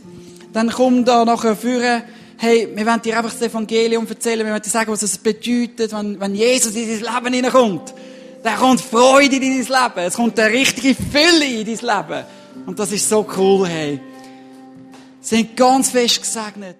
dann 0.52 0.72
komm 0.72 1.06
da 1.06 1.24
nachher 1.24 1.56
führen. 1.56 2.02
Hey, 2.38 2.70
wir 2.74 2.86
wollen 2.88 3.02
dir 3.04 3.18
einfach 3.18 3.34
das 3.34 3.42
Evangelium 3.44 4.08
erzählen. 4.08 4.40
Wir 4.48 4.52
wollen 4.52 4.64
dir 4.64 4.70
sagen, 4.70 4.92
was 4.92 5.04
es 5.04 5.20
bedeutet, 5.20 5.94
wenn, 5.94 6.20
wenn 6.20 6.34
Jesus 6.34 6.74
in 6.74 6.88
dein 6.88 7.14
Leben 7.14 7.34
hineinkommt. 7.36 7.94
Da 8.42 8.56
kommt 8.56 8.82
Freude 8.82 9.36
in 9.36 9.42
dein 9.42 9.52
Leben. 9.52 10.08
Es 10.08 10.16
kommt 10.16 10.40
eine 10.40 10.52
richtige 10.52 10.96
Fülle 10.96 11.46
in 11.46 11.66
dein 11.68 11.76
Leben. 11.76 12.26
Und 12.66 12.80
das 12.80 12.92
ist 12.92 13.08
so 13.08 13.28
cool, 13.38 13.68
hey. 13.68 14.00
Sie 15.22 15.36
sind 15.36 15.56
ganz 15.56 15.92
fest 15.92 16.20
gesegnet. 16.24 16.78